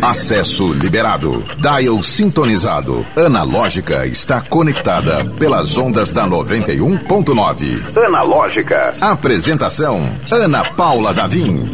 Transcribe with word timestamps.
Acesso 0.00 0.72
liberado. 0.72 1.42
Dial 1.56 2.00
sintonizado. 2.02 3.04
Analógica 3.16 4.06
está 4.06 4.40
conectada 4.40 5.24
pelas 5.40 5.76
ondas 5.76 6.12
da 6.12 6.24
91.9. 6.24 7.96
Analógica. 8.06 8.94
Apresentação: 9.00 10.08
Ana 10.30 10.64
Paula 10.74 11.12
Davim. 11.12 11.68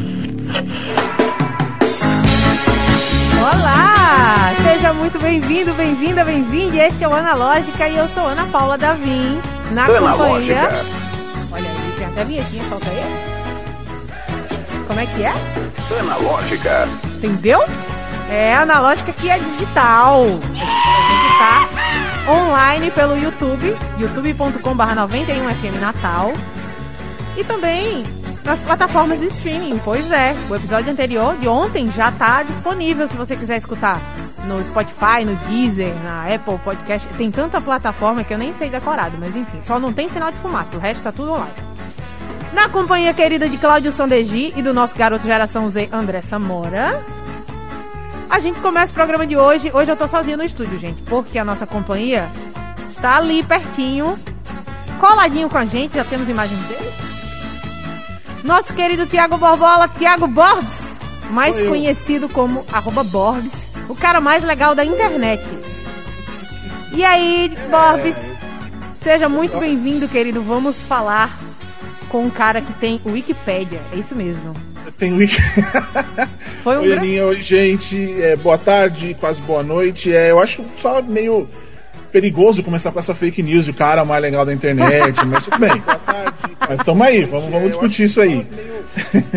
Olá! 3.41 4.55
Seja 4.63 4.93
muito 4.95 5.19
bem-vindo, 5.19 5.75
bem-vinda, 5.75 6.25
bem-vinde. 6.25 6.79
Este 6.79 7.05
é 7.05 7.09
o 7.09 7.13
Analógica 7.13 7.89
e 7.89 7.97
eu 7.97 8.09
sou 8.09 8.27
Ana 8.27 8.47
Paula 8.47 8.79
Davim. 8.79 9.39
Na 9.73 9.87
companhia. 9.87 10.83
Olha 11.53 11.69
aí, 11.69 11.93
tem 11.99 12.07
até 12.07 12.25
vinhetinha, 12.25 12.65
solta 12.71 12.89
aí. 12.89 13.03
Como 14.87 14.99
é 14.99 15.05
que 15.05 15.23
é? 15.23 15.35
Analógica. 16.01 16.89
Entendeu? 17.17 17.61
É 18.31 18.55
analógica 18.55 19.13
que 19.13 19.31
é 19.31 19.39
digital. 19.39 20.23
A 20.23 21.09
gente 21.09 21.39
tá 21.39 22.31
online 22.31 22.91
pelo 22.91 23.17
YouTube, 23.17 23.75
youtube.com.br 23.99 24.83
91FM 24.85 25.81
Natal. 25.81 26.33
E 27.37 27.45
também 27.45 28.05
nas 28.45 28.61
plataformas 28.61 29.21
de 29.21 29.27
streaming. 29.27 29.81
Pois 29.85 30.11
é, 30.11 30.35
o 30.49 30.55
episódio 30.55 30.93
anterior 30.93 31.37
de 31.37 31.49
ontem 31.49 31.91
já 31.93 32.11
tá 32.13 32.43
disponível 32.43 33.09
se 33.09 33.17
você 33.17 33.37
quiser 33.37 33.59
escutar 33.59 34.01
no 34.47 34.63
Spotify, 34.65 35.25
no 35.25 35.37
Deezer, 35.47 35.95
na 36.03 36.35
Apple 36.35 36.59
Podcast. 36.59 37.09
Tem 37.17 37.31
tanta 37.31 37.61
plataforma 37.61 38.25
que 38.25 38.33
eu 38.33 38.39
nem 38.39 38.55
sei 38.55 38.71
decorado, 38.71 39.17
mas 39.19 39.37
enfim, 39.37 39.61
só 39.67 39.79
não 39.79 39.93
tem 39.93 40.09
sinal 40.09 40.33
de 40.33 40.39
fumaça, 40.39 40.77
o 40.77 40.81
resto 40.81 41.03
tá 41.03 41.13
tudo 41.13 41.33
online. 41.33 41.53
Na 42.53 42.69
companhia 42.69 43.13
querida 43.13 43.49
de 43.49 43.59
Cláudio 43.59 43.93
Sondegi 43.93 44.55
e 44.57 44.63
do 44.63 44.73
nosso 44.73 44.97
garoto 44.97 45.27
Geração 45.27 45.69
Z, 45.71 45.91
André 45.93 46.23
Samora. 46.23 47.18
A 48.31 48.41
gente 48.41 48.61
começa 48.61 48.93
o 48.93 48.95
programa 48.95 49.27
de 49.27 49.37
hoje. 49.37 49.71
Hoje 49.73 49.91
eu 49.91 49.97
tô 49.97 50.07
sozinho 50.07 50.37
no 50.37 50.45
estúdio, 50.45 50.79
gente, 50.79 51.01
porque 51.03 51.39
a 51.39 51.45
nossa 51.45 51.67
companhia 51.67 52.31
está 52.91 53.17
ali 53.17 53.43
pertinho, 53.43 54.19
coladinho 55.01 55.49
com 55.49 55.59
a 55.59 55.65
gente. 55.65 55.95
Já 55.95 56.05
temos 56.05 56.29
imagens 56.29 56.61
dele. 56.69 56.93
Nosso 58.45 58.73
querido 58.75 59.07
Tiago 59.07 59.39
Borbola, 59.39 59.89
Tiago 59.89 60.27
Borbs, 60.27 60.73
mais 61.31 61.61
conhecido 61.67 62.29
como 62.29 62.65
arroba 62.73 63.03
Borbs, 63.03 63.53
o 63.89 63.95
cara 63.95 64.21
mais 64.21 64.45
legal 64.45 64.75
da 64.75 64.85
internet. 64.85 65.43
E 66.93 67.05
aí, 67.05 67.53
Borbs, 67.71 68.17
seja 69.03 69.29
muito 69.29 69.59
bem-vindo, 69.59 70.07
querido. 70.07 70.43
Vamos 70.43 70.81
falar 70.83 71.37
com 72.09 72.25
um 72.25 72.31
cara 72.31 72.61
que 72.61 72.73
tem 72.75 73.01
Wikipédia. 73.05 73.83
É 73.93 73.97
isso 73.97 74.15
mesmo. 74.15 74.55
Tem 74.97 75.13
Wiki. 75.13 75.37
Foi 76.63 76.77
um 76.79 76.81
Oi, 76.81 76.89
grande... 76.89 77.21
Oi, 77.21 77.43
gente. 77.43 78.23
É, 78.23 78.37
boa 78.37 78.59
tarde, 78.59 79.17
quase 79.19 79.41
boa 79.43 79.63
noite. 79.63 80.13
É, 80.13 80.31
eu 80.31 80.39
acho 80.41 80.65
só 80.77 81.01
meio 81.03 81.49
perigoso 82.13 82.63
começar 82.63 82.91
com 82.91 82.99
essa 82.99 83.15
fake 83.15 83.43
news 83.43 83.65
de 83.65 83.71
o 83.71 83.75
cara 83.75 84.05
mais 84.05 84.23
legal 84.23 84.45
da 84.45 84.53
internet, 84.53 85.15
mas 85.27 85.45
tudo 85.45 85.59
bem. 85.59 85.77
Boa 85.81 85.99
tarde. 85.99 86.37
Mas 86.61 86.81
estamos 86.81 87.07
aí, 87.07 87.25
vamos, 87.25 87.47
vamos 87.47 87.69
discutir 87.69 88.05
isso 88.05 88.21
aí. 88.21 88.47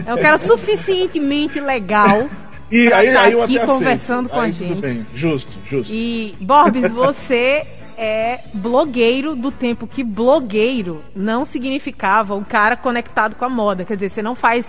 É 0.06 0.14
um 0.14 0.18
cara 0.18 0.38
suficientemente 0.38 1.60
legal. 1.60 2.28
E 2.74 2.92
aí, 2.94 3.12
tá 3.12 3.24
aí 3.24 3.34
eu 3.34 3.44
até 3.44 3.54
aceito. 3.56 3.68
conversando 3.68 4.30
com 4.30 4.40
aí 4.40 4.52
a 4.52 4.54
tudo 4.54 4.68
gente. 4.70 4.80
bem, 4.80 5.06
justo, 5.14 5.60
justo. 5.70 5.94
E, 5.94 6.38
Borbs, 6.40 6.90
você 6.90 7.68
é 7.98 8.40
blogueiro 8.54 9.36
do 9.36 9.52
tempo 9.52 9.86
que 9.86 10.06
blogueiro 10.06 11.04
não 11.14 11.44
significava 11.44 12.34
o 12.34 12.46
cara 12.46 12.78
conectado 12.78 13.36
com 13.36 13.44
a 13.44 13.50
moda. 13.50 13.84
Quer 13.84 13.96
dizer, 13.96 14.10
você 14.10 14.22
não 14.22 14.36
faz 14.36 14.66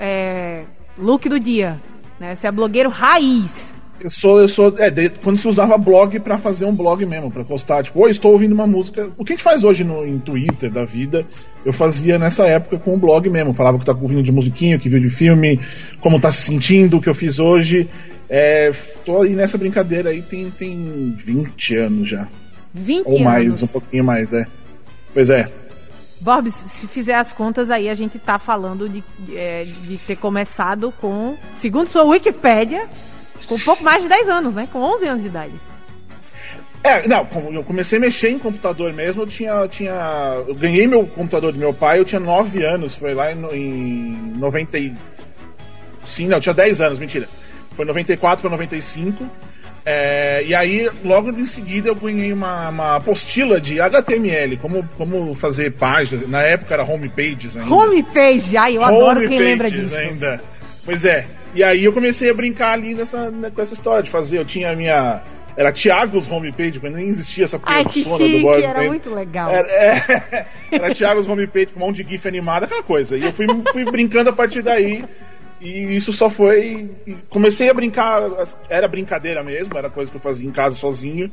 é, 0.00 0.62
look 0.98 1.28
do 1.28 1.38
dia. 1.40 1.80
Né? 2.18 2.36
Você 2.36 2.46
é 2.46 2.52
blogueiro 2.52 2.88
raiz. 2.88 3.50
Eu 4.00 4.10
sou, 4.10 4.40
eu 4.40 4.48
sou. 4.48 4.74
É, 4.78 4.90
de- 4.90 5.08
quando 5.10 5.36
se 5.36 5.46
usava 5.48 5.78
blog 5.78 6.18
pra 6.20 6.36
fazer 6.36 6.64
um 6.64 6.74
blog 6.74 7.06
mesmo, 7.06 7.30
pra 7.30 7.44
postar, 7.44 7.82
tipo, 7.82 8.00
oi, 8.02 8.10
estou 8.10 8.32
ouvindo 8.32 8.52
uma 8.52 8.66
música. 8.66 9.08
O 9.16 9.24
que 9.24 9.32
a 9.32 9.36
gente 9.36 9.42
faz 9.44 9.62
hoje 9.64 9.84
no, 9.84 10.04
em 10.04 10.18
Twitter 10.18 10.70
da 10.70 10.84
vida, 10.84 11.24
eu 11.64 11.72
fazia 11.72 12.18
nessa 12.18 12.44
época 12.46 12.76
com 12.78 12.94
o 12.94 12.98
blog 12.98 13.30
mesmo. 13.30 13.54
Falava 13.54 13.78
que 13.78 13.84
tá 13.84 13.92
ouvindo 13.92 14.22
de 14.22 14.32
musiquinha, 14.32 14.78
que 14.78 14.88
viu 14.88 15.00
de 15.00 15.08
filme, 15.10 15.58
como 16.00 16.20
tá 16.20 16.30
se 16.30 16.42
sentindo, 16.42 16.96
o 16.96 17.00
que 17.00 17.08
eu 17.08 17.14
fiz 17.14 17.38
hoje. 17.38 17.88
É, 18.28 18.72
tô 19.04 19.22
aí 19.22 19.34
nessa 19.34 19.56
brincadeira 19.56 20.10
aí 20.10 20.22
tem, 20.22 20.50
tem 20.50 21.14
20 21.16 21.76
anos 21.76 22.08
já. 22.08 22.26
20 22.74 23.06
Ou 23.06 23.20
mais, 23.20 23.46
anos. 23.46 23.62
um 23.62 23.66
pouquinho 23.68 24.04
mais, 24.04 24.32
é. 24.32 24.44
Pois 25.14 25.30
é. 25.30 25.48
Borbs, 26.24 26.54
se 26.54 26.86
fizer 26.86 27.16
as 27.16 27.34
contas 27.34 27.70
aí, 27.70 27.90
a 27.90 27.94
gente 27.94 28.18
tá 28.18 28.38
falando 28.38 28.88
de, 28.88 29.04
de, 29.18 29.36
é, 29.36 29.66
ter 30.06 30.16
começado 30.16 30.90
com, 30.98 31.36
segundo 31.60 31.86
sua 31.86 32.02
Wikipédia, 32.04 32.88
com 33.46 33.56
um 33.56 33.60
pouco 33.60 33.84
mais 33.84 34.02
de 34.02 34.08
10 34.08 34.28
anos, 34.30 34.54
né? 34.54 34.66
Com 34.72 34.80
11 34.80 35.06
anos 35.06 35.22
de 35.22 35.28
idade. 35.28 35.52
É, 36.82 37.06
não, 37.06 37.28
eu 37.52 37.62
comecei 37.62 37.98
a 37.98 38.00
mexer 38.00 38.30
em 38.30 38.38
computador 38.38 38.90
mesmo, 38.94 39.22
eu 39.22 39.26
tinha. 39.26 39.68
tinha 39.68 40.42
eu 40.48 40.54
ganhei 40.54 40.86
meu 40.86 41.06
computador 41.06 41.52
do 41.52 41.58
meu 41.58 41.74
pai, 41.74 41.98
eu 41.98 42.04
tinha 42.06 42.20
9 42.20 42.64
anos, 42.64 42.96
foi 42.96 43.12
lá 43.12 43.30
em, 43.30 43.44
em 43.54 44.32
90. 44.38 44.78
e- 44.78 44.94
Sim, 46.06 46.28
não, 46.28 46.38
eu 46.38 46.40
tinha 46.40 46.54
10 46.54 46.80
anos, 46.80 46.98
mentira. 46.98 47.28
Foi 47.72 47.84
94 47.84 48.40
para 48.40 48.50
95. 48.50 49.28
É, 49.86 50.42
e 50.46 50.54
aí, 50.54 50.88
logo 51.04 51.30
em 51.30 51.46
seguida, 51.46 51.88
eu 51.88 51.94
ganhei 51.94 52.32
uma, 52.32 52.70
uma 52.70 52.96
apostila 52.96 53.60
de 53.60 53.80
HTML, 53.80 54.56
como, 54.56 54.88
como 54.96 55.34
fazer 55.34 55.72
páginas. 55.72 56.26
Na 56.26 56.42
época 56.42 56.72
era 56.72 56.84
homepages 56.84 57.56
ainda. 57.56 57.74
Homepage, 57.74 58.56
ai, 58.56 58.76
eu 58.78 58.82
adoro 58.82 59.28
quem 59.28 59.38
lembra 59.38 59.70
disso. 59.70 59.94
ainda. 59.94 60.40
Pois 60.84 61.04
é. 61.04 61.26
E 61.54 61.62
aí 61.62 61.84
eu 61.84 61.92
comecei 61.92 62.30
a 62.30 62.34
brincar 62.34 62.72
ali 62.72 62.94
nessa, 62.94 63.30
né, 63.30 63.50
com 63.54 63.60
essa 63.60 63.74
história 63.74 64.02
de 64.02 64.10
fazer. 64.10 64.38
Eu 64.38 64.44
tinha 64.44 64.70
a 64.70 64.76
minha. 64.76 65.22
Era 65.56 65.70
Thiago's 65.70 66.28
homepage, 66.28 66.80
mas 66.82 66.92
nem 66.92 67.06
existia 67.06 67.44
essa 67.44 67.60
Ai, 67.62 67.84
que 67.84 68.02
persona 68.02 68.18
do 68.18 68.24
chique, 68.24 68.40
Board 68.40 68.64
era 68.64 68.82
muito 68.84 69.14
legal. 69.14 69.50
Era, 69.50 69.68
é, 69.68 70.46
era 70.72 70.92
Thiago's 70.92 71.28
homepage 71.28 71.66
com 71.66 71.80
um 71.80 71.86
monte 71.86 72.02
de 72.02 72.10
GIF 72.10 72.26
animado, 72.26 72.64
aquela 72.64 72.82
coisa. 72.82 73.16
E 73.16 73.22
eu 73.22 73.32
fui, 73.32 73.46
fui 73.70 73.84
brincando 73.84 74.30
a 74.30 74.32
partir 74.32 74.62
daí. 74.62 75.04
E 75.64 75.96
isso 75.96 76.12
só 76.12 76.28
foi. 76.28 76.90
Comecei 77.30 77.70
a 77.70 77.74
brincar, 77.74 78.22
era 78.68 78.86
brincadeira 78.86 79.42
mesmo, 79.42 79.76
era 79.78 79.88
coisa 79.88 80.10
que 80.10 80.16
eu 80.18 80.20
fazia 80.20 80.46
em 80.46 80.52
casa 80.52 80.76
sozinho. 80.76 81.30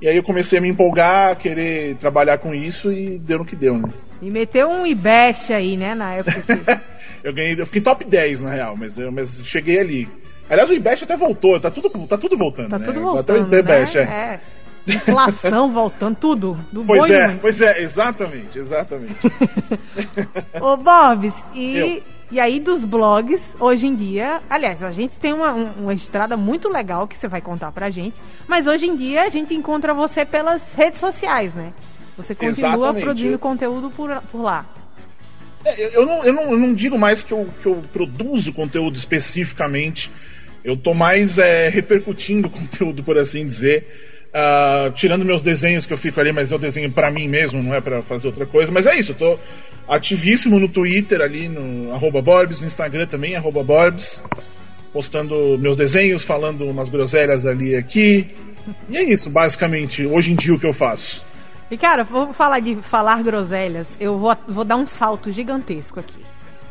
E 0.00 0.08
aí 0.08 0.16
eu 0.16 0.22
comecei 0.22 0.58
a 0.58 0.62
me 0.62 0.68
empolgar, 0.68 1.32
a 1.32 1.36
querer 1.36 1.94
trabalhar 1.96 2.38
com 2.38 2.54
isso 2.54 2.90
e 2.90 3.18
deu 3.18 3.38
no 3.38 3.44
que 3.44 3.54
deu, 3.54 3.76
né? 3.76 3.90
E 4.20 4.30
meteu 4.30 4.68
um 4.68 4.86
Ibesh 4.86 5.50
aí, 5.50 5.76
né, 5.76 5.94
na 5.94 6.14
época. 6.14 6.40
que- 6.42 6.96
Eu 7.22 7.32
ganhei, 7.32 7.60
eu 7.60 7.66
fiquei 7.66 7.80
top 7.80 8.04
10 8.04 8.40
na 8.40 8.50
real, 8.50 8.76
mas, 8.76 8.98
eu, 8.98 9.10
mas 9.10 9.42
cheguei 9.44 9.80
ali. 9.80 10.08
Aliás, 10.48 10.70
o 10.70 10.74
IBEST 10.74 11.04
até 11.04 11.16
voltou, 11.16 11.58
tá 11.58 11.70
tudo, 11.72 11.90
tá 12.06 12.16
tudo 12.16 12.36
voltando. 12.36 12.70
Tá 12.70 12.78
né? 12.78 12.84
tudo 12.84 12.98
Até 13.18 13.32
voltando, 13.34 13.52
o 13.52 13.58
IBEST, 13.58 13.96
né? 13.96 14.02
é. 14.86 14.92
É. 14.92 14.94
Inflação 14.94 15.72
voltando, 15.72 16.16
tudo. 16.16 16.56
Do 16.70 16.84
Pois 16.84 17.10
é, 17.10 17.36
pois 17.40 17.60
é, 17.60 17.82
exatamente, 17.82 18.56
exatamente. 18.56 19.16
Ô, 20.60 20.76
Bobs, 20.76 21.34
e, 21.52 21.76
Eu. 21.78 22.02
E 22.30 22.40
aí 22.40 22.58
dos 22.58 22.84
blogs, 22.84 23.40
hoje 23.60 23.86
em 23.86 23.94
dia, 23.94 24.40
aliás, 24.50 24.82
a 24.82 24.90
gente 24.90 25.14
tem 25.16 25.32
uma, 25.32 25.52
um- 25.52 25.70
uma 25.82 25.94
estrada 25.94 26.36
muito 26.36 26.68
legal 26.68 27.06
que 27.06 27.16
você 27.16 27.28
vai 27.28 27.40
contar 27.40 27.70
pra 27.72 27.88
gente, 27.90 28.16
mas 28.48 28.66
hoje 28.66 28.86
em 28.86 28.96
dia 28.96 29.22
a 29.22 29.28
gente 29.28 29.54
encontra 29.54 29.94
você 29.94 30.24
pelas 30.24 30.62
redes 30.74 31.00
sociais, 31.00 31.54
né? 31.54 31.72
Você 32.16 32.34
continua 32.34 32.74
Exatamente. 32.74 33.02
produzindo 33.04 33.38
conteúdo 33.38 33.90
por, 33.90 34.10
por 34.32 34.40
lá. 34.42 34.64
É, 35.64 35.84
eu, 35.86 35.90
eu 35.90 36.06
não, 36.06 36.24
eu, 36.24 36.32
não, 36.32 36.42
eu 36.52 36.58
não 36.58 36.74
digo 36.74 36.98
mais 36.98 37.22
que 37.22 37.32
eu, 37.32 37.48
que 37.62 37.66
eu 37.66 37.82
produzo 37.92 38.52
conteúdo 38.52 38.96
especificamente, 38.96 40.10
eu 40.64 40.76
tô 40.76 40.94
mais 40.94 41.38
é, 41.38 41.68
repercutindo 41.68 42.48
conteúdo, 42.50 43.02
por 43.04 43.18
assim 43.18 43.46
dizer. 43.46 44.15
Ah, 44.38 44.90
tirando 44.94 45.24
meus 45.24 45.40
desenhos 45.40 45.86
que 45.86 45.94
eu 45.94 45.96
fico 45.96 46.20
ali, 46.20 46.30
mas 46.30 46.52
eu 46.52 46.58
desenho 46.58 46.92
pra 46.92 47.10
mim 47.10 47.26
mesmo, 47.26 47.62
não 47.62 47.72
é 47.72 47.80
pra 47.80 48.02
fazer 48.02 48.26
outra 48.26 48.44
coisa. 48.44 48.70
Mas 48.70 48.86
é 48.86 48.94
isso, 48.94 49.12
eu 49.12 49.16
tô 49.16 49.38
ativíssimo 49.88 50.58
no 50.60 50.68
Twitter 50.68 51.22
ali, 51.22 51.48
no 51.48 51.90
arroba 51.94 52.20
Borbs, 52.20 52.60
no 52.60 52.66
Instagram 52.66 53.06
também, 53.06 53.34
arroba 53.34 53.62
Borbs, 53.62 54.22
postando 54.92 55.56
meus 55.58 55.74
desenhos, 55.74 56.22
falando 56.22 56.66
umas 56.68 56.90
groselhas 56.90 57.46
ali 57.46 57.70
e 57.70 57.76
aqui. 57.76 58.34
E 58.90 58.98
é 58.98 59.04
isso, 59.04 59.30
basicamente, 59.30 60.04
hoje 60.04 60.32
em 60.32 60.36
dia 60.36 60.54
o 60.54 60.60
que 60.60 60.66
eu 60.66 60.74
faço. 60.74 61.24
E 61.70 61.78
cara, 61.78 62.04
vou 62.04 62.34
falar 62.34 62.60
de 62.60 62.76
falar 62.76 63.22
groselhas, 63.22 63.86
eu 63.98 64.18
vou, 64.18 64.36
vou 64.46 64.64
dar 64.64 64.76
um 64.76 64.86
salto 64.86 65.30
gigantesco 65.30 65.98
aqui. 65.98 66.20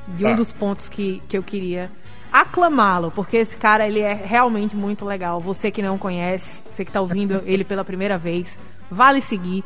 De 0.08 0.24
um 0.24 0.30
Tá. 0.30 0.36
dos 0.36 0.52
pontos 0.52 0.88
que, 0.88 1.20
que 1.28 1.36
eu 1.36 1.42
queria 1.42 1.90
aclamá-lo, 2.42 3.12
porque 3.12 3.38
esse 3.38 3.56
cara 3.56 3.88
ele 3.88 4.00
é 4.00 4.14
realmente 4.14 4.76
muito 4.76 5.06
legal. 5.06 5.40
Você 5.40 5.72
que 5.72 5.82
não 5.82 5.98
conhece, 5.98 6.46
você 6.74 6.84
que 6.86 6.92
tá 6.92 7.02
ouvindo 7.02 7.42
ele 7.48 7.64
pela 7.64 7.84
primeira 7.86 8.18
vez, 8.18 8.48
vale 8.90 9.22
seguir. 9.22 9.64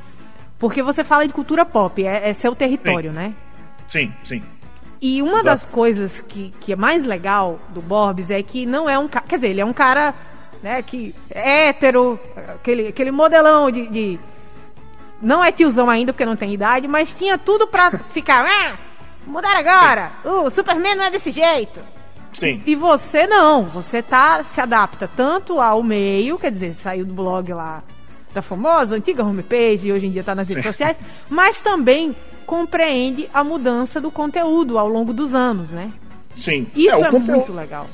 Porque 0.58 0.84
você 0.84 1.04
fala 1.04 1.26
de 1.26 1.34
cultura 1.34 1.66
pop, 1.66 2.04
é, 2.06 2.30
é 2.30 2.34
seu 2.34 2.56
território, 2.56 3.12
Sim. 3.12 3.16
né? 3.16 3.34
Sim, 3.88 4.14
sim. 4.24 4.44
E 5.02 5.22
uma 5.22 5.40
Exato. 5.40 5.46
das 5.46 5.66
coisas 5.66 6.20
que, 6.28 6.54
que 6.60 6.74
é 6.74 6.76
mais 6.76 7.06
legal 7.06 7.58
do 7.70 7.82
Borbs 7.82 8.30
é 8.30 8.44
que 8.44 8.66
não 8.66 8.90
é 8.90 9.00
um 9.00 9.08
cara. 9.08 9.26
Quer 9.26 9.36
dizer, 9.38 9.48
ele 9.50 9.62
é 9.62 9.66
um 9.66 9.72
cara 9.72 10.14
né, 10.62 10.82
que 10.82 11.16
é 11.32 11.70
hétero, 11.70 12.20
aquele, 12.56 12.88
aquele 12.90 13.10
modelão 13.10 13.72
de, 13.72 13.88
de- 13.88 14.20
Não 15.22 15.42
é 15.44 15.52
tiozão 15.54 15.90
ainda, 15.90 16.12
porque 16.12 16.26
não 16.26 16.36
tem 16.36 16.54
idade, 16.54 16.86
mas 16.88 17.14
tinha 17.18 17.38
tudo 17.38 17.66
pra 17.68 17.92
ficar. 17.92 18.46
Ah, 18.52 18.78
mudar 19.26 19.56
agora! 19.56 20.12
O 20.26 20.50
Superman 20.50 20.96
não 20.96 21.04
é 21.06 21.12
desse 21.12 21.32
jeito! 21.32 21.80
Sim. 22.40 22.64
E 22.66 22.74
você 22.74 23.28
não, 23.28 23.66
você 23.66 24.02
tá, 24.02 24.44
se 24.54 24.62
adapta 24.62 25.10
tanto 25.14 25.60
ao 25.60 25.84
meio, 25.84 26.40
quer 26.40 26.52
dizer, 26.52 26.76
saiu 26.82 27.06
do 27.06 27.14
blog 27.14 27.52
lá 27.52 27.84
da 28.34 28.42
famosa, 28.42 28.96
antiga 28.96 29.24
homepage, 29.24 29.88
e 29.88 29.92
hoje 29.92 30.06
em 30.06 30.12
dia 30.12 30.22
está 30.22 30.34
nas 30.34 30.48
redes 30.48 30.64
sociais, 30.64 30.96
mas 31.30 31.60
também 31.60 32.16
compreende 32.46 33.30
a 33.34 33.44
mudança 33.44 34.00
do 34.00 34.10
conteúdo 34.10 34.78
ao 34.78 34.88
longo 34.88 35.12
dos 35.12 35.34
anos, 35.34 35.70
né? 35.70 35.92
Sim. 36.36 36.66
Isso 36.76 36.96
é, 36.96 37.02
é 37.02 37.12
conteúdo... 37.12 37.32
muito 37.32 37.54
legal. 37.54 37.90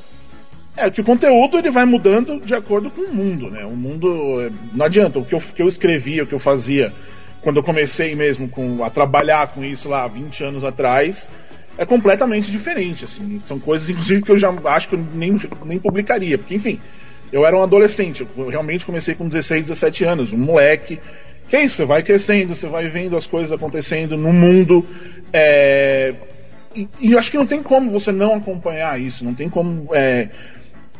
É 0.77 0.91
que 0.91 1.01
o 1.01 1.03
conteúdo 1.03 1.57
ele 1.57 1.71
vai 1.71 1.85
mudando 1.85 2.39
de 2.41 2.53
acordo 2.53 2.91
com 2.91 3.01
o 3.01 3.13
mundo, 3.13 3.49
né? 3.49 3.65
O 3.65 3.75
mundo. 3.75 4.41
É, 4.41 4.51
não 4.73 4.85
adianta, 4.85 5.17
o 5.17 5.25
que 5.25 5.33
eu, 5.33 5.39
que 5.39 5.61
eu 5.61 5.67
escrevia, 5.69 6.23
o 6.23 6.27
que 6.27 6.35
eu 6.35 6.39
fazia 6.39 6.93
quando 7.41 7.57
eu 7.57 7.63
comecei 7.63 8.15
mesmo 8.15 8.49
com, 8.49 8.83
a 8.83 8.89
trabalhar 8.89 9.47
com 9.49 9.63
isso 9.63 9.87
lá 9.87 10.07
20 10.07 10.43
anos 10.43 10.63
atrás, 10.63 11.29
é 11.77 11.85
completamente 11.85 12.51
diferente, 12.51 13.05
assim. 13.05 13.41
São 13.43 13.59
coisas, 13.59 13.89
inclusive, 13.89 14.21
que 14.21 14.31
eu 14.31 14.37
já 14.37 14.53
acho 14.65 14.89
que 14.89 14.95
eu 14.95 15.05
nem, 15.13 15.39
nem 15.65 15.79
publicaria, 15.79 16.37
porque, 16.37 16.55
enfim, 16.55 16.79
eu 17.31 17.45
era 17.45 17.55
um 17.57 17.61
adolescente, 17.61 18.25
eu 18.37 18.47
realmente 18.47 18.85
comecei 18.85 19.15
com 19.15 19.27
16, 19.27 19.67
17 19.67 20.03
anos, 20.05 20.33
um 20.33 20.37
moleque. 20.37 20.99
Que 21.47 21.57
é 21.57 21.63
isso, 21.63 21.75
você 21.75 21.85
vai 21.85 22.01
crescendo, 22.01 22.55
você 22.55 22.67
vai 22.67 22.87
vendo 22.87 23.15
as 23.15 23.27
coisas 23.27 23.51
acontecendo 23.51 24.17
no 24.17 24.33
mundo. 24.33 24.85
É... 25.31 26.13
E, 26.75 26.89
e 26.99 27.17
acho 27.17 27.31
que 27.31 27.37
não 27.37 27.45
tem 27.45 27.61
como 27.61 27.91
você 27.91 28.11
não 28.11 28.35
acompanhar 28.35 28.99
isso, 28.99 29.23
não 29.23 29.33
tem 29.33 29.49
como. 29.49 29.89
É, 29.93 30.29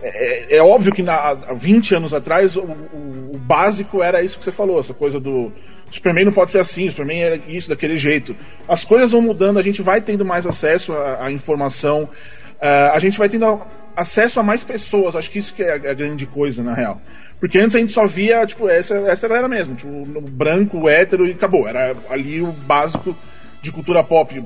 é, 0.02 0.58
é 0.58 0.64
óbvio 0.64 0.94
que 0.94 1.02
na, 1.02 1.16
há 1.16 1.54
20 1.54 1.96
anos 1.96 2.14
atrás 2.14 2.56
o, 2.56 2.62
o, 2.62 3.32
o, 3.34 3.38
básico 3.38 4.04
era 4.04 4.22
isso 4.22 4.38
que 4.38 4.44
você 4.44 4.52
falou, 4.52 4.80
essa 4.80 4.94
coisa 4.94 5.20
do. 5.20 5.52
Superman 5.96 6.26
não 6.26 6.32
pode 6.32 6.52
ser 6.52 6.60
assim, 6.60 6.90
Superman 6.90 7.24
é 7.24 7.40
isso, 7.48 7.70
daquele 7.70 7.98
jeito. 7.98 8.36
As 8.68 8.84
coisas 8.84 9.12
vão 9.12 9.22
mudando, 9.22 9.58
a 9.58 9.62
gente 9.62 9.82
vai 9.82 10.02
tendo 10.02 10.26
mais 10.26 10.46
acesso 10.46 10.94
à, 10.94 11.26
à 11.26 11.32
informação, 11.32 12.04
uh, 12.04 12.92
a 12.94 13.00
gente 13.00 13.18
vai 13.18 13.30
tendo 13.30 13.62
acesso 13.96 14.40
a 14.40 14.44
mais 14.44 14.64
pessoas, 14.64 15.16
acho 15.16 15.32
que 15.32 15.40
isso 15.40 15.54
que 15.54 15.64
é 15.64 15.72
a, 15.72 15.76
a, 15.76 15.94
grande 15.94 16.26
coisa, 16.26 16.62
na 16.62 16.74
real. 16.74 17.02
Porque 17.40 17.58
antes 17.58 17.76
a 17.76 17.80
gente 17.80 17.94
só 17.94 18.06
via, 18.06 18.46
tipo, 18.46 18.70
essa, 18.70 18.96
essa 18.96 19.28
galera 19.28 19.48
mesmo, 19.48 19.76
tipo, 19.76 20.06
branco, 20.22 20.90
hétero 20.90 21.26
e 21.26 21.32
acabou. 21.32 21.68
Era 21.68 21.96
ali 22.10 22.42
o 22.42 22.52
básico 22.52 23.16
de 23.62 23.72
cultura 23.72 24.04
pop, 24.04 24.44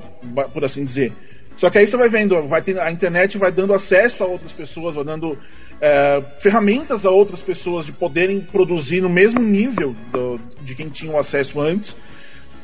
por 0.52 0.64
assim 0.64 0.84
dizer. 0.84 1.12
Só 1.56 1.68
que 1.68 1.78
aí 1.78 1.86
você 1.86 1.96
vai 1.96 2.08
vendo, 2.08 2.40
vai 2.44 2.62
ter, 2.62 2.78
a 2.80 2.90
internet 2.90 3.36
vai 3.38 3.52
dando 3.52 3.74
acesso 3.74 4.24
a 4.24 4.26
outras 4.26 4.52
pessoas, 4.52 4.94
vai 4.94 5.04
dando 5.04 5.38
é, 5.80 6.22
ferramentas 6.38 7.06
a 7.06 7.10
outras 7.10 7.42
pessoas 7.42 7.86
de 7.86 7.92
poderem 7.92 8.40
produzir 8.40 9.00
no 9.00 9.08
mesmo 9.08 9.40
nível 9.40 9.94
do, 10.12 10.40
de 10.62 10.74
quem 10.74 10.88
tinha 10.88 11.12
o 11.12 11.18
acesso 11.18 11.60
antes. 11.60 11.96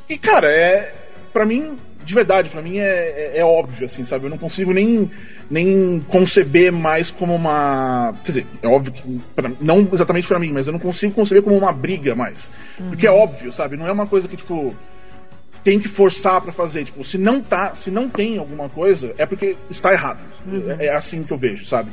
E, 0.08 0.18
cara, 0.18 0.50
é. 0.50 0.92
para 1.32 1.46
mim, 1.46 1.78
de 2.04 2.14
verdade, 2.14 2.50
para 2.50 2.62
mim 2.62 2.78
é, 2.78 3.32
é, 3.34 3.38
é, 3.38 3.44
óbvio, 3.44 3.86
assim, 3.86 4.04
sabe? 4.04 4.26
Eu 4.26 4.30
não 4.30 4.38
consigo 4.38 4.72
nem, 4.72 5.10
nem 5.50 6.04
conceber 6.06 6.70
mais 6.70 7.10
como 7.10 7.34
uma. 7.34 8.14
Quer 8.24 8.30
dizer, 8.30 8.46
é 8.62 8.68
óbvio 8.68 8.92
que. 8.92 9.20
Pra, 9.34 9.50
não 9.60 9.88
exatamente 9.92 10.28
para 10.28 10.38
mim, 10.38 10.52
mas 10.52 10.66
eu 10.66 10.72
não 10.72 10.80
consigo 10.80 11.14
conceber 11.14 11.42
como 11.42 11.56
uma 11.56 11.72
briga 11.72 12.14
mais. 12.14 12.50
Uhum. 12.78 12.90
Porque 12.90 13.06
é 13.06 13.10
óbvio, 13.10 13.52
sabe? 13.52 13.76
Não 13.76 13.86
é 13.86 13.92
uma 13.92 14.06
coisa 14.06 14.28
que, 14.28 14.36
tipo 14.36 14.74
tem 15.66 15.80
que 15.80 15.88
forçar 15.88 16.40
para 16.40 16.52
fazer. 16.52 16.84
Tipo, 16.84 17.02
se 17.02 17.18
não 17.18 17.42
tá, 17.42 17.74
se 17.74 17.90
não 17.90 18.08
tem 18.08 18.38
alguma 18.38 18.68
coisa, 18.68 19.12
é 19.18 19.26
porque 19.26 19.56
está 19.68 19.92
errado. 19.92 20.20
Uhum. 20.46 20.70
É, 20.70 20.86
é, 20.86 20.94
assim 20.94 21.24
que 21.24 21.32
eu 21.32 21.36
vejo, 21.36 21.66
sabe? 21.66 21.90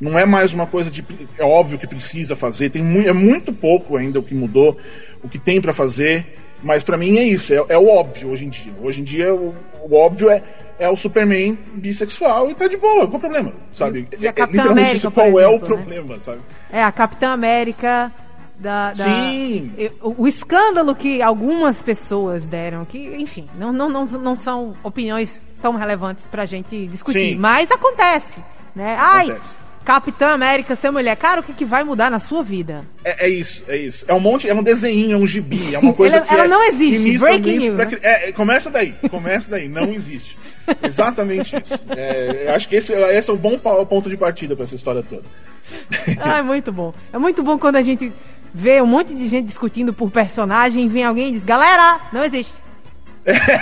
Não 0.00 0.18
é 0.18 0.24
mais 0.24 0.52
uma 0.52 0.66
coisa 0.66 0.90
de. 0.90 1.04
É 1.36 1.44
óbvio 1.44 1.78
que 1.78 1.86
precisa 1.86 2.36
fazer, 2.36 2.70
tem 2.70 2.82
mu 2.82 3.00
é 3.00 3.12
muito 3.12 3.52
pouco 3.52 3.96
ainda 3.96 4.20
o 4.20 4.22
que 4.22 4.34
mudou, 4.34 4.76
o 5.22 5.28
que 5.28 5.38
tem 5.38 5.60
para 5.60 5.72
fazer, 5.72 6.24
mas 6.62 6.82
para 6.82 6.96
mim 6.96 7.18
é 7.18 7.24
isso, 7.24 7.52
é, 7.52 7.64
é, 7.68 7.78
o 7.78 7.88
óbvio 7.88 8.30
hoje 8.30 8.44
em 8.44 8.48
dia. 8.48 8.72
Hoje 8.80 9.00
em 9.00 9.04
dia 9.04 9.34
o, 9.34 9.54
o, 9.82 9.94
óbvio 9.94 10.30
é, 10.30 10.42
é 10.78 10.88
o 10.88 10.96
Superman 10.96 11.58
bissexual 11.74 12.50
e 12.50 12.54
tá 12.54 12.68
de 12.68 12.76
boa, 12.76 13.06
qual 13.06 13.16
o 13.16 13.20
problema, 13.20 13.52
sabe? 13.72 14.06
E, 14.12 14.22
e 14.22 14.26
a 14.26 14.30
é, 14.30 14.32
Capitã 14.32 14.70
América, 14.70 14.96
isso, 14.96 15.10
qual 15.10 15.26
exemplo, 15.26 15.42
é 15.42 15.48
o 15.48 15.58
né? 15.58 15.66
problema, 15.66 16.20
sabe? 16.20 16.40
É, 16.72 16.82
a 16.82 16.92
Capitã 16.92 17.30
América 17.30 18.12
da, 18.58 18.92
da, 18.92 19.04
Sim. 19.04 19.72
O, 20.02 20.22
o, 20.22 20.28
escândalo 20.28 20.94
que 20.94 21.22
algumas 21.22 21.80
pessoas 21.80 22.44
deram, 22.44 22.84
que, 22.84 22.98
enfim, 23.16 23.46
não, 23.56 23.72
não, 23.72 23.88
não, 23.88 24.04
não 24.04 24.36
são 24.36 24.74
opiniões 24.82 25.40
tão 25.62 25.76
relevantes 25.76 26.24
pra 26.26 26.44
gente 26.44 26.86
discutir. 26.88 27.34
Sim. 27.34 27.36
Mas 27.36 27.70
acontece, 27.70 28.34
né? 28.74 28.96
Ai, 28.98 29.30
acontece. 29.30 29.67
Capitã 29.88 30.34
América 30.34 30.76
ser 30.76 30.90
mulher, 30.90 31.16
cara, 31.16 31.40
o 31.40 31.42
que, 31.42 31.54
que 31.54 31.64
vai 31.64 31.82
mudar 31.82 32.10
na 32.10 32.18
sua 32.18 32.42
vida? 32.42 32.84
É, 33.02 33.24
é, 33.24 33.30
isso, 33.30 33.64
é 33.68 33.76
isso. 33.78 34.04
É 34.06 34.12
um 34.12 34.20
monte, 34.20 34.46
é 34.46 34.52
um 34.52 34.62
desenho, 34.62 35.14
é 35.14 35.16
um 35.16 35.26
gibi, 35.26 35.74
é 35.74 35.78
uma 35.78 35.94
coisa 35.96 36.18
ela, 36.18 36.26
que. 36.26 36.34
Ela 36.34 36.44
é 36.44 36.48
não 36.48 36.62
existe. 36.62 37.18
Breaking 37.18 37.58
news, 37.58 37.68
pra, 37.68 37.86
né? 37.86 37.98
é, 38.02 38.32
começa 38.32 38.68
daí, 38.68 38.94
começa 39.10 39.50
daí, 39.50 39.66
não 39.66 39.90
existe. 39.90 40.36
Exatamente 40.84 41.56
isso. 41.56 41.82
É, 41.88 42.52
acho 42.54 42.68
que 42.68 42.76
esse, 42.76 42.92
esse 42.92 43.30
é 43.30 43.32
um 43.32 43.38
bom 43.38 43.58
ponto 43.58 44.10
de 44.10 44.16
partida 44.18 44.54
para 44.54 44.64
essa 44.64 44.74
história 44.74 45.02
toda. 45.02 45.24
Ah, 46.20 46.36
é 46.36 46.42
muito 46.42 46.70
bom. 46.70 46.92
É 47.10 47.16
muito 47.16 47.42
bom 47.42 47.58
quando 47.58 47.76
a 47.76 47.82
gente 47.82 48.12
vê 48.52 48.82
um 48.82 48.86
monte 48.86 49.14
de 49.14 49.26
gente 49.26 49.46
discutindo 49.46 49.94
por 49.94 50.10
personagem 50.10 50.84
e 50.84 50.88
vem 50.88 51.02
alguém 51.02 51.30
e 51.30 51.32
diz: 51.32 51.44
Galera, 51.44 51.98
não 52.12 52.22
existe. 52.22 52.52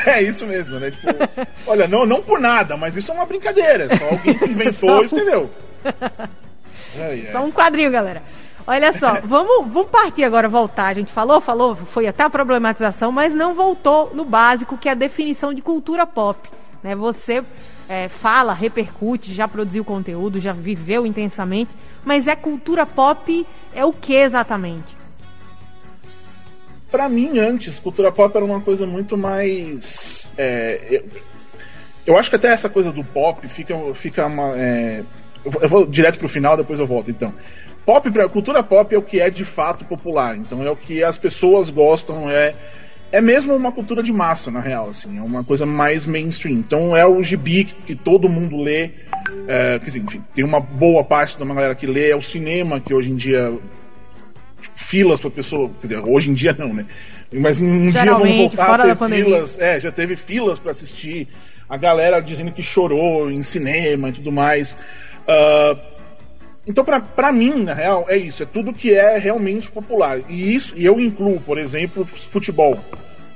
É 0.07 0.23
isso 0.23 0.45
mesmo, 0.47 0.81
né? 0.81 0.91
Tipo, 0.91 1.07
olha, 1.69 1.87
não, 1.87 2.05
não 2.05 2.21
por 2.21 2.41
nada, 2.41 2.77
mas 2.77 2.97
isso 2.97 3.13
é 3.13 3.15
uma 3.15 3.27
brincadeira. 3.27 3.97
Só 3.97 4.07
alguém 4.07 4.37
que 4.37 4.45
inventou 4.45 5.03
e 5.03 5.07
escreveu. 5.07 5.51
É, 6.99 7.19
é. 7.19 7.33
Só 7.33 7.45
um 7.45 7.51
quadrinho, 7.51 7.91
galera. 7.91 8.23
Olha 8.67 8.93
só, 8.93 9.21
vamos, 9.25 9.71
vamos 9.71 9.91
partir 9.91 10.25
agora, 10.25 10.49
voltar. 10.49 10.87
A 10.87 10.95
gente 10.95 11.13
falou, 11.13 11.41
falou, 11.41 11.77
foi 11.77 12.07
até 12.07 12.23
a 12.23 12.31
problematização, 12.31 13.13
mas 13.13 13.35
não 13.35 13.55
voltou 13.55 14.13
no 14.15 14.25
básico, 14.25 14.79
que 14.79 14.89
é 14.89 14.93
a 14.93 14.95
definição 14.95 15.53
de 15.53 15.63
cultura 15.63 16.07
pop. 16.07 16.49
Né? 16.83 16.95
Você 16.95 17.43
é, 17.89 18.09
fala, 18.09 18.53
repercute, 18.53 19.33
já 19.33 19.47
produziu 19.47 19.85
conteúdo, 19.85 20.41
já 20.41 20.53
viveu 20.53 21.07
intensamente, 21.07 21.75
mas 22.05 22.27
é 22.27 22.35
cultura 22.35 22.85
pop 22.85 23.47
é 23.75 23.85
o 23.85 23.93
que 23.93 24.15
exatamente? 24.15 24.97
Para 26.91 27.09
mim, 27.09 27.39
antes, 27.39 27.79
cultura 27.79 28.11
pop 28.11 28.35
era 28.35 28.45
uma 28.45 28.61
coisa 28.61 28.87
muito 28.87 29.17
mais. 29.17 30.31
É, 30.39 30.81
eu, 30.91 31.05
eu, 32.07 32.19
acho 32.19 32.31
que 32.31 32.37
até 32.37 32.49
essa 32.49 32.69
coisa 32.71 32.93
do 32.93 33.05
pop 33.05 33.47
fica, 33.49 33.75
fica 33.95 34.27
uma. 34.27 34.57
É, 34.57 35.05
eu, 35.61 35.69
vou, 35.69 35.87
direto 35.87 36.19
pro 36.19 36.29
final, 36.29 36.57
depois 36.57 36.79
eu 36.79 36.87
volto. 36.87 37.11
Então, 37.11 37.33
pop, 37.85 38.11
cultura 38.29 38.63
pop 38.63 38.95
é 38.95 38.99
o 38.99 39.03
que 39.03 39.21
é 39.21 39.31
de 39.31 39.45
fato 39.45 39.85
popular. 39.85 40.37
Então, 40.37 40.63
é 40.63 40.71
o 40.71 40.77
que 40.77 41.03
as 41.03 41.17
pessoas 41.17 41.71
gostam, 41.71 42.29
é 42.31 42.55
é 43.13 43.21
mesmo 43.21 43.55
uma 43.55 43.71
cultura 43.71 44.03
de 44.03 44.13
massa, 44.13 44.51
na 44.51 44.61
real, 44.61 44.89
assim, 44.89 45.17
é 45.19 45.23
uma 45.23 45.45
coisa 45.45 45.65
mais 45.65 46.07
mainstream. 46.07 46.57
Então 46.57 46.97
é 46.97 47.07
o 47.07 47.23
gibi 47.23 47.65
que, 47.65 47.75
que 47.75 47.95
todo 47.95 48.29
mundo 48.29 48.61
lê, 48.61 48.91
é, 49.47 49.79
quer 49.79 49.85
dizer, 49.85 50.01
enfim, 50.01 50.23
tem 50.35 50.45
uma 50.45 50.61
boa 50.61 51.05
parte 51.05 51.37
de 51.37 51.43
uma 51.43 51.55
galera 51.55 51.75
que 51.75 51.87
lê, 51.87 52.11
é 52.11 52.17
o 52.17 52.23
cinema 52.23 52.81
que 52.81 52.93
hoje 52.93 53.11
em 53.11 53.17
dia 53.17 53.53
tipo, 54.61 54.79
filas 54.79 55.21
para 55.21 55.31
pessoa, 55.31 55.71
quer 55.81 55.87
dizer, 55.87 56.03
hoje 56.07 56.31
em 56.31 56.35
dia 56.35 56.55
não, 56.59 56.75
né? 56.75 56.85
Mas 57.33 57.61
um 57.61 57.91
dia 57.91 58.05
vamos 58.05 58.37
voltar 58.37 58.81
a 58.81 58.95
ter 58.95 59.09
filas, 59.09 59.59
é, 59.59 59.79
já 59.81 59.93
teve 59.93 60.17
filas 60.17 60.59
para 60.59 60.73
assistir, 60.73 61.29
a 61.69 61.77
galera 61.77 62.21
dizendo 62.21 62.53
que 62.53 62.63
chorou 62.63 63.31
em 63.31 63.43
cinema 63.43 64.09
e 64.09 64.13
tudo 64.13 64.31
mais. 64.31 64.77
Uh, 65.29 65.97
então, 66.67 66.85
para 66.85 67.33
mim, 67.33 67.63
na 67.63 67.75
real, 67.75 68.07
é 68.09 68.17
isso. 68.17 68.43
É 68.43 68.47
tudo 68.47 68.73
que 68.73 68.93
é 68.93 69.19
realmente 69.19 69.71
popular. 69.71 70.21
E 70.29 70.55
isso, 70.55 70.75
e 70.77 70.85
eu 70.85 70.99
incluo, 70.99 71.41
por 71.41 71.59
exemplo, 71.59 72.05
futebol. 72.05 72.79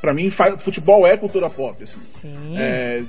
Para 0.01 0.13
mim, 0.13 0.29
futebol 0.59 1.07
é 1.07 1.17
cultura 1.17 1.49
pop. 1.49 1.81
Assim. 1.83 2.01
É, 2.57 3.03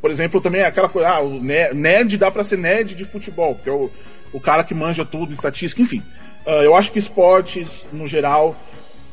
por 0.00 0.10
exemplo, 0.10 0.40
também 0.40 0.62
é 0.62 0.66
aquela 0.66 0.88
coisa, 0.88 1.08
ah, 1.08 1.20
o 1.20 1.40
nerd 1.40 2.16
dá 2.16 2.30
para 2.30 2.42
ser 2.42 2.56
nerd 2.56 2.94
de 2.94 3.04
futebol, 3.04 3.54
porque 3.54 3.68
é 3.68 3.72
o, 3.72 3.90
o 4.32 4.40
cara 4.40 4.64
que 4.64 4.74
manja 4.74 5.04
tudo, 5.04 5.32
estatística, 5.32 5.82
enfim. 5.82 6.02
Uh, 6.46 6.62
eu 6.62 6.74
acho 6.74 6.90
que 6.90 6.98
esportes, 6.98 7.86
no 7.92 8.06
geral, 8.06 8.56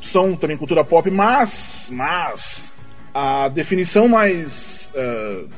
são 0.01 0.35
também 0.35 0.57
cultura 0.57 0.83
pop, 0.83 1.11
mas, 1.11 1.89
mas 1.91 2.73
a 3.13 3.49
definição 3.49 4.07
mais 4.07 4.91
uh, 4.95 5.49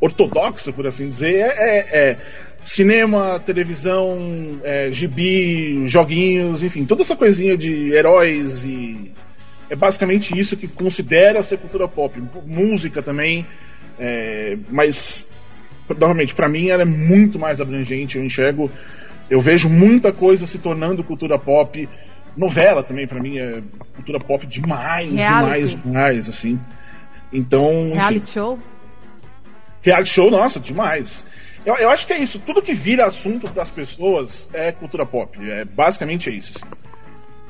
ortodoxa, 0.00 0.72
por 0.72 0.86
assim 0.86 1.08
dizer, 1.08 1.36
é, 1.36 1.48
é, 1.58 2.10
é 2.10 2.18
cinema, 2.62 3.40
televisão, 3.40 4.60
é, 4.62 4.90
gibi, 4.90 5.86
joguinhos, 5.86 6.62
enfim, 6.62 6.84
toda 6.84 7.02
essa 7.02 7.16
coisinha 7.16 7.56
de 7.56 7.92
heróis 7.92 8.64
e. 8.64 9.12
É 9.70 9.76
basicamente 9.76 10.38
isso 10.38 10.56
que 10.56 10.66
considera 10.66 11.42
ser 11.42 11.58
cultura 11.58 11.86
pop. 11.86 12.18
Música 12.46 13.02
também, 13.02 13.46
é, 13.98 14.56
mas, 14.70 15.30
novamente, 15.98 16.34
para 16.34 16.48
mim 16.48 16.68
ela 16.68 16.80
é 16.80 16.86
muito 16.86 17.38
mais 17.38 17.60
abrangente. 17.60 18.16
Eu 18.16 18.24
enxergo, 18.24 18.70
eu 19.28 19.38
vejo 19.38 19.68
muita 19.68 20.10
coisa 20.10 20.46
se 20.46 20.58
tornando 20.58 21.04
cultura 21.04 21.38
pop. 21.38 21.86
Novela 22.34 22.82
também, 22.82 23.06
para 23.06 23.20
mim, 23.20 23.36
é 23.36 23.62
cultura 23.94 24.18
pop 24.18 24.46
demais, 24.46 25.12
Reality. 25.12 25.66
demais, 25.66 25.82
demais, 25.84 26.28
assim. 26.30 26.58
Então. 27.30 27.90
Reality 27.92 28.16
enfim, 28.16 28.32
show? 28.32 28.58
Reality 29.88 30.10
show, 30.10 30.30
nossa, 30.30 30.60
demais. 30.60 31.24
Eu, 31.64 31.74
eu 31.76 31.88
acho 31.88 32.06
que 32.06 32.12
é 32.12 32.18
isso. 32.18 32.38
Tudo 32.38 32.60
que 32.60 32.74
vira 32.74 33.06
assunto 33.06 33.48
para 33.48 33.62
as 33.62 33.70
pessoas 33.70 34.50
é 34.52 34.70
cultura 34.70 35.06
pop. 35.06 35.38
É 35.50 35.64
basicamente 35.64 36.28
é 36.28 36.32
isso. 36.34 36.58
Assim. 36.58 36.74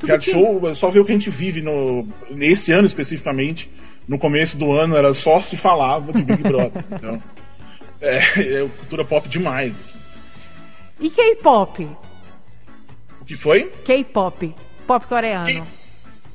Reality 0.05 0.25
que... 0.25 0.31
show 0.31 0.69
é 0.69 0.73
só 0.73 0.89
ver 0.89 1.01
o 1.01 1.05
que 1.05 1.11
a 1.11 1.15
gente 1.15 1.29
vive 1.29 1.61
no, 1.61 2.07
nesse 2.29 2.71
ano 2.71 2.85
especificamente. 2.85 3.69
No 4.07 4.17
começo 4.17 4.57
do 4.57 4.71
ano 4.71 4.95
era 4.95 5.13
só 5.13 5.41
se 5.41 5.57
falava 5.57 6.13
de 6.13 6.23
Big 6.23 6.41
Brother. 6.41 6.83
então. 6.91 7.21
é, 8.01 8.17
é 8.17 8.69
cultura 8.77 9.03
pop 9.03 9.27
demais. 9.27 9.77
Assim. 9.77 9.99
E 11.01 11.09
K-pop? 11.09 11.87
O 13.21 13.25
que 13.25 13.35
foi? 13.35 13.65
K-pop. 13.83 14.55
Pop 14.87 15.05
coreano. 15.07 15.67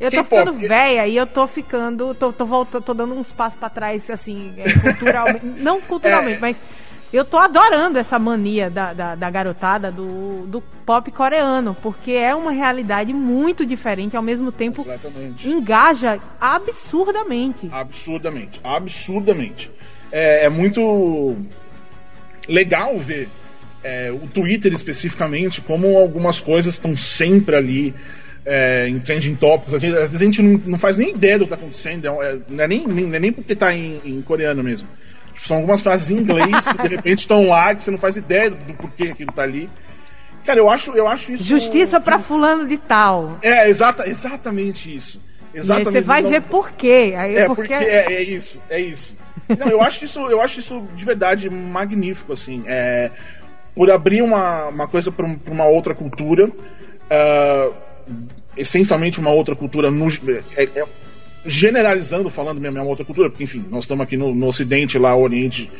Eu 0.04 0.10
tô 0.10 0.24
ficando 0.24 0.52
velha 0.52 1.06
e 1.06 1.16
eu 1.16 1.26
tô 1.26 1.46
ficando. 1.46 2.14
tô, 2.14 2.32
tô 2.32 2.46
voltando, 2.46 2.82
tô 2.82 2.94
dando 2.94 3.14
uns 3.14 3.32
passos 3.32 3.58
pra 3.58 3.68
trás, 3.68 4.08
assim, 4.10 4.52
é, 4.58 4.72
culturalmente. 4.80 5.46
não 5.62 5.80
culturalmente, 5.80 6.36
é. 6.36 6.40
mas 6.40 6.56
eu 7.12 7.24
tô 7.24 7.36
adorando 7.36 7.96
essa 7.96 8.18
mania 8.18 8.68
da, 8.68 8.92
da, 8.92 9.14
da, 9.14 9.30
garotada 9.30 9.92
do, 9.92 10.46
do 10.46 10.60
pop 10.84 11.10
coreano, 11.12 11.76
porque 11.80 12.10
é 12.10 12.34
uma 12.34 12.50
realidade 12.50 13.12
muito 13.14 13.64
diferente, 13.64 14.16
ao 14.16 14.22
mesmo 14.22 14.50
tempo 14.50 14.84
engaja 15.44 16.18
absurdamente. 16.40 17.68
Absurdamente, 17.70 18.60
absurdamente. 18.64 19.70
É, 20.10 20.46
é 20.46 20.48
muito 20.48 21.36
legal 22.48 22.98
ver 22.98 23.28
é, 23.84 24.10
o 24.10 24.26
Twitter 24.26 24.72
especificamente, 24.72 25.60
como 25.60 25.96
algumas 25.96 26.40
coisas 26.40 26.74
estão 26.74 26.96
sempre 26.96 27.54
ali 27.54 27.94
é, 28.44 28.88
em 28.88 28.98
trending 28.98 29.34
topics. 29.34 29.74
Às 29.74 29.82
vezes 29.82 30.14
a 30.14 30.18
gente 30.18 30.42
não, 30.42 30.60
não, 30.66 30.78
faz 30.78 30.98
nem 30.98 31.10
ideia 31.10 31.38
do 31.38 31.46
que 31.46 31.54
está 31.54 31.56
acontecendo, 31.56 32.06
é, 32.22 32.38
não, 32.48 32.64
é 32.64 32.68
nem, 32.68 32.86
nem, 32.86 33.06
não 33.06 33.14
é 33.14 33.18
nem 33.18 33.32
porque 33.32 33.52
está 33.52 33.74
em, 33.74 34.00
em 34.04 34.22
coreano 34.22 34.62
mesmo. 34.62 34.88
São 35.44 35.58
algumas 35.58 35.82
frases 35.82 36.10
em 36.10 36.18
inglês 36.18 36.66
que 36.66 36.82
de 36.82 36.88
repente 36.88 37.18
estão 37.20 37.48
lá, 37.48 37.74
que 37.74 37.82
você 37.82 37.90
não 37.90 37.98
faz 37.98 38.16
ideia 38.16 38.50
do 38.50 38.74
porquê 38.74 39.10
aquilo 39.12 39.32
tá 39.32 39.42
ali. 39.42 39.68
Cara, 40.44 40.58
eu 40.58 40.70
acho, 40.70 40.92
eu 40.92 41.08
acho 41.08 41.32
isso. 41.32 41.44
Justiça 41.44 42.00
para 42.00 42.18
fulano 42.18 42.66
de 42.66 42.76
tal. 42.76 43.38
É, 43.42 43.68
exata, 43.68 44.08
exatamente 44.08 44.94
isso. 44.94 45.20
Exatamente. 45.54 45.92
você 45.92 46.00
vai 46.00 46.22
não... 46.22 46.30
ver 46.30 46.42
por 46.42 46.72
quê. 46.72 47.14
Aí 47.16 47.36
é, 47.36 47.46
porque, 47.46 47.62
porque 47.68 47.84
é, 47.84 48.12
é, 48.12 48.22
isso, 48.22 48.60
é 48.68 48.80
isso. 48.80 49.16
Não, 49.58 49.68
eu 49.68 49.80
acho 49.80 50.04
isso, 50.04 50.20
eu 50.20 50.40
acho 50.40 50.60
isso 50.60 50.86
de 50.94 51.04
verdade 51.04 51.48
magnífico, 51.48 52.32
assim. 52.32 52.62
É, 52.66 53.10
por 53.74 53.90
abrir 53.90 54.22
uma, 54.22 54.66
uma 54.66 54.88
coisa 54.88 55.10
para 55.10 55.26
uma 55.50 55.66
outra 55.66 55.94
cultura, 55.94 56.46
uh, 56.46 57.74
essencialmente 58.56 59.20
uma 59.20 59.30
outra 59.30 59.54
cultura 59.54 59.90
no, 59.90 60.08
é, 60.56 60.64
é, 60.74 60.86
generalizando, 61.44 62.30
falando 62.30 62.60
mesmo, 62.60 62.78
é 62.78 62.80
uma 62.80 62.90
outra 62.90 63.04
cultura, 63.04 63.28
porque, 63.28 63.44
enfim, 63.44 63.64
nós 63.70 63.84
estamos 63.84 64.02
aqui 64.02 64.16
no, 64.16 64.34
no 64.34 64.46
Ocidente, 64.46 64.98
lá, 64.98 65.14
o 65.14 65.22
Oriente. 65.22 65.70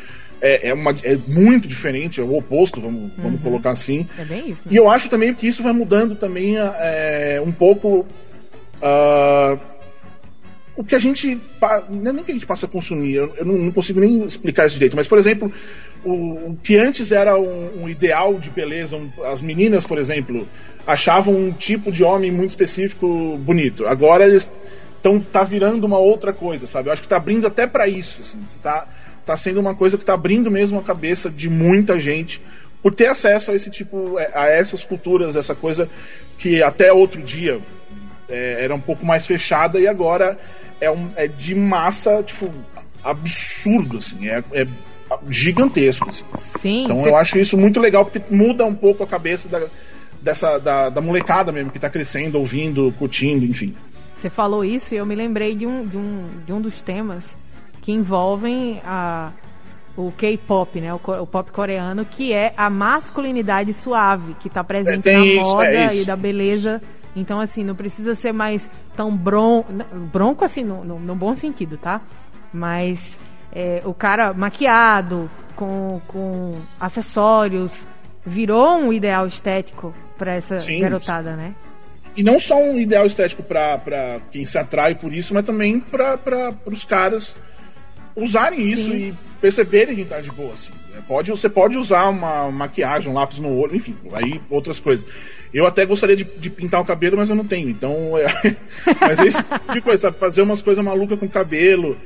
É, 0.41 0.69
é, 0.69 0.75
uma, 0.75 0.95
é 1.03 1.17
muito 1.27 1.67
diferente, 1.67 2.21
é 2.21 2.25
o 2.25 2.37
oposto, 2.37 2.81
vamos, 2.81 3.03
uhum. 3.03 3.11
vamos 3.17 3.41
colocar 3.41 3.71
assim. 3.71 4.07
É 4.19 4.25
bem 4.25 4.51
isso. 4.51 4.61
Né? 4.67 4.73
E 4.73 4.77
eu 4.77 4.91
acho 4.91 5.09
também 5.09 5.33
que 5.33 5.47
isso 5.47 5.63
vai 5.63 5.73
mudando 5.73 6.17
também 6.17 6.57
é, 6.59 7.43
um 7.45 7.53
pouco. 7.53 8.07
Uh, 8.83 9.59
o 10.77 10.85
que 10.85 10.95
a 10.95 10.99
gente. 10.99 11.41
Não 11.89 12.11
é 12.11 12.13
nem 12.13 12.25
que 12.25 12.33
a 12.33 12.35
gente 12.35 12.47
passa 12.47 12.67
a 12.67 12.69
consumir, 12.69 13.15
eu 13.15 13.45
não, 13.45 13.55
não 13.55 13.73
consigo 13.73 14.01
nem 14.01 14.25
explicar 14.25 14.67
isso 14.67 14.75
direito, 14.75 14.97
mas, 14.97 15.09
por 15.09 15.19
exemplo, 15.19 15.51
o, 16.05 16.57
que 16.63 16.77
antes 16.77 17.13
era 17.13 17.39
um, 17.39 17.83
um 17.83 17.89
ideal 17.89 18.35
de 18.35 18.51
beleza, 18.51 18.97
um, 18.97 19.11
as 19.25 19.41
meninas, 19.41 19.85
por 19.85 19.99
exemplo, 19.99 20.47
achavam 20.87 21.35
um 21.35 21.53
tipo 21.53 21.91
de 21.91 22.05
homem 22.05 22.31
muito 22.31 22.51
específico 22.51 23.39
bonito. 23.39 23.87
Agora 23.87 24.27
eles 24.27 24.49
então 25.01 25.21
tá 25.21 25.43
virando 25.43 25.85
uma 25.85 25.99
outra 25.99 26.33
coisa, 26.33 26.67
sabe? 26.67 26.89
Eu 26.89 26.93
acho 26.95 27.03
que 27.03 27.09
tá 27.09 27.19
abrindo 27.19 27.47
até 27.47 27.67
para 27.67 27.87
isso, 27.87 28.23
assim. 28.23 28.39
Tá, 28.63 28.89
tá 29.25 29.37
sendo 29.37 29.61
uma 29.61 29.75
coisa 29.75 29.99
que 29.99 30.05
tá 30.05 30.15
abrindo 30.15 30.51
mesmo 30.51 30.79
a 30.79 30.83
cabeça 30.83 31.29
de 31.29 31.51
muita 31.51 31.99
gente 31.99 32.41
por 32.83 32.95
ter 32.95 33.09
acesso 33.09 33.51
a 33.51 33.55
esse 33.55 33.71
tipo, 33.71 34.17
a 34.19 34.47
essas 34.47 34.83
culturas, 34.83 35.37
essa 35.37 35.55
coisa 35.55 35.91
que 36.39 36.63
até 36.63 36.91
outro 36.91 37.23
dia 37.23 37.61
é, 38.29 38.65
era 38.65 38.75
um 38.75 38.81
pouco 38.81 39.05
mais 39.05 39.27
fechada 39.27 39.79
e 39.79 39.87
agora 39.87 40.39
é, 40.81 40.91
um, 40.91 41.11
é 41.17 41.29
de 41.29 41.55
massa, 41.55 42.23
tipo, 42.23 42.51
absurdo, 43.03 43.99
assim. 43.99 44.29
É, 44.29 44.43
é 44.53 44.67
gigantesco. 45.29 46.09
Assim. 46.09 46.25
Sim, 46.61 46.85
então 46.85 47.07
eu 47.07 47.17
acho 47.17 47.39
isso 47.39 47.57
muito 47.57 47.81
legal 47.81 48.05
porque 48.05 48.23
muda 48.35 48.65
um 48.65 48.75
pouco 48.75 49.03
a 49.03 49.07
cabeça 49.07 49.49
da, 49.49 49.61
dessa, 50.21 50.59
da, 50.59 50.89
da 50.89 51.01
molecada 51.01 51.53
mesmo 51.53 51.71
que 51.71 51.79
tá 51.79 51.91
crescendo, 51.91 52.39
ouvindo, 52.39 52.93
curtindo, 52.99 53.45
enfim. 53.45 53.75
Você 54.17 54.31
falou 54.31 54.65
isso 54.65 54.95
e 54.95 54.97
eu 54.97 55.05
me 55.05 55.15
lembrei 55.15 55.55
de 55.55 55.67
um, 55.67 55.87
de 55.87 55.97
um, 55.97 56.27
de 56.47 56.53
um 56.53 56.61
dos 56.61 56.81
temas 56.81 57.25
que 57.83 57.93
envolvem 57.93 58.81
a, 58.83 59.31
o 59.97 60.11
K-pop, 60.13 60.81
né? 60.81 60.95
O, 60.95 60.97
o, 60.97 61.27
pop 61.27 61.51
coreano, 61.53 62.05
que 62.05 62.33
é 62.33 62.55
a 62.57 62.71
masculinidade 62.71 63.75
suave, 63.75 64.35
que 64.41 64.49
está 64.49 64.65
presente 64.65 65.09
é, 65.09 65.13
na 65.13 65.27
isso, 65.27 65.43
moda 65.43 65.67
é 65.67 65.95
e 65.95 66.05
da 66.05 66.17
beleza. 66.17 66.81
Então, 67.15 67.39
assim, 67.39 67.63
não 67.63 67.75
precisa 67.75 68.15
ser 68.15 68.33
mais 68.33 68.69
tão 68.97 69.15
bron 69.15 69.65
bronco, 70.11 70.45
assim, 70.45 70.65
no, 70.65 70.83
no, 70.83 70.99
no 70.99 71.15
bom 71.15 71.37
sentido, 71.37 71.77
tá? 71.77 72.01
Mas 72.53 72.99
é, 73.55 73.83
o 73.85 73.95
cara 73.95 74.33
maquiado, 74.33 75.31
com, 75.55 76.01
com 76.07 76.57
acessórios, 76.81 77.73
virou 78.25 78.79
um 78.79 78.93
ideal 78.93 79.27
estético 79.27 79.95
para 80.19 80.35
essa 80.35 80.59
sim, 80.59 80.81
garotada, 80.81 81.31
sim. 81.31 81.37
né? 81.37 81.55
E 82.17 82.23
não 82.23 82.39
só 82.39 82.57
um 82.57 82.79
ideal 82.79 83.05
estético 83.07 83.43
para 83.43 84.21
quem 84.31 84.47
se 84.47 84.57
atrai 84.57 84.95
por 84.95 85.13
isso, 85.13 85.35
mas 85.35 85.45
também 85.45 85.81
para 85.81 86.55
os 86.67 86.85
caras 86.85 87.37
usarem 88.17 88.61
isso 88.61 88.91
Sim. 88.91 89.09
e 89.09 89.15
perceberem 89.41 89.97
que 89.97 90.05
tá 90.05 90.21
de 90.21 90.31
boa. 90.31 90.55
Assim. 90.55 90.73
É, 90.97 91.01
pode, 91.01 91.31
você 91.31 91.49
pode 91.49 91.77
usar 91.77 92.09
uma 92.09 92.51
maquiagem, 92.51 93.11
um 93.11 93.15
lápis 93.15 93.41
no 93.41 93.57
olho, 93.57 93.75
enfim, 93.75 93.97
aí 94.13 94.41
outras 94.49 94.79
coisas. 94.79 95.05
Eu 95.53 95.67
até 95.67 95.85
gostaria 95.85 96.17
de, 96.17 96.25
de 96.25 96.51
pintar 96.51 96.81
o 96.81 96.85
cabelo, 96.85 97.17
mas 97.17 97.31
eu 97.31 97.37
não 97.37 97.45
tenho. 97.45 97.69
Então, 97.69 98.17
é, 98.17 98.27
mas 99.01 99.19
é 99.19 99.27
esse 99.27 99.43
tipo 99.43 99.73
de 99.73 99.81
coisa, 99.81 100.03
sabe? 100.03 100.19
Fazer 100.19 100.43
umas 100.43 100.63
coisas 100.63 100.85
malucas 100.85 101.19
com 101.19 101.27
o 101.27 101.31
cabelo 101.31 101.97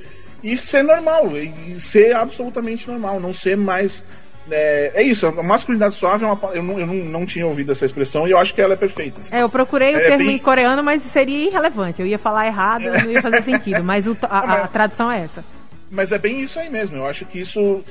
e 0.43 0.57
ser 0.57 0.83
normal, 0.83 1.37
e 1.37 1.79
ser 1.81 2.15
absolutamente 2.15 2.89
normal, 2.89 3.19
não 3.21 3.33
ser 3.33 3.57
mais 3.57 4.05
é, 4.51 4.93
é, 4.95 5.03
isso, 5.03 5.27
a 5.27 5.43
masculinidade 5.43 5.95
suave 5.95 6.25
é 6.25 6.27
uma, 6.27 6.55
eu, 6.55 6.63
não, 6.63 6.81
eu 6.81 6.87
não, 6.87 6.95
não, 6.95 7.27
tinha 7.27 7.47
ouvido 7.47 7.73
essa 7.73 7.85
expressão 7.85 8.27
e 8.27 8.31
eu 8.31 8.39
acho 8.39 8.55
que 8.55 8.61
ela 8.61 8.75
é 8.75 8.77
perfeita. 8.77 9.21
Assim. 9.21 9.35
É, 9.35 9.43
eu 9.43 9.49
procurei 9.49 9.95
o 9.95 9.99
é, 9.99 10.07
termo 10.07 10.27
bem... 10.27 10.37
em 10.37 10.39
coreano, 10.39 10.83
mas 10.83 11.03
seria 11.03 11.47
irrelevante. 11.47 12.01
Eu 12.01 12.07
ia 12.07 12.19
falar 12.19 12.47
errado, 12.47 12.85
é. 12.85 13.03
não 13.03 13.11
ia 13.11 13.23
fazer 13.23 13.43
sentido. 13.43 13.83
Mas 13.85 14.07
o, 14.07 14.17
a, 14.23 14.39
a, 14.39 14.65
a, 14.65 14.69
tradução 14.69 15.11
é 15.11 15.25
essa. 15.25 15.45
Mas 15.91 16.13
é 16.13 16.19
bem 16.19 16.41
isso 16.41 16.59
aí 16.59 16.71
mesmo. 16.71 16.97
Eu 16.97 17.07
acho 17.07 17.25
que 17.27 17.41
isso. 17.41 17.85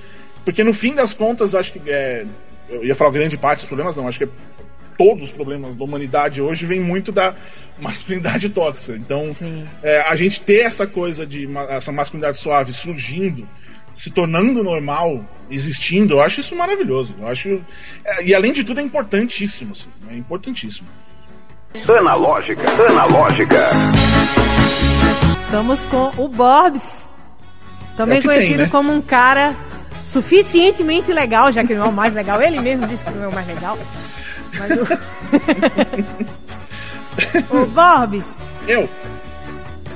Porque 0.44 0.63
no 0.63 0.74
fim 0.74 0.96
das 0.96 1.13
contas, 1.13 1.54
acho 1.54 1.74
que. 1.74 1.89
É, 1.89 2.25
eu 2.70 2.84
ia 2.84 2.96
falar 2.96 3.12
grande 3.12 3.38
parte 3.38 3.60
dos 3.60 3.68
problemas, 3.68 3.96
não. 3.96 4.08
Acho 4.08 4.20
que 4.20 4.30
todos 4.98 5.25
os 5.25 5.32
problemas 5.32 5.75
da 5.75 5.84
humanidade 5.84 6.42
hoje 6.42 6.66
vem 6.66 6.80
muito 6.80 7.12
da 7.12 7.36
masculinidade 7.80 8.50
tóxica. 8.50 8.98
Então, 8.98 9.36
é, 9.84 10.01
a 10.01 10.16
gente 10.16 10.42
ter 10.42 10.62
essa 10.62 10.88
coisa 10.88 11.25
de 11.25 11.48
essa 11.70 11.92
masculinidade 11.92 12.38
suave 12.38 12.74
surgindo 12.74 13.48
se 13.98 14.12
tornando 14.12 14.63
normal, 14.63 15.25
existindo, 15.50 16.13
eu 16.13 16.22
acho 16.22 16.39
isso 16.39 16.56
maravilhoso. 16.56 17.16
Eu 17.20 17.27
acho. 17.27 17.60
É, 18.06 18.25
e 18.25 18.36
além 18.36 18.51
de 18.51 18.63
tudo, 18.63 18.80
é 18.80 18.84
importantíssimo. 18.84 19.72
Assim, 19.72 19.89
é 20.12 20.16
importantíssimo. 20.16 20.88
Analógica, 21.89 22.62
analógica. 22.89 23.58
Estamos 25.42 25.84
com 25.86 26.12
o 26.16 26.27
Borbs, 26.27 26.84
também 27.96 28.20
é 28.20 28.22
conhecido 28.22 28.50
tem, 28.50 28.58
né? 28.58 28.70
como 28.70 28.94
um 28.94 29.01
cara 29.01 29.56
suficientemente 30.06 31.12
legal, 31.12 31.51
já 31.51 31.63
que 31.63 31.74
não 31.74 31.86
é 31.86 31.89
o 31.89 31.94
mais 31.94 32.13
legal. 32.13 32.39
Ele 32.39 32.60
mesmo 32.60 32.86
disse 32.86 33.04
que 33.04 33.12
não 33.12 33.24
é 33.24 33.27
o 33.27 33.34
mais 33.34 33.48
legal. 33.48 33.80
Mas 34.58 34.72
o... 37.51 37.66
Borbs. 37.68 38.25
Eu. 38.68 38.89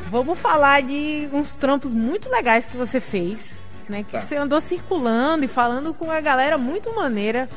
Vamos 0.10 0.40
falar 0.40 0.82
de 0.82 1.30
uns 1.32 1.56
trampos 1.56 1.94
muito 1.94 2.30
legais 2.30 2.66
que 2.66 2.76
você 2.76 3.00
fez 3.00 3.40
né? 3.92 4.04
Que 4.04 4.14
tá. 4.14 4.22
você 4.22 4.36
andou 4.38 4.60
circulando 4.62 5.46
e 5.46 5.48
falando 5.48 5.94
com 5.94 6.10
a 6.10 6.20
galera 6.22 6.58
muito 6.58 6.96
maneira 6.96 7.48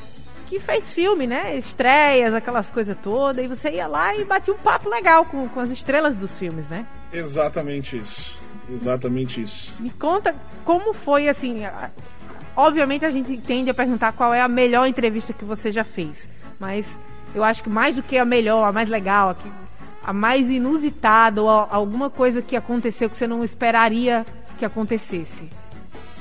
que 0.49 0.61
fez 0.61 0.93
filme, 0.93 1.27
né? 1.27 1.57
Estreias, 1.57 2.35
aquelas 2.35 2.71
coisas 2.71 2.97
todas, 3.03 3.43
e 3.43 3.49
você 3.49 3.71
ia 3.71 3.87
lá 3.87 4.15
e 4.15 4.25
batia 4.25 4.53
um 4.53 4.59
papo 4.59 4.91
legal 4.91 5.25
com, 5.25 5.49
com 5.49 5.61
as 5.61 5.71
estrelas 5.71 6.17
dos 6.17 6.33
filmes, 6.33 6.69
né? 6.69 6.87
Exatamente 7.11 7.97
isso. 7.97 8.47
Exatamente 8.69 9.41
isso. 9.41 9.81
Me 9.81 9.91
conta 9.91 10.35
como 10.65 10.93
foi 10.93 11.29
assim. 11.29 11.63
Obviamente 12.57 13.07
a 13.07 13.11
gente 13.11 13.39
tende 13.39 13.71
a 13.71 13.75
perguntar 13.75 14.13
qual 14.13 14.35
é 14.35 14.41
a 14.41 14.49
melhor 14.49 14.87
entrevista 14.87 15.33
que 15.33 15.45
você 15.45 15.73
já 15.73 15.85
fez. 15.85 16.17
Mas 16.59 16.87
eu 17.35 17.43
acho 17.43 17.63
que 17.63 17.69
mais 17.69 17.97
do 17.97 18.03
que 18.03 18.17
a 18.17 18.25
melhor, 18.25 18.65
a 18.65 18.73
mais 18.73 18.89
legal, 18.89 19.37
a 20.03 20.13
mais 20.13 20.49
inusitada, 20.49 21.43
ou 21.43 21.49
alguma 21.49 22.11
coisa 22.11 22.43
que 22.43 22.57
aconteceu 22.57 23.09
que 23.11 23.17
você 23.17 23.27
não 23.27 23.45
esperaria 23.45 24.25
que 24.59 24.65
acontecesse. 24.65 25.49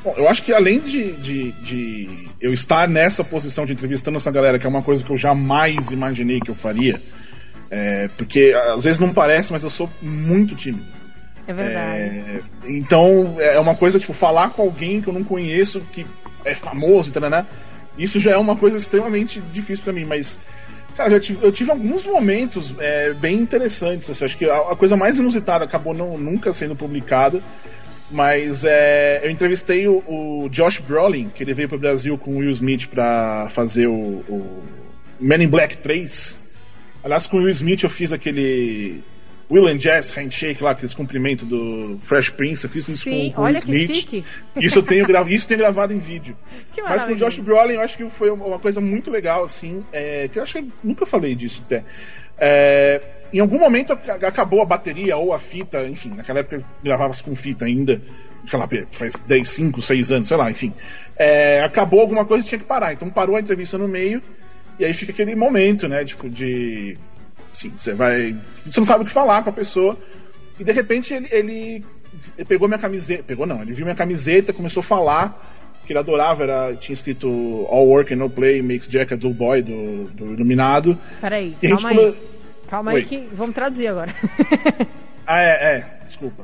Bom, 0.04 0.14
eu 0.18 0.28
acho 0.28 0.44
que 0.44 0.52
além 0.52 0.80
de, 0.80 1.14
de, 1.14 1.52
de, 1.54 2.30
eu 2.42 2.52
estar 2.52 2.88
nessa 2.90 3.24
posição 3.24 3.66
de 3.66 3.74
entrevistando 3.74 4.18
essa 4.18 4.32
galera, 4.32 4.60
que 4.60 4.66
é 4.66 4.70
uma 4.70 4.82
coisa 4.82 5.04
que 5.04 5.10
eu 5.10 5.18
jamais 5.18 5.92
imaginei 5.92 6.42
que 6.42 6.52
eu 6.52 6.56
faria, 6.56 7.02
é, 7.72 8.10
porque 8.18 8.54
às 8.74 8.84
vezes 8.84 9.00
não 9.00 9.14
parece, 9.14 9.54
mas 9.54 9.64
eu 9.64 9.70
sou 9.70 9.90
muito 10.02 10.56
tímido. 10.56 10.86
É 11.48 11.54
verdade. 11.54 12.00
É, 12.00 12.42
então 12.68 13.36
é 13.40 13.60
uma 13.60 13.76
coisa, 13.76 14.00
tipo, 14.00 14.14
falar 14.14 14.50
com 14.50 14.62
alguém 14.62 15.02
que 15.02 15.08
eu 15.08 15.14
não 15.14 15.24
conheço, 15.24 15.82
que 15.92 16.06
é 16.44 16.54
famoso, 16.54 17.18
né? 17.20 17.46
Isso 17.98 18.20
já 18.20 18.32
é 18.32 18.38
uma 18.38 18.56
coisa 18.56 18.78
extremamente 18.78 19.40
difícil 19.40 19.84
para 19.84 19.94
mim, 19.94 20.06
mas. 20.06 20.40
Cara, 20.96 21.20
tive, 21.20 21.44
eu 21.44 21.52
tive 21.52 21.72
alguns 21.72 22.06
momentos 22.06 22.76
é, 22.80 23.14
bem 23.14 23.38
interessantes. 23.40 24.10
Assim, 24.10 24.26
acho 24.26 24.38
que 24.38 24.46
a, 24.46 24.58
a, 24.72 24.76
coisa 24.76 24.96
mais 24.96 25.18
inusitada 25.18 25.66
acabou 25.66 25.94
não, 25.94 26.20
nunca 26.20 26.54
sendo 26.54 26.76
publicada 26.76 27.42
Mas 28.12 28.64
é, 28.64 29.22
eu 29.24 29.32
entrevistei 29.32 29.88
o, 29.88 30.04
o, 30.08 30.50
Josh 30.50 30.80
Brolin, 30.80 31.30
que 31.30 31.44
ele 31.44 31.54
veio 31.54 31.68
pro 31.68 31.80
Brasil 31.80 32.16
com 32.16 32.36
o 32.36 32.38
Will 32.38 32.52
Smith 32.52 32.88
para 32.88 33.48
fazer 33.50 33.88
o, 33.88 34.24
o 34.30 34.64
Men 35.20 35.44
in 35.44 35.48
Black 35.48 35.78
3. 35.78 36.54
Aliás, 37.04 37.26
com 37.26 37.38
o 37.38 37.40
Will 37.40 37.50
Smith 37.50 37.84
eu 37.84 37.90
fiz 37.90 38.14
aquele 38.14 39.04
Will 39.54 39.68
and 39.68 39.78
Jazz 39.78 40.10
Handshake 40.12 40.64
lá, 40.64 40.72
aqueles 40.72 40.94
cumprimentos 40.94 41.46
do 41.48 41.98
Fresh 42.02 42.30
Prince, 42.30 42.64
eu 42.64 42.70
fiz 42.70 42.88
isso 42.88 43.04
Sim, 43.04 43.30
com, 43.30 43.34
com 43.36 43.42
olha 43.44 43.60
o 43.60 43.64
Smith. 43.64 43.88
que 43.88 43.94
chique. 43.94 44.26
Isso 44.58 44.80
eu 44.80 44.84
tenho, 44.84 45.06
gra... 45.06 45.22
isso 45.28 45.48
tenho 45.48 45.60
gravado 45.60 45.94
em 45.94 46.00
vídeo. 46.00 46.36
Que 46.74 46.82
Mas 46.82 47.04
com 47.04 47.12
o. 47.12 47.16
Josh 47.16 47.38
Brolin 47.40 47.74
eu 47.76 47.82
acho 47.82 47.96
que 47.98 48.10
foi 48.10 48.32
uma 48.32 48.58
coisa 48.58 48.82
muito 48.82 49.12
legal, 49.12 49.44
assim, 49.44 49.84
é, 49.94 50.28
que 50.28 50.40
eu 50.40 50.44
acho 50.44 50.54
que 50.54 50.60
eu 50.60 50.68
nunca 50.84 51.06
falei 51.06 51.36
disso 51.36 51.62
até. 51.66 51.84
É, 52.38 53.02
em 53.32 53.40
algum 53.40 53.60
momento 53.60 53.94
ac- 53.94 54.26
acabou 54.26 54.62
a 54.62 54.66
bateria 54.66 55.18
ou 55.18 55.34
a 55.34 55.40
fita, 55.40 55.88
enfim, 55.88 56.10
naquela 56.16 56.40
época 56.40 56.64
gravava-se 56.84 57.22
com 57.22 57.36
fita 57.36 57.66
ainda, 57.66 58.02
aquela, 58.46 58.68
faz 58.92 59.14
10, 59.28 59.48
5, 59.48 59.82
6 59.82 60.12
anos, 60.12 60.28
sei 60.28 60.38
lá, 60.38 60.50
enfim. 60.50 60.74
É, 61.16 61.62
acabou 61.64 62.00
alguma 62.02 62.26
coisa 62.26 62.44
e 62.46 62.50
tinha 62.50 62.60
que 62.60 62.66
parar. 62.66 62.94
Então 62.94 63.10
parou 63.10 63.36
a 63.36 63.40
entrevista 63.40 63.78
no 63.78 63.88
meio, 63.88 64.22
e 64.80 64.86
aí 64.86 64.94
fica 64.94 65.12
aquele 65.12 65.36
momento, 65.36 65.88
né, 65.88 66.04
tipo, 66.04 66.28
de. 66.30 66.98
Assim, 67.54 67.70
você 67.70 67.94
vai. 67.94 68.38
Você 68.66 68.80
não 68.80 68.86
sabe 68.86 69.04
o 69.04 69.06
que 69.06 69.14
falar 69.14 69.44
com 69.44 69.52
a 69.52 69.54
pessoa, 69.54 69.98
e 70.60 70.64
de 70.64 70.72
repente 70.72 71.14
ele, 71.14 71.28
ele, 71.32 71.86
ele 72.38 72.46
pegou 72.46 72.68
minha 72.68 72.80
camiseta. 72.80 73.24
Pegou 73.24 73.46
não, 73.46 73.62
ele 73.62 73.74
viu 73.74 73.86
minha 73.86 73.96
camiseta, 73.96 74.52
começou 74.52 74.82
a 74.82 74.84
falar 74.84 75.52
que 75.86 75.92
ele 75.92 76.00
adorava, 76.00 76.44
era, 76.44 76.76
tinha 76.76 76.94
escrito 76.94 77.28
All 77.70 77.88
Work 77.88 78.14
and 78.14 78.18
No 78.18 78.30
Play 78.30 78.62
makes 78.62 78.88
Jack 78.88 79.14
a 79.14 79.18
Dull 79.18 79.34
Boy 79.34 79.62
do, 79.62 80.06
do 80.06 80.34
Iluminado. 80.34 80.98
Peraí, 81.22 81.56
E 81.62 81.70
calma 81.70 81.90
aí. 81.90 82.18
Calma 82.70 82.92
aí 82.92 82.98
Oi. 82.98 83.04
que 83.04 83.30
vamos 83.34 83.54
traduzir 83.54 83.88
agora. 83.88 84.14
Ah, 85.26 85.42
é, 85.42 85.48
é, 85.48 86.00
desculpa. 86.04 86.44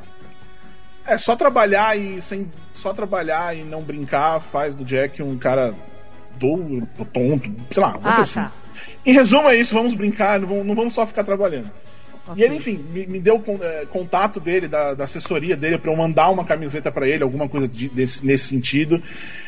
É, 1.06 1.18
só 1.18 1.36
trabalhar 1.36 1.98
e 1.98 2.22
sem. 2.22 2.50
Só 2.74 2.94
trabalhar 2.94 3.54
e 3.54 3.66
não 3.66 3.84
brincar 3.84 4.40
faz 4.40 4.74
do 4.74 4.86
Jack 4.86 5.22
um 5.22 5.38
cara 5.38 5.76
duro, 6.38 6.88
tonto, 7.14 7.52
sei 7.70 7.84
lá, 7.84 8.00
Ah, 8.02 8.16
coisa 8.16 8.44
tá. 8.44 8.52
Em 9.06 9.14
resumo 9.14 9.50
é 9.50 9.56
isso, 9.56 9.74
vamos 9.74 9.94
brincar, 9.94 10.40
não 10.40 10.48
vamos, 10.48 10.66
não 10.66 10.76
vamos 10.76 10.94
só 10.94 11.06
ficar 11.06 11.24
trabalhando. 11.24 11.72
E 12.36 12.44
ele, 12.44 12.56
enfim, 12.58 12.86
me, 12.94 13.08
me 13.08 13.20
deu 13.20 13.44
eh, 13.60 13.88
contato 13.92 14.40
dele, 14.40 14.68
da, 14.68 14.94
da 14.94 15.06
assessoria 15.06 15.58
dele, 15.58 15.80
pra 15.80 15.92
eu 15.92 15.98
mandar 15.98 16.30
uma 16.30 16.46
camiseta 16.46 16.92
pra 16.92 17.08
ele, 17.08 17.24
alguma 17.24 17.50
coisa 17.50 17.68
de- 17.68 17.90
desse- 17.90 18.24
nesse 18.24 18.46
sentido. 18.50 19.02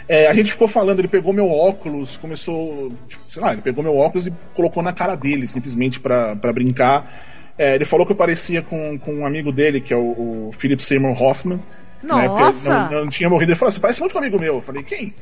Eh, 0.10 0.26
a 0.26 0.34
gente 0.34 0.52
ficou 0.52 0.68
falando, 0.68 0.98
ele 0.98 1.08
pegou 1.08 1.32
meu 1.32 1.48
óculos, 1.52 2.18
começou, 2.18 2.92
tipo, 3.08 3.24
sei 3.30 3.40
lá, 3.42 3.54
ele 3.54 3.62
pegou 3.62 3.84
meu 3.84 3.96
óculos 3.96 4.26
e 4.26 4.34
colocou 4.56 4.82
na 4.82 4.94
cara 4.94 5.16
dele, 5.16 5.48
simplesmente 5.48 6.00
pra 6.00 6.36
pra 6.36 6.52
brincar. 6.52 7.54
Eh, 7.56 7.76
ele 7.76 7.86
falou 7.86 8.04
que 8.04 8.14
eu 8.14 8.16
parecia 8.16 8.64
com, 8.64 8.98
com 8.98 9.14
um 9.14 9.26
amigo 9.28 9.52
dele, 9.52 9.80
que 9.80 9.94
é 9.94 9.98
o, 9.98 10.48
o 10.48 10.52
Philip 10.58 10.82
Seymour 10.84 11.22
Hoffman. 11.22 11.62
Ele 12.04 12.12
Nossa! 12.12 12.90
não, 12.90 13.04
não 13.06 13.10
tinha 13.10 13.30
morrido. 13.30 13.52
Ele 13.52 13.58
falou: 13.60 13.72
Você 13.72 13.80
parece 13.80 14.00
muito 14.00 14.12
com 14.14 14.18
um 14.20 14.22
amigo 14.22 14.40
meu. 14.40 14.56
Eu 14.56 14.62
falei: 14.62 14.82
Quem? 14.84 15.14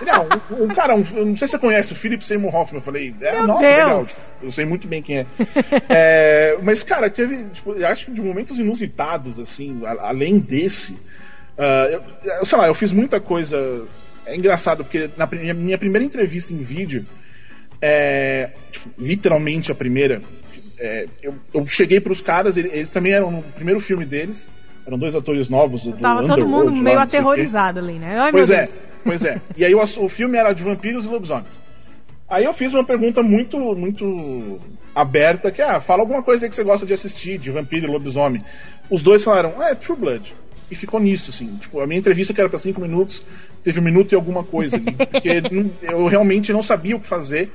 Ele, 0.00 0.10
ah, 0.10 0.20
um, 0.50 0.64
um 0.64 0.68
cara, 0.68 0.94
um, 0.94 0.98
não 0.98 1.36
sei 1.36 1.48
se 1.48 1.52
você 1.52 1.58
conhece 1.58 1.92
o 1.92 1.96
Philip 1.96 2.24
Seymour 2.24 2.54
Hoffman. 2.54 2.78
Eu 2.80 2.84
falei: 2.84 3.14
é, 3.20 3.32
Meu 3.32 3.46
Nossa, 3.46 3.60
Deus! 3.62 3.76
legal. 3.78 4.06
Eu 4.42 4.52
sei 4.52 4.64
muito 4.66 4.86
bem 4.86 5.02
quem 5.02 5.18
é. 5.20 5.26
É, 5.88 6.58
mas, 6.62 6.82
cara, 6.82 7.08
teve, 7.08 7.44
tipo, 7.52 7.72
eu 7.72 7.86
acho 7.88 8.06
que 8.06 8.12
de 8.12 8.20
momentos 8.20 8.58
inusitados, 8.58 9.38
assim, 9.38 9.80
a- 9.86 10.08
além 10.08 10.38
desse. 10.38 10.96
ah, 11.56 12.00
eu, 12.40 12.44
sei 12.44 12.58
lá, 12.58 12.66
eu 12.66 12.74
fiz 12.74 12.92
muita 12.92 13.18
coisa. 13.20 13.86
É 14.26 14.36
engraçado, 14.36 14.84
porque 14.84 15.08
na 15.16 15.26
minha 15.54 15.78
primeira 15.78 16.04
entrevista 16.04 16.52
em 16.52 16.58
vídeo, 16.58 17.06
é, 17.80 18.50
tipo, 18.72 18.90
literalmente 18.98 19.70
a 19.70 19.74
primeira, 19.74 20.20
é, 20.78 21.06
eu, 21.22 21.34
eu 21.54 21.66
cheguei 21.66 22.00
pros 22.00 22.20
caras, 22.20 22.56
ele- 22.56 22.70
eles 22.72 22.90
também 22.90 23.12
eram 23.12 23.30
no 23.30 23.42
primeiro 23.42 23.80
filme 23.80 24.04
deles, 24.04 24.48
eram 24.86 24.98
dois 24.98 25.14
atores 25.14 25.48
novos 25.48 25.84
do, 25.84 25.92
Tava 25.94 26.20
todo 26.22 26.32
Underworld 26.32 26.70
mundo 26.70 26.76
lá, 26.76 26.82
meio 26.82 26.96
quê. 26.96 27.02
aterrorizado 27.02 27.78
ali, 27.80 27.94
né? 27.94 28.18
Ai, 28.18 28.30
Pois 28.30 28.50
é, 28.50 28.68
pois 29.04 29.24
é. 29.24 29.40
E 29.56 29.64
aí 29.64 29.74
o, 29.74 29.80
o 29.80 30.08
filme 30.08 30.38
era 30.38 30.52
de 30.52 30.62
vampiros 30.62 31.04
e 31.04 31.08
lobisomens. 31.08 31.58
Aí 32.28 32.44
eu 32.44 32.52
fiz 32.52 32.72
uma 32.72 32.84
pergunta 32.84 33.22
muito, 33.22 33.56
muito 33.76 34.58
aberta, 34.94 35.50
que 35.50 35.62
é, 35.62 35.70
ah, 35.70 35.80
fala 35.80 36.02
alguma 36.02 36.22
coisa 36.22 36.44
aí 36.44 36.50
que 36.50 36.56
você 36.56 36.64
gosta 36.64 36.84
de 36.86 36.92
assistir, 36.92 37.38
de 37.38 37.50
vampiro 37.50 37.86
e 37.86 37.90
lobisomem. 37.90 38.42
Os 38.90 39.02
dois 39.02 39.22
falaram, 39.22 39.62
é, 39.62 39.74
True 39.74 39.98
Blood. 39.98 40.34
E 40.68 40.74
ficou 40.74 40.98
nisso, 40.98 41.30
assim. 41.30 41.56
Tipo, 41.58 41.80
a 41.80 41.86
minha 41.86 41.98
entrevista, 41.98 42.34
que 42.34 42.40
era 42.40 42.50
pra 42.50 42.58
cinco 42.58 42.80
minutos, 42.80 43.22
teve 43.62 43.78
um 43.78 43.82
minuto 43.82 44.12
e 44.12 44.16
alguma 44.16 44.42
coisa 44.42 44.76
ali. 44.76 44.92
Porque 44.92 45.42
eu 45.82 46.06
realmente 46.06 46.52
não 46.52 46.62
sabia 46.62 46.96
o 46.96 47.00
que 47.00 47.06
fazer. 47.06 47.50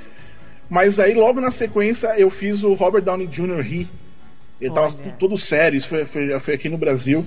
Mas 0.70 1.00
aí, 1.00 1.14
logo 1.14 1.42
na 1.42 1.52
sequência, 1.52 2.14
eu 2.18 2.30
fiz 2.30 2.64
o 2.64 2.74
Robert 2.74 3.02
Downey 3.02 3.28
Jr. 3.28 3.60
rir. 3.60 3.90
Ele 4.62 4.72
tava 4.72 4.88
Olha. 4.88 5.16
todo 5.18 5.36
sério, 5.36 5.76
isso 5.78 5.88
foi, 5.90 6.06
foi, 6.06 6.40
foi 6.40 6.54
aqui 6.54 6.70
no 6.70 6.78
Brasil. 6.78 7.26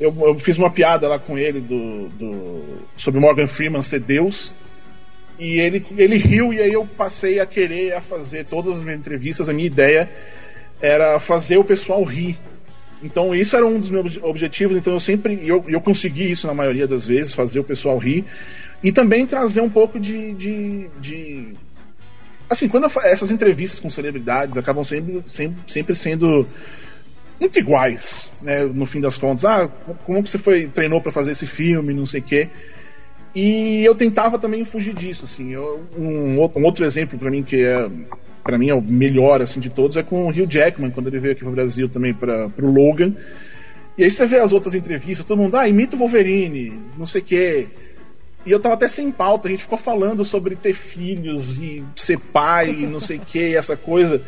Eu, 0.00 0.14
eu 0.20 0.38
fiz 0.38 0.58
uma 0.58 0.70
piada 0.70 1.08
lá 1.08 1.18
com 1.18 1.38
ele 1.38 1.60
do, 1.60 2.08
do- 2.08 2.78
sobre 2.96 3.20
Morgan 3.20 3.46
Freeman 3.46 3.80
ser 3.82 4.00
Deus. 4.00 4.52
E 5.38 5.58
ele, 5.60 5.84
ele 5.96 6.16
riu, 6.16 6.52
e 6.52 6.60
aí 6.60 6.72
eu 6.72 6.84
passei 6.84 7.40
a 7.40 7.46
querer 7.46 7.92
a 7.94 8.00
fazer 8.00 8.44
todas 8.46 8.76
as 8.76 8.82
minhas 8.82 8.98
entrevistas. 8.98 9.48
A 9.48 9.52
minha 9.52 9.66
ideia 9.66 10.10
era 10.80 11.20
fazer 11.20 11.56
o 11.58 11.64
pessoal 11.64 12.02
rir. 12.02 12.36
Então, 13.02 13.34
isso 13.34 13.54
era 13.54 13.64
um 13.66 13.78
dos 13.78 13.90
meus 13.90 14.18
objetivos. 14.22 14.76
Então, 14.76 14.92
eu 14.94 15.00
sempre. 15.00 15.46
Eu, 15.46 15.64
eu 15.68 15.80
consegui 15.80 16.30
isso 16.30 16.46
na 16.46 16.54
maioria 16.54 16.88
das 16.88 17.06
vezes, 17.06 17.34
fazer 17.34 17.60
o 17.60 17.64
pessoal 17.64 17.96
rir. 17.98 18.24
E 18.82 18.90
também 18.90 19.26
trazer 19.26 19.60
um 19.60 19.70
pouco 19.70 20.00
de. 20.00 20.32
de, 20.32 20.88
de- 21.00 21.52
assim, 22.48 22.68
quando 22.68 22.84
eu 22.84 23.02
essas 23.02 23.30
entrevistas 23.30 23.80
com 23.80 23.90
celebridades 23.90 24.56
acabam 24.56 24.84
sempre, 24.84 25.22
sempre, 25.26 25.56
sempre 25.66 25.94
sendo 25.94 26.46
muito 27.40 27.58
iguais, 27.58 28.30
né? 28.42 28.64
No 28.64 28.86
fim 28.86 29.00
das 29.00 29.18
contas, 29.18 29.44
ah, 29.44 29.68
como 30.04 30.22
que 30.22 30.30
você 30.30 30.38
foi 30.38 30.66
treinou 30.68 31.00
para 31.00 31.12
fazer 31.12 31.32
esse 31.32 31.46
filme, 31.46 31.92
não 31.92 32.06
sei 32.06 32.20
o 32.20 32.24
quê. 32.24 32.48
E 33.34 33.84
eu 33.84 33.94
tentava 33.94 34.38
também 34.38 34.64
fugir 34.64 34.94
disso, 34.94 35.26
assim. 35.26 35.52
Eu- 35.52 35.82
um, 35.96 36.38
outro- 36.38 36.58
um 36.60 36.64
outro 36.64 36.84
exemplo 36.84 37.18
para 37.18 37.30
mim 37.30 37.42
que 37.42 37.62
é 37.62 37.90
para 38.42 38.56
mim 38.56 38.68
é 38.68 38.74
o 38.74 38.80
melhor 38.80 39.42
assim 39.42 39.58
de 39.58 39.68
todos 39.68 39.96
é 39.96 40.02
com 40.04 40.24
o 40.26 40.28
Hugh 40.28 40.46
Jackman 40.48 40.90
quando 40.92 41.08
ele 41.08 41.18
veio 41.18 41.32
aqui 41.32 41.42
pro 41.42 41.50
Brasil 41.52 41.88
também 41.88 42.14
para 42.14 42.48
pro 42.48 42.70
Logan. 42.70 43.12
E 43.98 44.04
aí 44.04 44.10
você 44.10 44.26
vê 44.26 44.38
as 44.38 44.52
outras 44.52 44.74
entrevistas, 44.74 45.24
todo 45.26 45.38
mundo, 45.38 45.56
ah, 45.56 45.66
imita 45.68 45.96
o 45.96 45.98
Wolverine, 45.98 46.72
não 46.98 47.06
sei 47.06 47.20
o 47.20 47.24
quê. 47.24 47.66
E 48.46 48.50
eu 48.52 48.60
tava 48.60 48.74
até 48.76 48.86
sem 48.86 49.10
pauta, 49.10 49.48
a 49.48 49.50
gente 49.50 49.64
ficou 49.64 49.76
falando 49.76 50.24
sobre 50.24 50.54
ter 50.54 50.72
filhos 50.72 51.58
e 51.58 51.84
ser 51.96 52.18
pai 52.18 52.70
e 52.70 52.86
não 52.86 53.00
sei 53.00 53.16
o 53.18 53.20
que, 53.20 53.56
essa 53.56 53.76
coisa. 53.76 54.22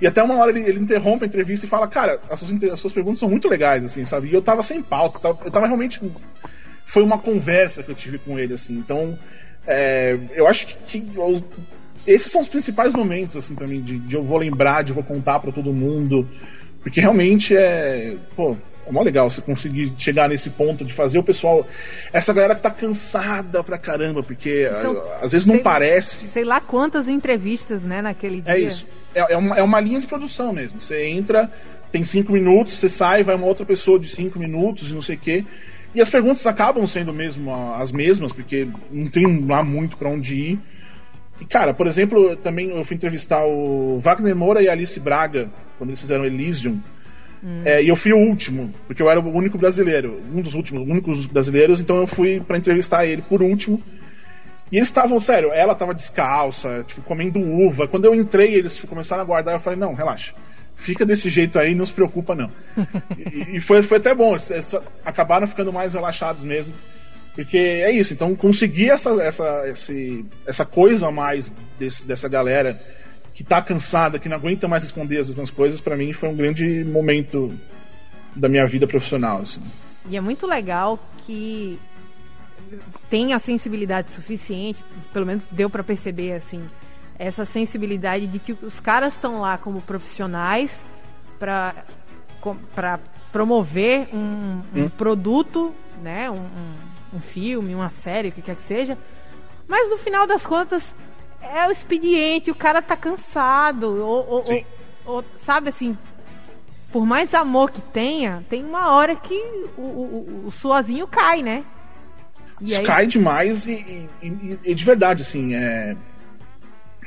E 0.00 0.06
até 0.06 0.20
uma 0.20 0.36
hora 0.36 0.50
ele, 0.50 0.68
ele 0.68 0.80
interrompe 0.80 1.24
a 1.24 1.28
entrevista 1.28 1.64
e 1.64 1.68
fala, 1.68 1.86
cara, 1.86 2.20
as 2.28 2.40
suas, 2.40 2.64
as 2.64 2.80
suas 2.80 2.92
perguntas 2.92 3.20
são 3.20 3.28
muito 3.30 3.48
legais, 3.48 3.84
assim, 3.84 4.04
sabe? 4.04 4.28
E 4.28 4.34
eu 4.34 4.42
tava 4.42 4.60
sem 4.62 4.82
pauta, 4.82 5.16
eu 5.18 5.20
tava, 5.20 5.38
eu 5.44 5.50
tava 5.50 5.66
realmente. 5.66 6.00
Foi 6.84 7.04
uma 7.04 7.18
conversa 7.18 7.84
que 7.84 7.90
eu 7.90 7.94
tive 7.94 8.18
com 8.18 8.36
ele, 8.36 8.54
assim. 8.54 8.74
Então, 8.74 9.16
é, 9.64 10.18
eu 10.34 10.48
acho 10.48 10.66
que, 10.66 11.00
que 11.00 11.18
os- 11.20 11.44
esses 12.04 12.32
são 12.32 12.40
os 12.40 12.48
principais 12.48 12.92
momentos, 12.92 13.36
assim, 13.36 13.54
para 13.54 13.68
mim, 13.68 13.80
de, 13.80 14.00
de 14.00 14.16
eu 14.16 14.24
vou 14.24 14.38
lembrar, 14.38 14.82
de 14.82 14.90
eu 14.90 14.94
vou 14.96 15.04
contar 15.04 15.38
para 15.38 15.52
todo 15.52 15.72
mundo. 15.72 16.28
Porque 16.82 17.00
realmente 17.00 17.56
é. 17.56 18.16
Pô, 18.34 18.56
é 18.92 18.94
mó 18.94 19.02
legal 19.02 19.28
você 19.30 19.40
conseguir 19.40 19.92
chegar 19.96 20.28
nesse 20.28 20.50
ponto 20.50 20.84
de 20.84 20.92
fazer 20.92 21.18
o 21.18 21.22
pessoal. 21.24 21.66
Essa 22.12 22.32
galera 22.32 22.54
que 22.54 22.60
tá 22.60 22.70
cansada 22.70 23.64
pra 23.64 23.78
caramba, 23.78 24.22
porque 24.22 24.68
São- 24.82 24.96
ah, 24.98 25.18
às 25.22 25.32
vezes 25.32 25.46
não 25.46 25.54
sei- 25.54 25.62
parece. 25.62 26.28
Sei 26.28 26.44
lá 26.44 26.60
quantas 26.60 27.08
entrevistas, 27.08 27.82
né, 27.82 28.02
naquele 28.02 28.40
dia. 28.42 28.52
É 28.52 28.60
isso. 28.60 28.86
É, 29.14 29.32
é 29.32 29.36
uma, 29.36 29.56
é 29.58 29.62
uma 29.62 29.80
linha 29.80 29.98
de 30.00 30.06
produção 30.06 30.52
mesmo. 30.52 30.80
Você 30.80 31.06
entra, 31.06 31.50
tem 31.90 32.04
cinco 32.04 32.32
minutos, 32.32 32.74
você 32.74 32.88
sai, 32.88 33.22
vai 33.22 33.34
uma 33.34 33.46
outra 33.46 33.64
pessoa 33.66 33.98
de 33.98 34.08
cinco 34.08 34.38
minutos 34.38 34.90
e 34.90 34.94
não 34.94 35.02
sei 35.02 35.16
o 35.16 35.18
quê. 35.18 35.44
E 35.94 36.00
as 36.00 36.08
perguntas 36.08 36.46
acabam 36.46 36.86
sendo 36.86 37.12
mesmo 37.12 37.54
as 37.74 37.92
mesmas, 37.92 38.32
porque 38.32 38.66
não 38.90 39.10
tem 39.10 39.44
lá 39.46 39.62
muito 39.62 39.96
pra 39.96 40.08
onde 40.08 40.34
ir. 40.36 40.58
E, 41.40 41.44
cara, 41.44 41.74
por 41.74 41.86
exemplo, 41.86 42.36
também 42.36 42.70
eu 42.70 42.84
fui 42.84 42.96
entrevistar 42.96 43.44
o 43.44 43.98
Wagner 43.98 44.34
Moura 44.36 44.62
e 44.62 44.68
a 44.68 44.72
Alice 44.72 44.98
Braga, 45.00 45.50
quando 45.76 45.90
eles 45.90 46.00
fizeram 46.00 46.24
Elysium. 46.24 46.78
É, 47.64 47.82
e 47.82 47.88
eu 47.88 47.96
fui 47.96 48.12
o 48.12 48.18
último, 48.18 48.72
porque 48.86 49.02
eu 49.02 49.10
era 49.10 49.18
o 49.18 49.34
único 49.36 49.58
brasileiro, 49.58 50.22
um 50.32 50.40
dos 50.40 50.54
últimos, 50.54 50.88
únicos 50.88 51.26
brasileiros, 51.26 51.80
então 51.80 51.96
eu 51.98 52.06
fui 52.06 52.40
pra 52.40 52.56
entrevistar 52.56 53.04
ele 53.04 53.22
por 53.22 53.42
último. 53.42 53.82
E 54.70 54.76
eles 54.76 54.88
estavam, 54.88 55.18
sério, 55.20 55.52
ela 55.52 55.74
tava 55.74 55.92
descalça, 55.92 56.84
tipo, 56.86 57.02
comendo 57.02 57.40
uva. 57.40 57.86
Quando 57.88 58.04
eu 58.06 58.14
entrei, 58.14 58.54
eles 58.54 58.80
começaram 58.80 59.22
a 59.22 59.24
guardar, 59.26 59.54
eu 59.54 59.60
falei, 59.60 59.78
não, 59.78 59.92
relaxa. 59.92 60.34
Fica 60.76 61.04
desse 61.04 61.28
jeito 61.28 61.58
aí, 61.58 61.74
não 61.74 61.84
se 61.84 61.92
preocupa, 61.92 62.34
não. 62.34 62.50
e 63.18 63.56
e 63.56 63.60
foi, 63.60 63.82
foi 63.82 63.98
até 63.98 64.14
bom, 64.14 64.32
eles 64.32 64.50
eles 64.50 64.74
acabaram 65.04 65.46
ficando 65.46 65.72
mais 65.72 65.92
relaxados 65.94 66.42
mesmo. 66.44 66.72
Porque 67.34 67.56
é 67.56 67.90
isso, 67.90 68.12
então 68.12 68.34
conseguir 68.36 68.90
essa, 68.90 69.10
essa, 69.22 69.62
esse, 69.68 70.24
essa 70.46 70.64
coisa 70.66 71.08
a 71.08 71.10
mais 71.10 71.54
desse- 71.78 72.04
dessa 72.04 72.28
galera 72.28 72.78
que 73.34 73.42
tá 73.42 73.62
cansada, 73.62 74.18
que 74.18 74.28
não 74.28 74.36
aguenta 74.36 74.68
mais 74.68 74.82
responder 74.82 75.18
as 75.18 75.26
mesmas 75.26 75.50
coisas, 75.50 75.80
pra 75.80 75.96
mim 75.96 76.12
foi 76.12 76.28
um 76.28 76.36
grande 76.36 76.84
momento 76.84 77.52
da 78.34 78.48
minha 78.48 78.66
vida 78.66 78.86
profissional. 78.86 79.38
Assim. 79.38 79.62
E 80.08 80.16
é 80.16 80.20
muito 80.20 80.46
legal 80.46 80.98
que 81.26 81.78
tem 83.08 83.32
a 83.32 83.38
sensibilidade 83.38 84.10
suficiente, 84.10 84.82
pelo 85.12 85.26
menos 85.26 85.46
deu 85.50 85.68
pra 85.70 85.82
perceber 85.82 86.32
assim, 86.34 86.62
essa 87.18 87.44
sensibilidade 87.44 88.26
de 88.26 88.38
que 88.38 88.52
os 88.64 88.80
caras 88.80 89.14
estão 89.14 89.40
lá 89.40 89.56
como 89.58 89.80
profissionais 89.82 90.72
com- 92.40 92.56
pra 92.74 92.98
promover 93.30 94.08
um, 94.14 94.62
um 94.74 94.88
produto, 94.88 95.74
né? 96.02 96.30
Um, 96.30 96.36
um, 96.36 97.16
um 97.16 97.20
filme, 97.20 97.74
uma 97.74 97.90
série, 97.90 98.28
o 98.28 98.32
que 98.32 98.42
quer 98.42 98.56
que 98.56 98.62
seja. 98.62 98.96
Mas 99.66 99.88
no 99.90 99.96
final 99.98 100.26
das 100.26 100.46
contas, 100.46 100.82
é 101.42 101.66
o 101.68 101.70
expediente, 101.72 102.50
o 102.50 102.54
cara 102.54 102.80
tá 102.82 102.96
cansado. 102.96 103.84
Ou, 104.04 104.28
ou- 104.28 104.64
ou- 105.04 105.24
sabe 105.44 105.68
assim, 105.68 105.96
por 106.90 107.04
mais 107.06 107.34
amor 107.34 107.70
que 107.70 107.80
tenha, 107.80 108.44
tem 108.48 108.64
uma 108.64 108.92
hora 108.92 109.16
que 109.16 109.34
o, 109.76 109.80
o, 109.80 109.84
o- 109.84 110.46
o 110.48 110.50
suazinho 110.52 111.06
cai, 111.06 111.42
né? 111.42 111.64
E 112.60 112.74
aí- 112.74 112.84
cai 112.84 113.06
demais 113.06 113.66
e, 113.66 113.72
e- 113.72 114.08
e- 114.22 114.58
e 114.66 114.74
de 114.74 114.84
verdade, 114.84 115.22
assim, 115.22 115.54
é... 115.54 115.96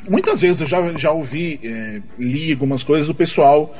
muitas 0.10 0.42
vezes 0.42 0.62
eu 0.62 0.68
já, 0.68 0.94
já 0.98 1.12
ouvi, 1.12 1.60
é, 1.64 2.02
li 2.20 2.52
algumas 2.52 2.84
coisas 2.84 3.08
do 3.08 3.16
pessoal 3.16 3.74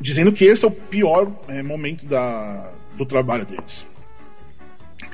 dizendo 0.00 0.32
que 0.32 0.44
esse 0.44 0.64
é 0.64 0.68
o 0.68 0.70
pior 0.70 1.30
é, 1.48 1.62
momento 1.62 2.06
da, 2.06 2.72
do 2.96 3.04
trabalho 3.04 3.44
deles. 3.44 3.84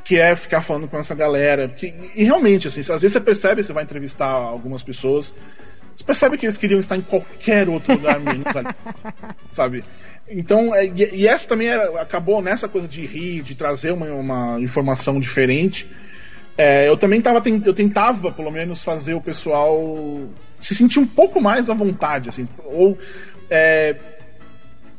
Que 0.05 0.21
é 0.21 0.35
ficar 0.37 0.61
falando 0.61 0.87
com 0.87 0.99
essa 0.99 1.15
galera. 1.15 1.69
Que, 1.69 1.95
e 2.15 2.25
realmente, 2.25 2.69
assim, 2.69 2.81
às 2.81 2.89
vezes 3.03 3.13
você 3.13 3.21
percebe, 3.21 3.63
você 3.63 3.73
vai 3.73 3.85
entrevistar 3.85 4.29
algumas 4.31 4.83
pessoas, 4.83 5.33
você 5.95 6.05
percebe 6.05 6.37
que 6.37 6.45
eles 6.45 6.59
queriam 6.59 6.79
estar 6.79 6.97
em 6.97 7.01
qualquer 7.01 7.69
outro 7.69 7.95
lugar 7.95 8.21
menos 8.21 8.45
ali. 8.55 8.69
Sabe? 9.51 9.85
Então, 10.29 10.75
é, 10.75 10.87
e, 10.87 11.11
e 11.21 11.27
essa 11.29 11.49
também 11.49 11.69
era- 11.69 12.01
acabou 12.01 12.43
nessa 12.43 12.69
coisa 12.69 12.89
de 12.89 13.05
rir, 13.07 13.43
de 13.43 13.55
trazer 13.55 13.93
uma, 13.93 14.07
uma 14.07 14.61
informação 14.61 15.19
diferente. 15.21 15.89
É, 16.57 16.89
eu 16.89 16.97
também 16.97 17.21
tava, 17.21 17.43
eu 17.65 17.75
tentava, 17.75 18.31
pelo 18.31 18.51
menos, 18.51 18.85
fazer 18.85 19.15
o 19.15 19.21
pessoal 19.21 20.21
se 20.61 20.75
sentir 20.75 20.99
um 20.99 21.07
pouco 21.07 21.41
mais 21.41 21.69
à 21.69 21.75
vontade, 21.75 22.29
assim, 22.29 22.49
ou 22.65 22.97
é, 23.51 23.95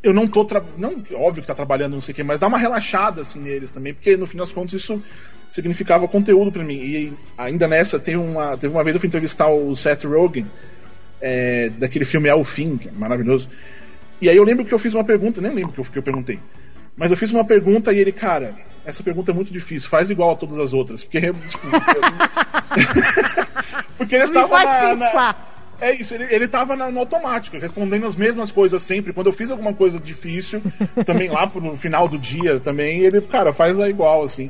eu 0.05 0.13
não 0.13 0.27
tô 0.27 0.47
não 0.77 1.03
óbvio 1.15 1.41
que 1.41 1.47
tá 1.47 1.55
trabalhando 1.55 1.93
não 1.93 2.01
sei 2.01 2.11
o 2.11 2.15
que, 2.15 2.23
mas 2.23 2.39
dá 2.39 2.47
uma 2.47 2.59
relaxada 2.59 3.21
assim 3.21 3.39
neles 3.39 3.71
também, 3.71 3.91
porque 3.91 4.15
no 4.15 4.27
fim 4.27 4.37
das 4.37 4.53
contas 4.53 4.73
isso 4.73 5.03
significava 5.49 6.07
conteúdo 6.07 6.51
para 6.51 6.63
mim. 6.63 6.75
E 6.75 7.13
ainda 7.35 7.67
nessa 7.67 7.99
teve 7.99 8.17
uma 8.17 8.55
teve 8.55 8.71
uma 8.71 8.83
vez 8.83 8.95
eu 8.95 8.99
fui 8.99 9.07
entrevistar 9.07 9.49
o 9.49 9.75
Seth 9.75 10.03
Rogen 10.03 10.45
é, 11.19 11.69
daquele 11.69 12.05
filme 12.05 12.29
É 12.29 12.35
o 12.35 12.43
Fim, 12.43 12.77
que 12.77 12.87
é 12.87 12.91
maravilhoso. 12.91 13.49
E 14.21 14.29
aí 14.29 14.37
eu 14.37 14.43
lembro 14.43 14.63
que 14.63 14.73
eu 14.73 14.79
fiz 14.79 14.93
uma 14.93 15.03
pergunta, 15.03 15.41
nem 15.41 15.51
lembro 15.51 15.71
o 15.71 15.73
que 15.73 15.79
eu, 15.79 15.85
que 15.85 15.97
eu 15.97 16.03
perguntei. 16.03 16.39
Mas 16.95 17.09
eu 17.09 17.17
fiz 17.17 17.31
uma 17.31 17.43
pergunta 17.43 17.91
e 17.91 17.97
ele, 17.97 18.11
cara, 18.11 18.55
essa 18.85 19.01
pergunta 19.01 19.31
é 19.31 19.33
muito 19.33 19.51
difícil, 19.51 19.89
faz 19.89 20.11
igual 20.11 20.31
a 20.31 20.35
todas 20.35 20.59
as 20.59 20.71
outras. 20.71 21.03
Porque, 21.03 21.33
tipo, 21.49 21.67
porque 23.97 24.15
eles 24.15 24.29
estavam 24.29 24.63
na, 24.63 24.95
na-. 24.95 25.35
É 25.81 25.93
isso, 25.95 26.13
ele, 26.15 26.25
ele 26.33 26.47
tava 26.47 26.75
na- 26.75 26.89
no 26.91 26.99
automático, 26.99 27.57
respondendo 27.57 28.05
as 28.05 28.15
mesmas 28.15 28.51
coisas 28.51 28.81
sempre. 28.81 29.13
Quando 29.13 29.27
eu 29.27 29.33
fiz 29.33 29.51
alguma 29.51 29.73
coisa 29.73 29.99
difícil, 29.99 30.61
também 31.05 31.29
lá 31.29 31.47
pro 31.47 31.75
final 31.77 32.07
do 32.07 32.17
dia, 32.17 32.59
também, 32.59 32.99
ele, 33.01 33.21
cara, 33.21 33.51
faz 33.53 33.79
a 33.79 33.89
igual, 33.89 34.23
assim. 34.23 34.49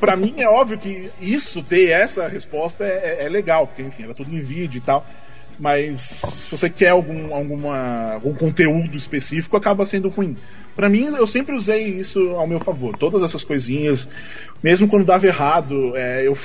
Pra 0.00 0.16
mim 0.16 0.34
é 0.38 0.48
óbvio 0.48 0.78
que 0.78 1.10
isso, 1.20 1.62
ter 1.62 1.90
essa 1.90 2.26
resposta 2.28 2.84
é, 2.84 3.20
é- 3.22 3.26
é 3.26 3.28
legal, 3.28 3.66
porque, 3.66 3.82
enfim, 3.82 4.04
era 4.04 4.14
tudo 4.14 4.34
em 4.34 4.40
vídeo 4.40 4.78
e 4.78 4.80
tal. 4.82 5.06
Mas 5.56 6.00
se 6.00 6.50
você 6.50 6.68
quer 6.68 6.88
algum, 6.88 7.32
alguma, 7.32 8.14
algum 8.14 8.34
conteúdo 8.34 8.96
específico, 8.96 9.56
acaba 9.56 9.84
sendo 9.84 10.08
ruim. 10.08 10.36
Pra 10.74 10.88
mim, 10.88 11.04
eu 11.16 11.28
sempre 11.28 11.54
usei 11.54 11.84
isso 11.84 12.30
ao 12.30 12.44
meu 12.44 12.58
favor. 12.58 12.96
Todas 12.96 13.22
essas 13.22 13.44
coisinhas, 13.44 14.08
mesmo 14.60 14.88
quando 14.88 15.04
dava 15.04 15.24
errado, 15.28 15.96
é, 15.96 16.26
eu, 16.26 16.36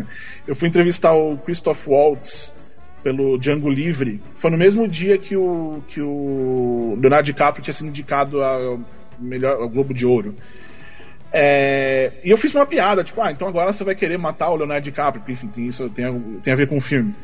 eu 0.46 0.54
fui 0.54 0.68
entrevistar 0.68 1.14
o 1.14 1.38
Christoph 1.38 1.86
Waltz 1.88 2.52
pelo 3.08 3.38
Django 3.38 3.70
Livre. 3.70 4.20
Foi 4.34 4.50
no 4.50 4.58
mesmo 4.58 4.86
dia 4.86 5.16
que 5.16 5.34
o, 5.34 5.82
que 5.88 5.98
o 6.02 6.98
Leonardo 7.00 7.24
DiCaprio 7.24 7.62
tinha 7.64 7.72
sido 7.72 7.88
indicado 7.88 8.42
ao, 8.42 8.78
melhor, 9.18 9.62
ao 9.62 9.68
Globo 9.68 9.94
de 9.94 10.04
Ouro. 10.04 10.34
É, 11.32 12.12
e 12.24 12.30
eu 12.30 12.36
fiz 12.36 12.54
uma 12.54 12.66
piada, 12.66 13.02
tipo, 13.04 13.20
ah, 13.22 13.30
então 13.32 13.48
agora 13.48 13.72
você 13.72 13.82
vai 13.84 13.94
querer 13.94 14.16
matar 14.18 14.50
o 14.50 14.56
Leonardo 14.56 14.84
DiCaprio, 14.84 15.20
porque 15.20 15.32
enfim, 15.32 15.46
tem, 15.48 15.66
isso 15.66 15.88
tem, 15.90 16.04
a- 16.04 16.14
tem 16.42 16.52
a 16.52 16.56
ver 16.56 16.68
com 16.68 16.76
o 16.76 16.80
filme. 16.82 17.14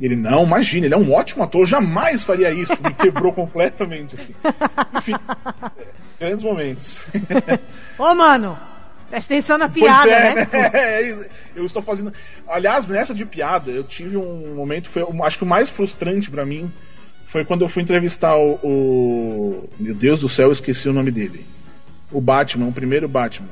E 0.00 0.04
ele, 0.06 0.16
não, 0.16 0.44
imagina, 0.44 0.86
ele 0.86 0.94
é 0.94 0.98
um 0.98 1.12
ótimo 1.12 1.42
ator, 1.44 1.64
jamais 1.66 2.24
faria 2.24 2.50
isso. 2.50 2.72
Me 2.82 2.92
quebrou 2.94 3.32
completamente, 3.34 4.16
assim. 4.16 4.34
Enfim, 4.96 5.14
é, 5.78 5.86
grandes 6.20 6.44
momentos. 6.44 7.00
Ô, 7.98 8.12
mano, 8.14 8.56
presta 9.10 9.34
atenção 9.34 9.58
na 9.58 9.68
piada, 9.68 10.10
é, 10.10 10.34
né? 10.34 10.48
é 10.74 11.02
isso. 11.02 11.26
eu 11.56 11.64
estou 11.64 11.82
fazendo. 11.82 12.12
Aliás, 12.46 12.88
nessa 12.88 13.14
de 13.14 13.24
piada, 13.24 13.70
eu 13.70 13.84
tive 13.84 14.16
um 14.16 14.54
momento, 14.54 14.88
foi, 14.90 15.04
acho 15.24 15.38
que 15.38 15.44
o 15.44 15.46
mais 15.46 15.70
frustrante 15.70 16.30
pra 16.30 16.44
mim 16.46 16.72
foi 17.26 17.44
quando 17.44 17.62
eu 17.62 17.68
fui 17.68 17.82
entrevistar 17.82 18.36
o, 18.36 18.54
o- 18.62 19.68
Meu 19.78 19.94
Deus 19.94 20.18
do 20.20 20.28
céu, 20.28 20.46
eu 20.48 20.52
esqueci 20.52 20.88
o 20.88 20.92
nome 20.92 21.10
dele. 21.10 21.44
O 22.10 22.20
Batman, 22.20 22.66
o 22.68 22.72
primeiro 22.72 23.06
Batman. 23.08 23.48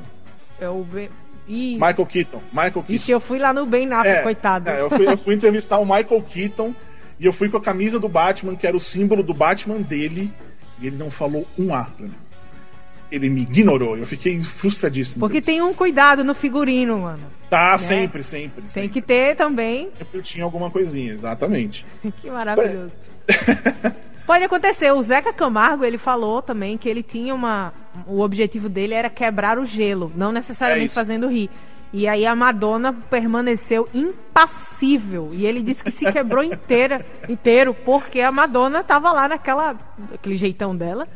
Eu 0.59 0.83
ve- 0.83 1.09
Ih, 1.47 1.75
Michael 1.75 2.05
Keaton. 2.05 2.41
Michael 2.51 2.71
Keaton. 2.73 2.93
Ixi, 2.93 3.11
eu 3.11 3.19
fui 3.21 3.39
lá 3.39 3.53
no 3.53 3.65
bem 3.65 3.85
na 3.87 4.05
É, 4.05 4.21
coitado. 4.21 4.69
é, 4.69 4.81
eu, 4.81 4.89
fui, 4.89 5.07
eu 5.07 5.17
fui 5.17 5.33
entrevistar 5.35 5.77
o 5.77 5.85
Michael 5.85 6.21
Keaton 6.27 6.73
e 7.19 7.25
eu 7.25 7.31
fui 7.31 7.47
com 7.49 7.57
a 7.57 7.61
camisa 7.61 7.99
do 7.99 8.09
Batman, 8.09 8.55
que 8.55 8.67
era 8.67 8.75
o 8.75 8.79
símbolo 8.81 9.23
do 9.23 9.33
Batman 9.33 9.77
dele, 9.77 10.31
e 10.81 10.87
ele 10.87 10.97
não 10.97 11.09
falou 11.09 11.47
um 11.57 11.73
A 11.73 11.85
pra 11.85 12.05
mim. 12.05 12.13
Ele 13.11 13.29
me 13.29 13.41
ignorou, 13.41 13.97
eu 13.97 14.05
fiquei 14.05 14.39
frustradíssimo. 14.41 15.19
Porque 15.19 15.41
tem 15.41 15.61
um 15.61 15.73
cuidado 15.73 16.23
no 16.23 16.33
figurino, 16.35 16.99
mano. 16.99 17.23
Tá, 17.49 17.77
sempre, 17.77 18.21
sempre. 18.21 18.61
Tem 18.63 18.69
sempre. 18.69 18.89
que 18.89 19.01
ter 19.01 19.35
também. 19.37 19.89
Sempre 19.97 20.21
tinha 20.21 20.43
alguma 20.43 20.69
coisinha, 20.69 21.11
exatamente. 21.11 21.85
Que 22.21 22.29
maravilhoso. 22.29 22.91
Pode 24.27 24.43
acontecer. 24.43 24.91
O 24.91 25.01
Zeca 25.01 25.31
Camargo, 25.31 25.85
ele 25.85 25.97
falou 25.97 26.41
também 26.41 26.77
que 26.77 26.89
ele 26.89 27.01
tinha 27.01 27.33
uma. 27.33 27.73
O 28.05 28.19
objetivo 28.19 28.67
dele 28.67 28.93
era 28.93 29.09
quebrar 29.09 29.57
o 29.57 29.63
gelo, 29.65 30.11
não 30.15 30.31
É 30.31 30.33
necessariamente 30.33 30.87
isso. 30.91 30.99
fazendo 30.99 31.29
rir. 31.29 31.49
E 31.93 32.05
aí 32.05 32.25
a 32.25 32.35
Madonna 32.35 32.91
permaneceu 32.91 33.87
impassível. 33.93 35.29
E 35.31 35.45
ele 35.45 35.61
disse 35.63 35.81
que 35.81 35.91
se 35.91 36.11
quebrou 36.11 36.43
inteira, 36.43 37.03
inteiro, 37.29 37.73
porque 37.73 38.19
a 38.19 38.31
Madonna 38.31 38.83
tava 38.83 39.11
lá 39.13 39.29
naquela. 39.29 39.77
aquele 40.13 40.35
jeitão 40.35 40.75
dela. 40.75 41.07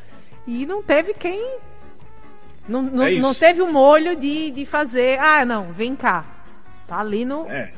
E 0.47 0.65
não 0.65 0.81
teve 0.81 1.13
quem. 1.13 1.57
Não, 2.67 2.81
não, 2.81 3.03
É 3.03 3.11
não 3.13 3.33
teve 3.33 3.61
o 3.61 3.71
molho 3.71 4.15
de, 4.15 4.51
de 4.51 4.65
fazer. 4.65 5.19
Ah, 5.19 5.45
não, 5.45 5.71
vem 5.71 5.95
cá. 5.95 6.25
Tá 6.87 6.99
ali 6.99 7.25
no. 7.25 7.47
É. 7.49 7.71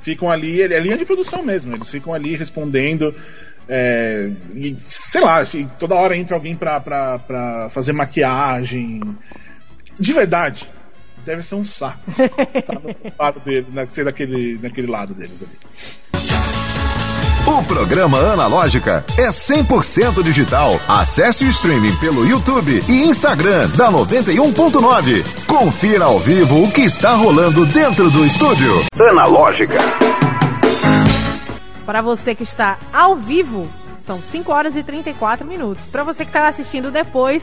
Ficam 0.00 0.30
ali, 0.30 0.62
é 0.62 0.78
linha 0.80 0.98
de 0.98 1.06
produção 1.06 1.42
mesmo, 1.42 1.74
eles 1.74 1.90
ficam 1.90 2.12
ali 2.12 2.36
respondendo. 2.36 3.14
é, 3.66 4.30
e, 4.54 4.76
sei 4.78 5.22
lá, 5.22 5.42
toda 5.78 5.94
hora 5.94 6.14
entra 6.14 6.34
alguém 6.36 6.54
pra, 6.54 6.78
pra, 6.78 7.18
pra 7.18 7.68
fazer 7.70 7.92
maquiagem. 7.94 9.00
De 9.98 10.12
verdade, 10.12 10.68
deve 11.24 11.42
ser 11.42 11.54
um 11.54 11.64
saco. 11.64 12.02
tá 12.66 12.74
no 12.74 12.94
lado 13.18 13.40
dele, 13.40 13.66
né, 13.70 13.86
ser 13.86 14.04
daquele, 14.04 14.58
daquele 14.58 14.88
lado 14.88 15.14
deles 15.14 15.42
ali. 15.42 15.58
O 17.46 17.62
programa 17.62 18.18
Analógica 18.32 19.04
é 19.18 19.28
100% 19.28 20.22
digital. 20.22 20.80
Acesse 20.88 21.44
o 21.44 21.48
streaming 21.50 21.94
pelo 21.96 22.26
YouTube 22.26 22.82
e 22.88 23.02
Instagram 23.02 23.68
da 23.76 23.92
91.9. 23.92 25.44
Confira 25.46 26.06
ao 26.06 26.18
vivo 26.18 26.62
o 26.62 26.72
que 26.72 26.80
está 26.80 27.12
rolando 27.12 27.66
dentro 27.66 28.10
do 28.10 28.24
estúdio. 28.24 28.72
Analógica. 28.98 29.78
Para 31.84 32.00
você 32.00 32.34
que 32.34 32.44
está 32.44 32.78
ao 32.90 33.14
vivo, 33.14 33.68
são 34.06 34.22
5 34.22 34.50
horas 34.50 34.74
e 34.74 34.82
34 34.82 35.46
minutos. 35.46 35.84
Para 35.92 36.02
você 36.02 36.24
que 36.24 36.30
está 36.30 36.48
assistindo 36.48 36.90
depois, 36.90 37.42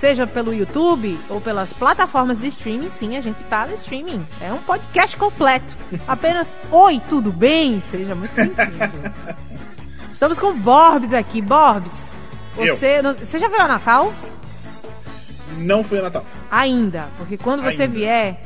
seja 0.00 0.26
pelo 0.26 0.52
YouTube 0.54 1.18
ou 1.28 1.40
pelas 1.40 1.70
plataformas 1.74 2.40
de 2.40 2.48
streaming, 2.48 2.90
sim, 2.98 3.16
a 3.16 3.20
gente 3.20 3.40
está 3.42 3.66
no 3.66 3.74
streaming. 3.74 4.26
É 4.40 4.50
um 4.52 4.58
podcast 4.58 5.14
completo. 5.16 5.76
Apenas 6.08 6.56
Oi, 6.72 7.00
tudo 7.08 7.30
bem? 7.30 7.82
Seja 7.90 8.14
muito 8.14 8.34
bem-vindo. 8.34 9.12
Estamos 10.12 10.38
com 10.38 10.58
Borbs 10.58 11.12
aqui. 11.12 11.42
Borbs, 11.42 11.92
você, 12.56 13.02
não- 13.02 13.12
você 13.12 13.38
já 13.38 13.48
veio 13.48 13.62
ao 13.62 13.68
Natal? 13.68 14.12
Não 15.58 15.84
foi 15.84 15.98
a 15.98 16.02
Natal. 16.02 16.24
Ainda, 16.50 17.08
porque 17.18 17.36
quando 17.36 17.62
você 17.62 17.82
Ainda. 17.82 17.94
vier, 17.94 18.42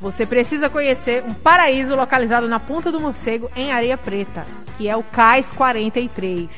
você 0.00 0.26
precisa 0.26 0.68
conhecer 0.68 1.22
um 1.26 1.32
paraíso 1.32 1.94
localizado 1.96 2.46
na 2.48 2.60
Ponta 2.60 2.92
do 2.92 3.00
Morcego, 3.00 3.50
em 3.56 3.72
Areia 3.72 3.96
Preta, 3.96 4.44
que 4.76 4.88
é 4.88 4.96
o 4.96 5.02
Cais 5.02 5.50
43. 5.52 6.50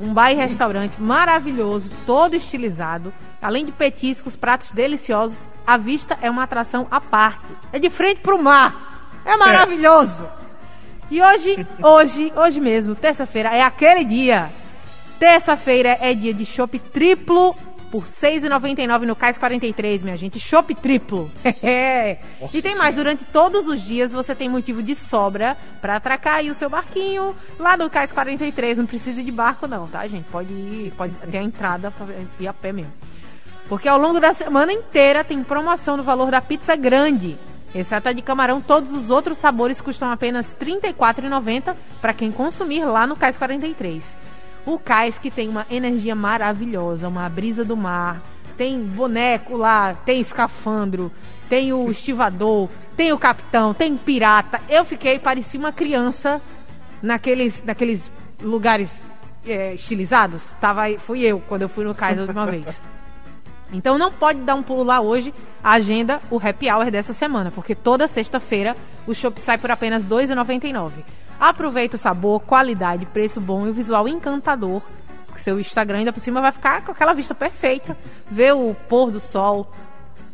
Um 0.00 0.12
bar 0.12 0.32
e 0.32 0.34
restaurante 0.34 1.00
maravilhoso, 1.00 1.90
todo 2.04 2.34
estilizado. 2.34 3.12
Além 3.40 3.64
de 3.64 3.72
petiscos, 3.72 4.34
pratos 4.34 4.70
deliciosos, 4.70 5.36
a 5.66 5.76
vista 5.76 6.18
é 6.20 6.30
uma 6.30 6.42
atração 6.42 6.86
à 6.90 7.00
parte. 7.00 7.44
É 7.72 7.78
de 7.78 7.90
frente 7.90 8.20
pro 8.20 8.42
mar. 8.42 9.12
É 9.24 9.36
maravilhoso. 9.36 10.28
E 11.10 11.22
hoje, 11.22 11.66
hoje, 11.82 12.32
hoje 12.34 12.60
mesmo, 12.60 12.94
terça-feira, 12.94 13.50
é 13.50 13.62
aquele 13.62 14.04
dia. 14.04 14.50
Terça-feira 15.18 15.96
é 16.00 16.12
dia 16.12 16.34
de 16.34 16.44
chopp 16.44 16.78
triplo 16.78 17.54
por 17.94 18.02
R$ 18.02 18.08
6,99 18.08 19.02
no 19.02 19.14
Cais 19.14 19.38
43, 19.38 20.02
minha 20.02 20.16
gente. 20.16 20.40
Chopp 20.40 20.74
triplo. 20.74 21.30
É. 21.62 22.18
E 22.52 22.60
tem 22.60 22.76
mais, 22.76 22.96
durante 22.96 23.24
todos 23.26 23.68
os 23.68 23.80
dias 23.80 24.10
você 24.10 24.34
tem 24.34 24.48
motivo 24.48 24.82
de 24.82 24.96
sobra 24.96 25.56
pra 25.80 25.96
atracar 25.96 26.36
aí 26.36 26.50
o 26.50 26.54
seu 26.54 26.68
barquinho 26.68 27.36
lá 27.56 27.76
no 27.76 27.88
Cais 27.88 28.10
43. 28.10 28.78
Não 28.78 28.86
precisa 28.86 29.22
de 29.22 29.30
barco 29.30 29.68
não, 29.68 29.86
tá, 29.86 30.06
gente? 30.08 30.24
Pode 30.24 30.52
ir, 30.52 30.92
pode 30.96 31.14
ter 31.30 31.38
a 31.38 31.42
entrada 31.42 31.92
pra 31.92 32.06
ir 32.40 32.48
a 32.48 32.52
pé 32.52 32.72
mesmo. 32.72 32.92
Porque 33.68 33.88
ao 33.88 33.98
longo 33.98 34.18
da 34.18 34.32
semana 34.32 34.72
inteira 34.72 35.22
tem 35.22 35.42
promoção 35.44 35.96
no 35.96 36.02
valor 36.02 36.32
da 36.32 36.40
pizza 36.40 36.74
grande. 36.74 37.36
Exceto 37.72 38.08
a 38.08 38.12
de 38.12 38.22
camarão, 38.22 38.60
todos 38.60 38.90
os 38.90 39.08
outros 39.08 39.38
sabores 39.38 39.80
custam 39.80 40.10
apenas 40.10 40.46
R$ 40.60 40.66
34,90 40.66 41.76
para 42.00 42.12
quem 42.12 42.32
consumir 42.32 42.84
lá 42.84 43.06
no 43.06 43.14
Cais 43.14 43.36
43. 43.36 44.02
O 44.66 44.78
cais 44.78 45.18
que 45.18 45.30
tem 45.30 45.48
uma 45.48 45.66
energia 45.70 46.14
maravilhosa, 46.14 47.08
uma 47.08 47.28
brisa 47.28 47.64
do 47.64 47.76
mar, 47.76 48.22
tem 48.56 48.80
boneco 48.80 49.56
lá, 49.56 49.94
tem 49.94 50.20
escafandro, 50.20 51.12
tem 51.48 51.72
o 51.72 51.90
estivador, 51.90 52.68
tem 52.96 53.12
o 53.12 53.18
capitão, 53.18 53.74
tem 53.74 53.96
pirata. 53.96 54.60
Eu 54.68 54.84
fiquei, 54.84 55.18
parecia 55.18 55.60
uma 55.60 55.72
criança 55.72 56.40
naqueles, 57.02 57.62
naqueles 57.64 58.10
lugares 58.40 58.90
é, 59.46 59.74
estilizados. 59.74 60.42
Tava, 60.60 60.88
fui 60.98 61.22
eu 61.22 61.40
quando 61.40 61.62
eu 61.62 61.68
fui 61.68 61.84
no 61.84 61.94
cais 61.94 62.18
a 62.18 62.22
última 62.22 62.46
vez. 62.46 62.66
Então 63.72 63.98
não 63.98 64.12
pode 64.12 64.40
dar 64.40 64.54
um 64.54 64.62
pulo 64.62 64.84
lá 64.84 65.00
hoje, 65.00 65.34
a 65.62 65.72
agenda, 65.72 66.20
o 66.30 66.36
happy 66.36 66.70
hour 66.70 66.90
dessa 66.92 67.12
semana, 67.12 67.50
porque 67.50 67.74
toda 67.74 68.06
sexta-feira 68.06 68.76
o 69.04 69.14
shopping 69.14 69.40
sai 69.40 69.58
por 69.58 69.68
apenas 69.68 70.04
R$ 70.04 70.10
2,99. 70.10 70.92
Aproveita 71.44 71.96
o 71.96 71.98
sabor, 71.98 72.40
qualidade, 72.40 73.04
preço 73.04 73.38
bom 73.38 73.66
e 73.66 73.68
o 73.68 73.74
visual 73.74 74.08
encantador. 74.08 74.80
Seu 75.36 75.60
Instagram 75.60 75.98
ainda 75.98 76.10
por 76.10 76.18
cima 76.20 76.40
vai 76.40 76.50
ficar 76.50 76.82
com 76.82 76.90
aquela 76.90 77.12
vista 77.12 77.34
perfeita. 77.34 77.94
Ver 78.30 78.54
o 78.54 78.74
pôr 78.88 79.10
do 79.10 79.20
sol 79.20 79.70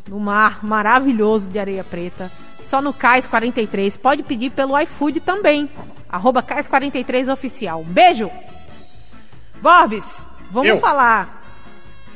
no 0.07 0.21
mar 0.21 0.63
maravilhoso 0.63 1.47
de 1.47 1.59
areia 1.59 1.83
preta. 1.83 2.31
Só 2.63 2.81
no 2.81 2.93
Cais 2.93 3.27
43. 3.27 3.97
Pode 3.97 4.23
pedir 4.23 4.51
pelo 4.51 4.79
iFood 4.79 5.19
também. 5.19 5.69
Arroba 6.07 6.41
Cais 6.41 6.69
43 6.69 7.27
Oficial. 7.27 7.83
Beijo! 7.83 8.31
Borbes, 9.61 10.05
vamos 10.49 10.69
Eu. 10.69 10.79
falar 10.79 11.41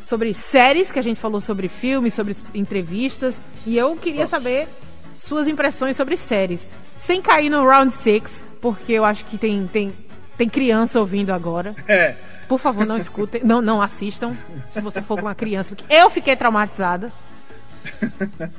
sobre 0.06 0.34
séries, 0.34 0.90
que 0.90 1.00
a 1.00 1.02
gente 1.02 1.20
falou 1.20 1.42
sobre 1.42 1.68
filmes, 1.68 2.14
sobre 2.14 2.34
entrevistas. 2.54 3.36
E 3.68 3.76
eu 3.78 3.98
queria 3.98 4.26
Vamos. 4.26 4.30
saber 4.46 4.70
suas 5.18 5.50
impressões 5.50 5.98
sobre 5.98 6.16
séries. 6.16 6.66
Sem 6.98 7.22
cair 7.22 7.50
no 7.50 7.68
Round 7.68 7.94
6, 7.94 8.45
porque 8.66 8.94
eu 8.94 9.06
acho 9.06 9.24
que 9.26 9.38
tem, 9.38 9.68
tem, 9.68 9.94
tem 10.36 10.50
criança 10.50 11.00
ouvindo 11.00 11.32
agora. 11.32 11.76
É. 11.88 12.16
Por 12.48 12.60
favor, 12.60 12.84
não 12.84 12.98
escutem, 12.98 13.42
não, 13.44 13.62
não 13.62 13.80
assistam, 13.80 14.36
se 14.74 14.82
você 14.82 15.04
for 15.04 15.18
com 15.20 15.28
uma 15.28 15.36
criança, 15.36 15.76
porque 15.76 15.94
eu 15.94 16.10
fiquei 16.10 16.36
traumatizada. 16.36 17.12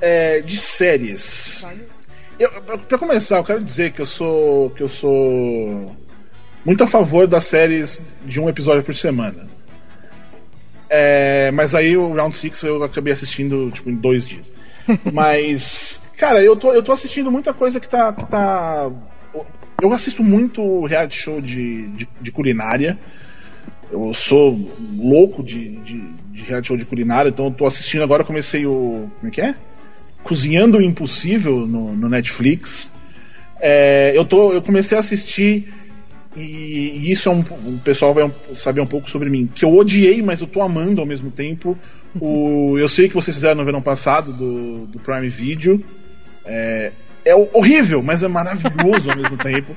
é, 0.00 0.40
de 0.40 0.56
séries. 0.56 1.64
Eu, 2.36 2.50
pra- 2.62 2.78
pra 2.78 2.98
começar, 2.98 3.36
eu 3.36 3.44
quero 3.44 3.62
dizer 3.62 3.92
que 3.92 4.00
eu 4.02 4.06
sou 4.06 4.70
que 4.70 4.82
eu 4.82 4.88
sou 4.88 5.94
muito 6.64 6.82
a 6.82 6.86
favor 6.88 7.28
das 7.28 7.44
séries 7.44 8.02
de 8.24 8.40
um 8.40 8.48
episódio 8.48 8.82
por 8.82 8.92
semana. 8.92 9.48
É, 10.90 11.52
mas 11.52 11.76
aí 11.76 11.96
o 11.96 12.12
Round 12.12 12.36
6 12.36 12.60
eu 12.64 12.82
acabei 12.82 13.12
assistindo 13.12 13.70
tipo, 13.70 13.88
em 13.88 13.94
dois 13.94 14.26
dias. 14.26 14.50
Mas, 15.12 16.00
cara, 16.18 16.42
eu 16.42 16.56
tô, 16.56 16.72
eu 16.72 16.82
tô 16.82 16.92
assistindo 16.92 17.30
muita 17.30 17.54
coisa 17.54 17.80
que 17.80 17.88
tá. 17.88 18.12
Que 18.12 18.26
tá 18.26 18.90
eu 19.80 19.92
assisto 19.92 20.24
muito 20.24 20.84
reality 20.86 21.16
show 21.16 21.40
de, 21.40 21.86
de, 21.88 22.08
de 22.20 22.32
culinária. 22.32 22.98
Eu 23.90 24.12
sou 24.12 24.58
louco 24.96 25.42
de, 25.42 25.76
de, 25.76 26.00
de 26.32 26.42
reality 26.42 26.68
show 26.68 26.76
de 26.76 26.84
culinária, 26.84 27.28
então 27.30 27.46
eu 27.46 27.50
tô 27.52 27.64
assistindo 27.64 28.02
agora. 28.02 28.24
Comecei 28.24 28.66
o. 28.66 29.08
Como 29.18 29.28
é 29.28 29.30
que 29.30 29.40
é? 29.40 29.54
Cozinhando 30.22 30.78
o 30.78 30.82
Impossível 30.82 31.66
no, 31.66 31.96
no 31.96 32.08
Netflix. 32.08 32.90
É, 33.60 34.12
eu, 34.16 34.24
tô, 34.24 34.52
eu 34.52 34.60
comecei 34.60 34.96
a 34.96 35.00
assistir 35.00 35.72
e, 36.36 37.10
isso 37.10 37.28
é 37.28 37.32
um, 37.32 37.40
o 37.40 37.80
pessoal 37.82 38.14
vai 38.14 38.30
saber 38.52 38.80
um 38.80 38.86
pouco 38.86 39.08
sobre 39.08 39.30
mim. 39.30 39.48
Que 39.52 39.64
eu 39.64 39.74
odiei, 39.74 40.22
mas 40.22 40.40
eu 40.40 40.46
tô 40.46 40.62
amando 40.62 41.00
ao 41.00 41.06
mesmo 41.06 41.30
tempo. 41.30 41.78
O, 42.20 42.76
eu 42.78 42.88
sei 42.88 43.08
que 43.08 43.14
vocês 43.14 43.36
fizeram 43.36 43.56
no 43.56 43.64
verão 43.64 43.82
passado 43.82 44.32
do, 44.32 44.86
do 44.86 44.98
Prime 44.98 45.28
Video. 45.28 45.82
É, 46.48 46.92
é 47.24 47.34
horrível, 47.34 48.02
mas 48.02 48.22
é 48.22 48.28
maravilhoso 48.28 49.10
ao 49.10 49.16
mesmo 49.16 49.36
tempo. 49.38 49.76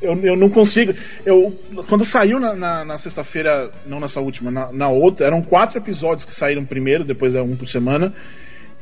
Eu, 0.00 0.18
eu 0.22 0.36
não 0.36 0.48
consigo. 0.50 0.94
Eu, 1.24 1.58
quando 1.88 2.04
saiu 2.04 2.38
na, 2.38 2.54
na- 2.54 2.84
na 2.84 2.98
sexta-feira, 2.98 3.70
não 3.86 4.00
nessa 4.00 4.20
última, 4.20 4.50
na, 4.50 4.70
na 4.72 4.88
outra, 4.88 5.26
eram 5.26 5.40
quatro 5.42 5.78
episódios 5.78 6.24
que 6.24 6.32
saíram 6.34 6.64
primeiro, 6.64 7.04
depois 7.04 7.34
é 7.34 7.42
um 7.42 7.56
por 7.56 7.68
semana. 7.68 8.12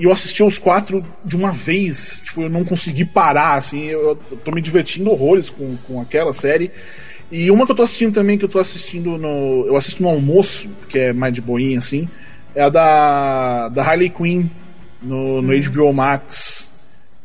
E 0.01 0.05
eu 0.05 0.11
assisti 0.11 0.43
os 0.43 0.59
quatro 0.59 1.05
de 1.25 1.37
uma 1.37 1.53
vez. 1.53 2.23
Tipo, 2.25 2.43
eu 2.43 2.51
não 2.51 2.65
consegui 2.65 3.05
parar, 3.05 3.55
assim. 3.55 3.85
Eu, 3.87 4.19
eu 4.31 4.37
tô 4.39 4.51
me 4.51 4.61
divertindo 4.61 5.11
horrores 5.11 5.49
com, 5.49 5.77
com 5.87 6.01
aquela 6.01 6.33
série. 6.35 6.71
E 7.31 7.51
uma 7.51 7.65
que 7.67 7.73
eu 7.73 7.77
tô 7.77 7.83
assistindo 7.83 8.13
também, 8.13 8.37
que 8.37 8.45
eu 8.45 8.49
tô 8.49 8.59
assistindo 8.59 9.17
no. 9.17 9.65
Eu 9.67 9.77
assisto 9.77 10.03
no 10.03 10.09
almoço, 10.09 10.69
que 10.89 10.99
é 10.99 11.13
mais 11.13 11.33
de 11.33 11.41
boinha, 11.41 11.79
assim. 11.79 12.09
É 12.55 12.63
a 12.63 12.69
da, 12.69 13.69
da 13.69 13.83
Harley 13.85 14.11
Quinn 14.11 14.47
no, 15.01 15.41
no 15.41 15.53
HBO 15.71 15.93
Max. 15.93 16.72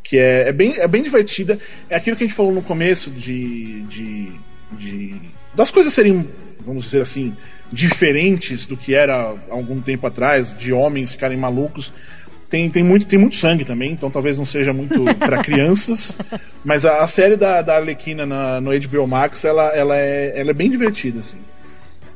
Que 0.08 0.18
é, 0.18 0.50
é, 0.50 0.52
bem, 0.52 0.76
é 0.78 0.88
bem 0.88 1.02
divertida. 1.02 1.60
É 1.90 1.96
aquilo 1.96 2.16
que 2.16 2.24
a 2.24 2.28
gente 2.28 2.36
falou 2.36 2.54
no 2.54 2.62
começo 2.62 3.12
de. 3.12 3.82
de, 3.84 4.32
de 4.74 5.22
das 5.54 5.72
coisas 5.72 5.92
serem, 5.94 6.28
vamos 6.60 6.86
dizer 6.86 7.02
assim, 7.02 7.36
diferentes 7.72 8.66
do 8.66 8.78
que 8.78 8.94
era 8.94 9.16
há 9.16 9.36
algum 9.50 9.82
tempo 9.82 10.06
atrás, 10.06 10.56
de 10.56 10.72
homens 10.72 11.12
ficarem 11.12 11.38
malucos 11.38 11.92
tem, 12.50 12.70
tem, 12.70 12.84
muito, 12.84 13.06
tem 13.06 13.20
muito 13.20 13.36
sangue 13.36 13.66
também, 13.66 13.92
então 13.92 14.10
talvez 14.10 14.38
não 14.38 14.46
seja 14.46 14.72
muito 14.72 15.04
para 15.20 15.44
crianças. 15.44 16.18
Mas 16.64 16.86
a, 16.86 17.04
a 17.04 17.08
série 17.08 17.36
da, 17.36 17.62
da 17.62 17.76
Arlequina 17.76 18.26
na, 18.26 18.62
no 18.62 18.72
HBO 18.80 19.06
Max, 19.06 19.44
ela, 19.44 19.76
ela, 19.76 19.98
é, 19.98 20.40
ela 20.40 20.52
é 20.52 20.54
bem 20.54 20.70
divertida, 20.70 21.20
assim. 21.20 21.38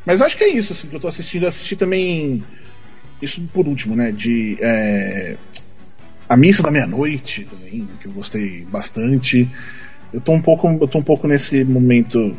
Mas 0.05 0.21
acho 0.21 0.37
que 0.37 0.43
é 0.43 0.49
isso, 0.49 0.71
assim, 0.71 0.87
que 0.87 0.95
eu 0.95 0.99
tô 0.99 1.07
assistindo. 1.07 1.43
Eu 1.43 1.49
assisti 1.49 1.75
também. 1.75 2.43
Isso 3.21 3.41
por 3.53 3.67
último, 3.67 3.95
né? 3.95 4.11
De. 4.11 4.57
é, 4.61 5.35
a 6.31 6.37
Missa 6.37 6.63
da 6.63 6.71
Meia-Noite 6.71 7.43
também, 7.43 7.85
que 7.99 8.07
eu 8.07 8.13
gostei 8.13 8.63
bastante. 8.63 9.49
Eu 10.13 10.21
tô 10.21 10.31
um 10.31 10.41
pouco, 10.41 10.65
eu 10.79 10.87
tô 10.87 10.99
um 10.99 11.03
pouco 11.03 11.27
nesse 11.27 11.65
momento. 11.65 12.33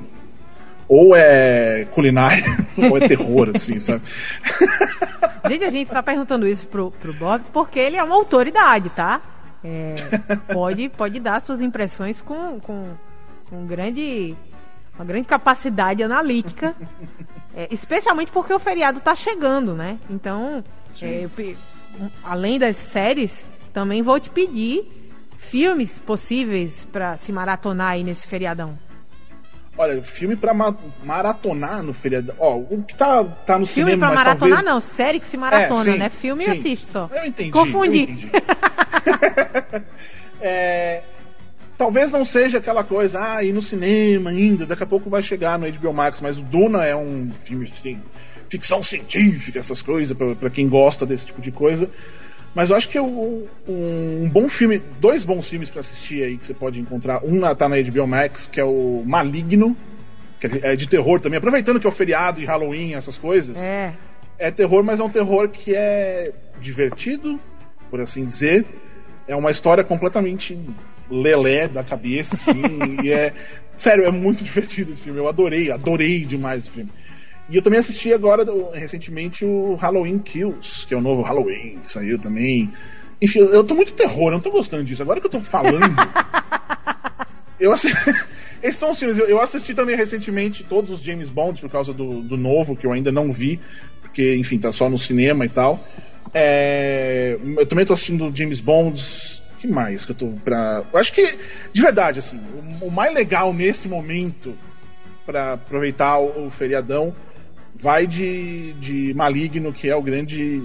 Ou 0.89 1.15
é 1.15 1.87
culinária, 1.91 2.43
ou 2.91 2.97
é 2.97 3.07
terror, 3.07 3.51
assim, 3.55 3.79
sabe? 3.79 4.03
Gente, 5.47 5.65
a 5.65 5.71
gente 5.71 5.91
tá 5.91 6.03
perguntando 6.03 6.49
isso 6.49 6.67
pro, 6.69 6.91
pro 6.93 7.13
Bob 7.13 7.45
porque 7.53 7.79
ele 7.79 7.97
é 7.97 8.03
uma 8.03 8.15
autoridade, 8.15 8.89
tá? 8.91 9.21
É, 9.63 9.95
pode, 10.53 10.89
pode 10.89 11.21
dar 11.21 11.43
suas 11.43 11.61
impressões 11.61 12.23
com, 12.23 12.61
com, 12.61 12.87
com 13.51 13.67
grande, 13.67 14.35
uma 14.95 15.05
grande 15.05 15.27
capacidade 15.27 16.03
analítica. 16.03 16.75
É, 17.55 17.69
especialmente 17.71 18.33
porque 18.33 18.55
o 18.55 18.59
feriado 18.59 19.01
tá 19.01 19.15
chegando, 19.15 19.75
né? 19.75 19.99
Então, 20.09 20.65
é, 21.03 21.29
além 22.25 22.59
das 22.59 22.77
séries, 22.77 23.33
também 23.73 24.03
vou 24.03 24.19
te 24.21 24.31
pedir 24.31 24.85
filmes 25.39 25.99
possíveis 25.99 26.73
pra 26.93 27.17
se 27.19 27.33
maratonar 27.33 27.91
aí 27.91 28.05
nesse 28.05 28.27
feriadão. 28.27 28.79
Olha, 29.77 30.03
filme 30.03 30.37
pra 30.37 30.53
ma- 30.53 30.77
maratonar 31.03 31.83
no 31.83 31.95
feriado. 31.95 32.35
Ó, 32.39 32.59
o 32.59 32.83
que 32.83 32.95
tá, 32.95 33.25
tá 33.25 33.59
no 33.59 33.65
Filme 33.67 33.93
cinema, 33.93 34.09
pra 34.09 34.09
mas 34.17 34.25
maratonar 34.27 34.63
talvez... 34.65 34.65
não, 34.75 34.81
série 34.81 35.19
que 35.19 35.27
se 35.27 35.37
maratona, 35.39 35.81
É, 35.91 35.93
sim, 35.95 35.99
né? 35.99 36.09
Filme 36.11 36.45
sim. 36.45 36.51
assiste 36.51 36.87
só. 36.93 37.09
Eu 37.11 37.25
entendi. 37.25 37.51
Confundi. 37.51 37.99
eu 38.01 38.05
entendi. 38.05 38.31
É, 40.45 41.03
talvez 41.79 42.11
não 42.11 42.25
seja 42.25 42.59
aquela 42.59 42.83
coisa, 42.83 43.37
ah, 43.37 43.45
ir 43.45 43.53
no 43.53 43.63
cinema 43.63 44.31
ainda, 44.31 44.67
daqui 44.67 44.83
a 44.83 44.87
pouco 44.87 45.09
vai 45.09 45.23
chegar 45.23 45.57
no 45.57 45.71
HBO 45.71 45.93
Max, 45.93 46.21
mas 46.21 46.37
o 46.37 46.43
Duna 46.43 46.85
é 46.85 46.97
um 46.97 47.31
filme 47.33 47.65
assim, 47.65 48.01
ficção 48.49 48.83
científica, 48.83 49.61
essas 49.61 49.83
coisas, 49.83 50.17
pra 50.39 50.51
quem 50.51 50.69
gosta 50.69 51.07
desse 51.07 51.27
tipo 51.27 51.41
de 51.41 51.53
coisa. 51.53 51.89
Mas 52.55 52.69
eu 52.71 52.77
acho 52.77 52.89
que 52.89 52.99
o- 53.01 53.49
um 53.67 54.29
bom 54.31 54.49
filme, 54.49 54.79
dois 55.01 55.25
bons 55.25 55.49
filmes 55.49 55.71
pra 55.71 55.81
assistir 55.81 56.23
aí 56.23 56.37
que 56.37 56.47
você 56.47 56.53
pode 56.55 56.81
encontrar. 56.81 57.25
Um 57.25 57.41
tá 57.55 57.69
na 57.69 57.77
HBO 57.77 58.07
Max, 58.07 58.47
que 58.47 58.61
é 58.61 58.65
o 58.65 59.03
Maligno, 59.07 59.75
que 60.39 60.47
é 60.63 60.77
de 60.77 60.87
terror 60.89 61.19
também, 61.21 61.39
aproveitando 61.39 61.81
que 61.81 61.87
é 61.87 61.89
o 61.89 61.93
feriado 61.93 62.41
e 62.41 62.45
Halloween, 62.45 62.95
essas 62.95 63.17
coisas 63.17 63.63
É. 63.63 63.93
é 64.39 64.51
terror, 64.51 64.85
mas 64.85 65.01
é 65.01 65.05
um 65.05 65.09
terror 65.09 65.49
que 65.49 65.75
é 65.75 66.33
divertido, 66.61 67.39
por 67.91 68.01
assim 68.01 68.25
dizer. 68.25 68.65
É 69.27 69.35
uma 69.37 69.51
história 69.51 69.83
completamente 69.85 70.59
lelé 71.11 71.69
da 71.69 71.83
cabeça, 71.85 72.35
assim, 72.35 72.53
e 73.03 73.11
é. 73.11 73.33
Sério, 73.77 74.05
é 74.05 74.11
muito 74.11 74.43
divertido 74.45 74.93
esse 74.93 75.01
filme. 75.01 75.19
Eu 75.19 75.29
adorei, 75.29 75.71
adorei 75.71 76.25
demais 76.27 76.65
esse 76.65 76.71
filme. 76.71 76.91
E 77.53 77.57
eu 77.57 77.61
também 77.61 77.79
assisti 77.79 78.15
agora, 78.15 78.47
recentemente, 78.73 79.45
o 79.45 79.75
Halloween 79.75 80.19
Kills, 80.19 80.87
que 80.87 80.95
é 80.95 80.97
o 80.97 81.03
novo 81.03 81.21
Halloween, 81.21 81.81
que 81.83 81.91
saiu 81.91 82.19
também. 82.19 82.73
Enfim, 83.21 83.41
eu 83.41 83.63
tô 83.63 83.75
muito 83.75 83.93
terror, 83.93 84.29
eu 84.29 84.33
não 84.33 84.41
tô 84.41 84.51
gostando 84.51 84.83
disso. 84.85 85.03
Agora 85.03 85.21
que 85.21 85.27
eu 85.27 85.31
tô 85.31 85.43
falando. 85.43 85.95
eu 87.61 87.71
assisti. 87.71 87.95
Esses 88.63 88.81
são 88.81 88.91
os 88.91 88.99
filmes. 88.99 89.19
Eu, 89.19 89.27
eu 89.27 89.39
assisti 89.39 89.75
também 89.75 89.95
recentemente 89.95 90.65
todos 90.65 90.93
os 90.93 91.01
James 91.03 91.29
Bonds 91.29 91.61
por 91.61 91.69
causa 91.69 91.93
do, 91.93 92.23
do 92.23 92.39
novo, 92.39 92.75
que 92.75 92.87
eu 92.87 92.93
ainda 92.93 93.13
não 93.13 93.31
vi, 93.31 93.61
porque, 94.01 94.35
enfim, 94.37 94.59
tá 94.59 94.73
só 94.73 94.89
no 94.89 94.97
cinema 94.97 95.45
e 95.45 95.51
tal. 95.51 95.79
É, 96.33 97.37
eu 97.59 97.67
também 97.67 97.85
tô 97.85 97.93
assistindo 97.93 98.35
James 98.35 98.63
Bonds. 98.63 99.43
que 99.59 99.69
mais 99.69 100.07
que 100.07 100.13
eu 100.13 100.17
tô 100.17 100.29
pra. 100.43 100.85
Eu 100.91 100.99
acho 100.99 101.13
que, 101.13 101.37
de 101.71 101.83
verdade, 101.83 102.19
assim, 102.19 102.41
o, 102.81 102.87
o 102.87 102.91
mais 102.91 103.13
legal 103.13 103.53
nesse 103.53 103.91
momento 103.91 104.57
para 105.27 105.53
aproveitar 105.53 106.19
o, 106.19 106.47
o 106.47 106.51
feriadão 106.51 107.15
vai 107.83 108.07
de, 108.07 108.73
de 108.75 109.13
Maligno, 109.15 109.73
que 109.73 109.89
é 109.89 109.97
o 109.97 110.01
grande. 110.01 110.63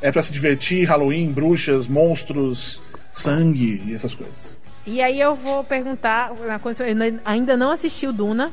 É 0.00 0.10
para 0.10 0.22
se 0.22 0.32
divertir, 0.32 0.86
Halloween, 0.86 1.30
bruxas, 1.32 1.86
monstros, 1.86 2.82
sangue 3.12 3.82
e 3.86 3.94
essas 3.94 4.14
coisas. 4.14 4.60
E 4.86 5.00
aí 5.00 5.20
eu 5.20 5.34
vou 5.34 5.62
perguntar, 5.64 6.30
eu 6.30 7.20
ainda 7.24 7.56
não 7.56 7.70
assisti 7.70 8.06
o 8.06 8.12
Duna. 8.12 8.52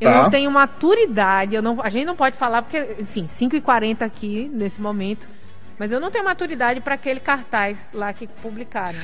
Eu 0.00 0.10
Tá. 0.10 0.22
não 0.24 0.30
tenho 0.30 0.50
maturidade, 0.50 1.54
eu 1.54 1.62
não, 1.62 1.80
a 1.80 1.88
gente 1.88 2.04
não 2.04 2.16
pode 2.16 2.36
falar 2.36 2.62
porque, 2.62 2.96
enfim, 2.98 3.26
5h40 3.26 4.02
aqui 4.02 4.50
nesse 4.52 4.80
momento. 4.80 5.26
Mas 5.78 5.92
eu 5.92 6.00
não 6.00 6.10
tenho 6.10 6.24
maturidade 6.24 6.80
para 6.80 6.94
aquele 6.94 7.20
cartaz 7.20 7.76
lá 7.92 8.12
que 8.12 8.26
publicaram. 8.26 8.98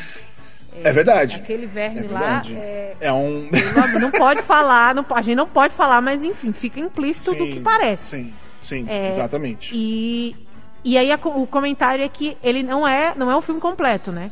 É 0.83 0.93
verdade. 0.93 1.37
Aquele 1.37 1.67
verme 1.67 2.01
É 2.01 2.03
lá. 2.03 2.19
verdade. 2.21 2.55
É, 2.57 2.97
É 3.01 3.13
um. 3.13 3.49
não, 3.93 4.01
não 4.01 4.11
pode 4.11 4.43
falar, 4.43 4.95
não, 4.95 5.05
a 5.11 5.23
gente 5.23 5.37
não 5.37 5.47
pode 5.49 5.75
falar, 5.75 6.01
mas 6.01 6.23
enfim, 6.23 6.53
fica 6.53 6.81
implícito 6.81 7.35
do 7.35 7.47
que 7.47 7.61
parece. 7.61 8.07
Sim, 8.07 8.33
sim, 8.61 8.87
É, 8.89 9.11
exatamente. 9.11 9.71
E, 9.75 10.37
e 10.85 10.97
aí 10.97 11.11
a 11.13 11.17
o 11.17 11.47
comentário 11.47 12.05
é 12.05 12.09
que 12.09 12.37
ele 12.43 12.63
não 12.63 12.87
é, 12.87 13.13
não 13.17 13.31
é 13.31 13.37
um 13.37 13.43
filme 13.43 13.61
completo, 13.61 14.11
né? 14.13 14.31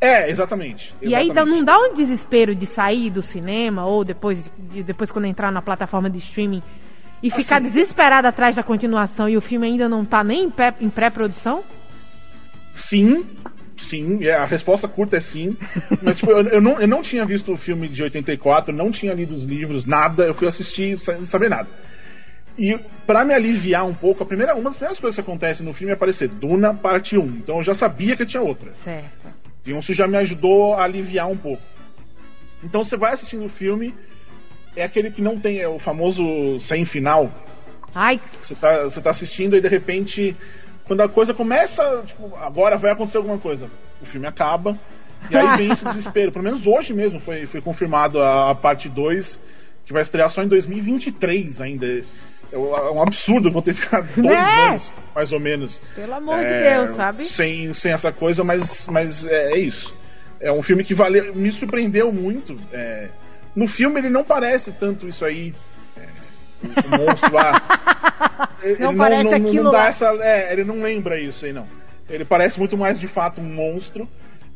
É, 0.00 0.28
exatamente. 0.28 0.94
E 1.00 1.14
aí 1.14 1.24
exatamente. 1.26 1.56
não 1.56 1.64
dá 1.64 1.78
um 1.78 1.94
desespero 1.94 2.54
de 2.54 2.66
sair 2.66 3.08
do 3.10 3.22
cinema 3.22 3.86
ou 3.86 4.04
depois, 4.04 4.44
de, 4.58 4.82
depois 4.82 5.10
quando 5.10 5.24
entrar 5.24 5.50
na 5.50 5.62
plataforma 5.62 6.10
de 6.10 6.18
streaming 6.18 6.62
e 7.22 7.30
ficar 7.30 7.56
Assim, 7.56 7.64
desesperado 7.66 8.28
atrás 8.28 8.54
da 8.54 8.62
continuação 8.62 9.26
e 9.28 9.36
o 9.36 9.40
filme 9.40 9.66
ainda 9.66 9.88
não 9.88 10.04
tá 10.04 10.22
nem 10.22 10.52
em 10.80 10.90
pré-produção? 10.90 11.64
Sim, 12.72 13.24
sim. 13.76 14.24
é, 14.24 14.34
A 14.34 14.44
resposta 14.44 14.86
curta 14.88 15.16
é 15.16 15.20
sim. 15.20 15.56
Mas 16.02 16.18
foi- 16.20 16.34
eu, 16.34 16.46
eu 16.48 16.60
não, 16.60 16.80
eu 16.80 16.88
não 16.88 17.02
tinha 17.02 17.24
visto 17.24 17.52
o 17.52 17.56
filme 17.56 17.88
de 17.88 18.02
84, 18.02 18.72
não 18.74 18.90
tinha 18.90 19.12
lido 19.14 19.34
os 19.34 19.44
livros, 19.44 19.84
nada. 19.84 20.24
Eu 20.24 20.34
fui 20.34 20.46
assistir 20.48 20.98
sem 20.98 21.24
saber 21.24 21.48
nada. 21.50 21.68
E 22.58 22.78
pra 23.06 23.24
me 23.24 23.34
aliviar 23.34 23.84
um 23.86 23.92
pouco, 23.92 24.22
a 24.22 24.26
primeira, 24.26 24.54
uma 24.54 24.64
das 24.64 24.76
primeiras 24.76 24.98
coisas 24.98 25.14
que 25.14 25.20
acontece 25.20 25.62
no 25.62 25.74
filme 25.74 25.90
é 25.90 25.94
aparecer 25.94 26.28
Duna 26.28 26.72
parte 26.72 27.18
1. 27.18 27.22
Então 27.26 27.56
eu 27.58 27.62
já 27.62 27.74
sabia 27.74 28.16
que 28.16 28.24
tinha 28.24 28.42
outra. 28.42 28.72
Certo. 28.82 29.26
Então 29.62 29.78
isso 29.78 29.92
já 29.92 30.06
me 30.08 30.16
ajudou 30.16 30.74
a 30.74 30.84
aliviar 30.84 31.28
um 31.28 31.36
pouco. 31.36 31.62
Então 32.64 32.82
você 32.82 32.96
vai 32.96 33.12
assistindo 33.12 33.44
o 33.44 33.48
filme, 33.48 33.94
é 34.74 34.82
aquele 34.84 35.10
que 35.10 35.20
não 35.20 35.38
tem 35.38 35.58
é 35.60 35.68
o 35.68 35.78
famoso 35.78 36.58
sem 36.58 36.84
final. 36.84 37.30
Ai, 37.94 38.20
Você 38.40 38.54
tá, 38.54 38.84
você 38.84 39.00
tá 39.00 39.10
assistindo 39.10 39.56
e 39.56 39.60
de 39.60 39.68
repente, 39.68 40.34
quando 40.86 41.00
a 41.02 41.08
coisa 41.08 41.34
começa, 41.34 42.02
tipo, 42.06 42.34
agora 42.40 42.76
vai 42.76 42.92
acontecer 42.92 43.16
alguma 43.18 43.38
coisa. 43.38 43.68
O 44.00 44.06
filme 44.06 44.26
acaba. 44.26 44.78
E 45.30 45.36
aí 45.36 45.56
vem 45.56 45.72
esse 45.72 45.84
desespero. 45.86 46.30
Pelo 46.32 46.44
menos 46.44 46.66
hoje 46.66 46.92
mesmo 46.92 47.18
foi, 47.20 47.46
foi 47.46 47.60
confirmado 47.60 48.20
a, 48.20 48.50
a 48.50 48.54
parte 48.54 48.88
2, 48.88 49.40
que 49.84 49.92
vai 49.92 50.02
estrear 50.02 50.28
só 50.30 50.42
em 50.42 50.48
2023 50.48 51.60
ainda. 51.60 51.86
É 52.52 52.56
um 52.56 52.76
é 52.76 52.90
um 52.92 53.02
absurdo, 53.02 53.50
vou 53.50 53.60
ter 53.60 53.74
que 53.74 53.80
ficar 53.80 54.02
dois 54.02 54.24
Né? 54.26 54.68
anos, 54.68 55.00
mais 55.14 55.32
ou 55.32 55.40
menos. 55.40 55.80
pelo 55.96 56.14
amor 56.14 56.38
É, 56.38 56.44
de 56.62 56.70
Deus, 56.76 56.96
sabe? 56.96 57.24
Sem, 57.24 57.72
sem 57.74 57.90
essa 57.92 58.12
coisa, 58.12 58.44
mas, 58.44 58.86
mas 58.88 59.26
é, 59.26 59.52
é 59.54 59.58
isso. 59.58 59.92
É 60.38 60.52
um 60.52 60.62
filme 60.62 60.84
que 60.84 60.94
valeu, 60.94 61.34
me 61.34 61.50
surpreendeu 61.50 62.12
muito. 62.12 62.56
é, 62.72 63.08
no 63.54 63.66
filme 63.66 63.98
ele 63.98 64.10
não 64.10 64.22
parece 64.22 64.70
tanto 64.72 65.08
isso 65.08 65.24
aí. 65.24 65.52
É, 65.96 66.06
o 66.86 66.98
monstro 67.06 67.32
lá. 67.34 67.60
Ele 68.66 68.82
Não 68.82 68.96
parece 68.96 69.24
não, 69.24 69.32
aquilo 69.32 69.64
não 69.64 69.70
dá 69.70 69.78
lá. 69.78 69.88
essa. 69.88 70.06
É, 70.20 70.52
ele 70.52 70.64
não 70.64 70.80
lembra 70.82 71.20
isso 71.20 71.44
aí, 71.44 71.52
não. 71.52 71.66
Ele 72.08 72.24
parece 72.24 72.58
muito 72.58 72.76
mais 72.76 72.98
de 73.00 73.08
fato 73.08 73.40
um 73.40 73.44
monstro. 73.44 74.08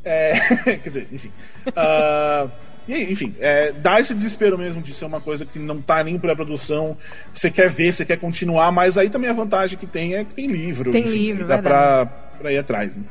É, 0.05 0.33
quer 0.65 0.89
dizer, 0.89 1.09
enfim. 1.13 1.31
Ah, 1.77 2.49
e 2.89 3.13
enfim, 3.13 3.35
é, 3.39 3.73
dá 3.73 4.01
esse 4.01 4.15
desespero 4.15 4.59
mesmo 4.59 4.81
de 4.83 4.95
ser 4.95 5.05
uma 5.05 5.21
coisa 5.21 5.45
que 5.45 5.59
não 5.59 5.81
tá 5.81 6.03
nem 6.03 6.19
pré-produção. 6.19 6.97
Você 7.33 7.51
quer 7.51 7.69
ver, 7.69 7.93
você 7.93 8.05
quer 8.05 8.19
continuar, 8.19 8.73
mas 8.73 8.97
aí 8.99 9.11
também 9.11 9.31
a 9.31 9.35
vantagem 9.35 9.79
que 9.79 9.87
tem 9.87 10.15
é 10.15 10.25
que 10.25 10.35
tem 10.35 10.47
livro. 10.47 10.91
Tem 10.91 11.03
enfim, 11.05 11.19
livro, 11.19 11.47
dá 11.47 11.57
verdade. 11.57 11.63
pra, 11.63 12.07
pra 12.39 12.53
ir 12.53 12.59
atrás. 12.59 12.97
Né? 12.97 13.05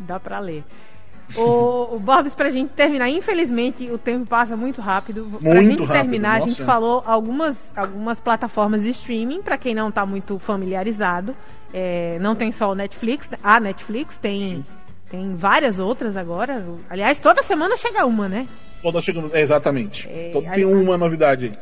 Dá 0.00 0.18
pra 0.20 0.38
ler. 0.38 0.64
O, 1.36 1.96
o 1.96 1.98
Borbs, 1.98 2.34
pra 2.34 2.50
gente 2.50 2.70
terminar, 2.70 3.08
infelizmente 3.10 3.90
o 3.90 3.98
tempo 3.98 4.26
passa 4.26 4.56
muito 4.56 4.80
rápido. 4.80 5.24
pra 5.42 5.54
Muito 5.54 5.70
gente 5.70 5.78
rápido, 5.80 5.92
terminar, 5.92 6.34
a 6.36 6.40
gente 6.40 6.50
nossa. 6.50 6.64
falou 6.64 7.02
algumas, 7.04 7.56
algumas 7.74 8.20
plataformas 8.20 8.82
de 8.82 8.90
streaming, 8.90 9.42
pra 9.42 9.58
quem 9.58 9.74
não 9.74 9.90
tá 9.90 10.06
muito 10.06 10.38
familiarizado. 10.38 11.34
É, 11.74 12.16
não 12.20 12.36
tem 12.36 12.52
só 12.52 12.70
o 12.70 12.74
Netflix, 12.76 13.28
a 13.42 13.58
Netflix, 13.58 14.16
tem, 14.22 14.64
tem 15.10 15.34
várias 15.34 15.78
outras 15.80 16.16
agora. 16.16 16.64
Aliás, 16.88 17.18
toda 17.18 17.42
semana 17.42 17.76
chega 17.76 18.06
uma, 18.06 18.28
né? 18.28 18.46
Toda 18.80 19.00
chegando. 19.00 19.34
É, 19.34 19.40
exatamente. 19.40 20.08
É, 20.08 20.30
Todo 20.32 20.46
aí- 20.46 20.54
tem 20.54 20.64
uma 20.64 20.96
novidade 20.96 21.46
aí. 21.46 21.52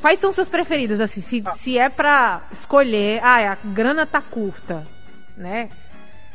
Quais 0.00 0.18
são 0.18 0.32
suas 0.32 0.48
preferidas, 0.48 1.00
assim? 1.00 1.22
Se, 1.22 1.42
Ah. 1.46 1.52
se 1.52 1.78
é 1.78 1.88
pra 1.88 2.42
escolher, 2.52 3.20
ah, 3.22 3.52
a 3.52 3.56
grana 3.68 4.04
tá 4.04 4.20
curta, 4.20 4.86
né? 5.36 5.68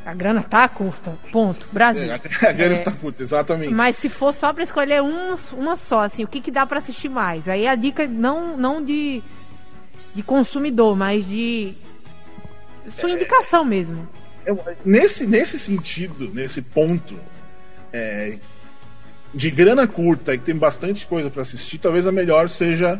A 0.08 0.14
grana 0.14 0.42
tá 0.42 0.66
curta, 0.66 1.12
ponto. 1.30 1.68
Brasil. 1.70 2.10
É, 2.10 2.14
a 2.14 2.52
grana 2.52 2.72
É, 2.74 2.78
está 2.78 2.90
curta, 2.90 3.22
exatamente. 3.22 3.74
Mas 3.74 3.96
se 3.98 4.08
for 4.08 4.32
só 4.32 4.54
pra 4.54 4.62
escolher 4.62 5.02
um, 5.02 5.34
uma 5.52 5.76
só, 5.76 6.04
assim, 6.04 6.24
o 6.24 6.26
que, 6.26 6.40
que 6.40 6.50
dá 6.50 6.64
pra 6.64 6.78
assistir 6.78 7.10
mais? 7.10 7.46
Aí 7.46 7.66
a 7.66 7.74
dica 7.74 8.06
não, 8.08 8.56
não 8.56 8.82
de, 8.82 9.22
de 10.14 10.22
consumidor, 10.22 10.96
mas 10.96 11.28
de 11.28 11.74
sua 12.98 13.10
indicação 13.10 13.66
mesmo. 13.66 14.08
Eu- 14.46 14.58
nesse, 14.82 15.26
nesse 15.26 15.58
sentido, 15.58 16.30
nesse 16.32 16.62
ponto 16.62 17.14
é, 17.92 18.38
de 19.34 19.50
grana 19.50 19.86
curta 19.86 20.32
e 20.32 20.38
que 20.38 20.44
tem 20.44 20.56
bastante 20.56 21.06
coisa 21.06 21.28
pra 21.28 21.42
assistir, 21.42 21.76
talvez 21.76 22.06
a 22.06 22.12
melhor 22.12 22.48
seja 22.48 22.98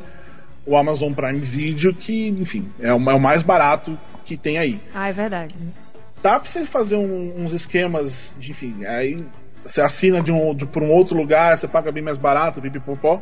o 0.67 0.77
Amazon 0.77 1.15
Prime 1.15 1.41
Video, 1.41 1.95
que, 1.95 2.29
enfim, 2.29 2.71
é 2.79 2.93
o, 2.93 3.11
é 3.11 3.15
o 3.15 3.19
mais 3.21 3.43
barato 3.43 3.99
que 4.27 4.37
tem 4.37 4.59
aí. 4.59 4.79
Ah, 4.95 5.09
é 5.09 5.13
verdade. 5.15 5.55
Dá 6.23 6.39
pra 6.39 6.49
você 6.49 6.65
fazer 6.65 6.97
um- 6.97 7.35
uns 7.43 7.53
esquemas, 7.53 8.35
de, 8.39 8.51
enfim, 8.51 8.85
aí 8.87 9.25
você 9.65 9.81
assina 9.81 10.21
de 10.23 10.33
um, 10.33 10.55
de, 10.55 10.67
por 10.67 10.83
um 10.83 10.91
outro 10.91 11.17
lugar, 11.17 11.57
você 11.57 11.69
paga 11.69 11.93
bem 11.93 12.03
mais 12.03 12.17
barato, 12.17 12.61
pipipopó. 12.61 13.21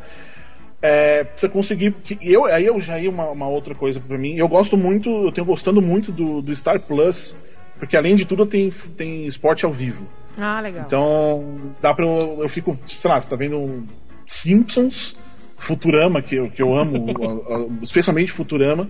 É, 0.81 1.23
pra 1.23 1.37
você 1.37 1.49
conseguir. 1.49 1.91
Que 1.91 2.17
eu, 2.21 2.45
aí 2.45 2.65
eu 2.65 2.79
já 2.79 2.99
ia 2.99 3.09
uma, 3.09 3.29
uma 3.31 3.47
outra 3.47 3.73
coisa 3.73 3.99
pra 3.99 4.17
mim. 4.17 4.35
Eu 4.35 4.47
gosto 4.47 4.77
muito, 4.77 5.09
eu 5.09 5.31
tenho 5.31 5.45
gostando 5.45 5.81
muito 5.81 6.11
do, 6.11 6.41
do 6.41 6.55
Star 6.55 6.79
Plus, 6.79 7.35
porque 7.79 7.97
além 7.97 8.15
de 8.15 8.25
tudo 8.25 8.45
tem, 8.45 8.69
tem 8.95 9.25
esporte 9.25 9.65
ao 9.65 9.73
vivo. 9.73 10.07
Ah, 10.37 10.61
legal. 10.61 10.83
Então, 10.85 11.71
dá 11.81 11.93
pra 11.95 12.05
eu. 12.05 12.37
Eu 12.43 12.49
fico, 12.49 12.77
sei 12.85 13.09
lá, 13.09 13.19
você 13.19 13.27
tá 13.27 13.35
vendo 13.35 13.83
Simpsons, 14.27 15.17
Futurama, 15.57 16.21
que 16.21 16.35
eu, 16.35 16.49
que 16.51 16.61
eu 16.61 16.75
amo, 16.75 17.07
especialmente 17.81 18.31
Futurama, 18.31 18.87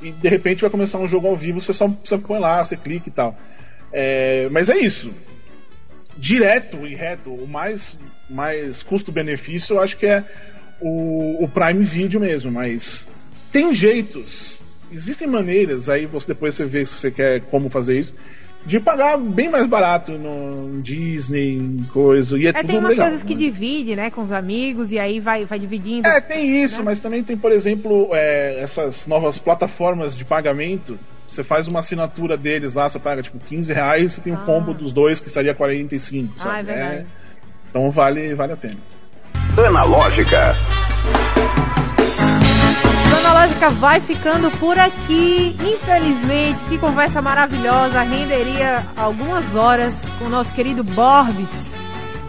e 0.00 0.10
de 0.10 0.28
repente 0.28 0.60
vai 0.60 0.70
começar 0.70 0.98
um 0.98 1.06
jogo 1.06 1.26
ao 1.26 1.36
vivo, 1.36 1.60
você 1.60 1.72
só 1.72 1.88
você 1.88 2.18
põe 2.18 2.38
lá, 2.38 2.62
você 2.62 2.76
clica 2.76 3.08
e 3.08 3.12
tal. 3.12 3.36
É, 3.92 4.48
mas 4.50 4.68
é 4.68 4.78
isso. 4.78 5.12
Direto 6.16 6.86
e 6.86 6.94
reto, 6.94 7.30
o 7.30 7.46
mais, 7.46 7.96
mais 8.28 8.82
custo-benefício 8.82 9.76
eu 9.76 9.82
acho 9.82 9.96
que 9.96 10.06
é 10.06 10.24
o, 10.80 11.44
o 11.44 11.48
Prime 11.48 11.84
Video 11.84 12.20
mesmo, 12.20 12.50
mas 12.50 13.08
tem 13.52 13.74
jeitos, 13.74 14.60
existem 14.92 15.26
maneiras, 15.26 15.88
aí 15.88 16.06
você 16.06 16.28
depois 16.28 16.54
você 16.54 16.64
vê 16.64 16.84
se 16.84 16.94
você 16.94 17.10
quer 17.10 17.40
como 17.42 17.68
fazer 17.68 17.98
isso, 17.98 18.14
de 18.66 18.80
pagar 18.80 19.16
bem 19.16 19.48
mais 19.48 19.64
barato 19.66 20.12
no 20.12 20.82
Disney, 20.82 21.54
em 21.54 21.86
coisa, 21.92 22.36
e 22.36 22.46
é, 22.46 22.48
É, 22.48 22.52
tudo 22.52 22.66
tem 22.66 22.78
umas 22.78 22.90
legal. 22.90 23.06
coisas 23.06 23.22
que 23.22 23.34
né? 23.34 23.40
divide, 23.40 23.94
né, 23.94 24.10
com 24.10 24.22
os 24.22 24.32
amigos, 24.32 24.90
e 24.90 24.98
aí 24.98 25.20
vai, 25.20 25.44
vai 25.44 25.58
dividindo. 25.58 26.06
É, 26.08 26.20
tem 26.20 26.62
isso, 26.64 26.78
né? 26.78 26.86
mas 26.86 26.98
também 27.00 27.22
tem, 27.22 27.36
por 27.36 27.52
exemplo, 27.52 28.08
é, 28.12 28.58
essas 28.60 29.06
novas 29.06 29.38
plataformas 29.38 30.16
de 30.16 30.24
pagamento. 30.24 30.98
Você 31.26 31.42
faz 31.42 31.66
uma 31.68 31.78
assinatura 31.78 32.36
deles 32.36 32.74
lá, 32.74 32.88
você 32.88 32.98
paga 32.98 33.22
tipo 33.22 33.38
15 33.38 33.72
reais, 33.72 34.12
você 34.12 34.20
tem 34.20 34.32
o 34.32 34.36
Ah. 34.36 34.44
combo 34.44 34.74
dos 34.74 34.92
dois 34.92 35.20
que 35.20 35.30
seria 35.30 35.54
45, 35.54 36.34
Ah, 36.38 36.42
sabe? 36.42 36.58
é 36.58 36.74
verdade. 36.74 37.06
então 37.70 37.90
vale, 37.90 38.34
vale 38.34 38.52
a 38.52 38.56
pena. 38.56 38.76
Analógica. 39.56 40.54
O 43.26 43.28
Analógica 43.28 43.70
vai 43.70 44.00
ficando 44.00 44.48
por 44.52 44.78
aqui. 44.78 45.56
Infelizmente, 45.60 46.60
que 46.68 46.78
conversa 46.78 47.20
maravilhosa. 47.20 48.00
Renderia 48.02 48.86
algumas 48.96 49.52
horas 49.56 49.92
com 50.16 50.26
o 50.26 50.28
nosso 50.28 50.52
querido 50.52 50.84
Borbs. 50.84 51.48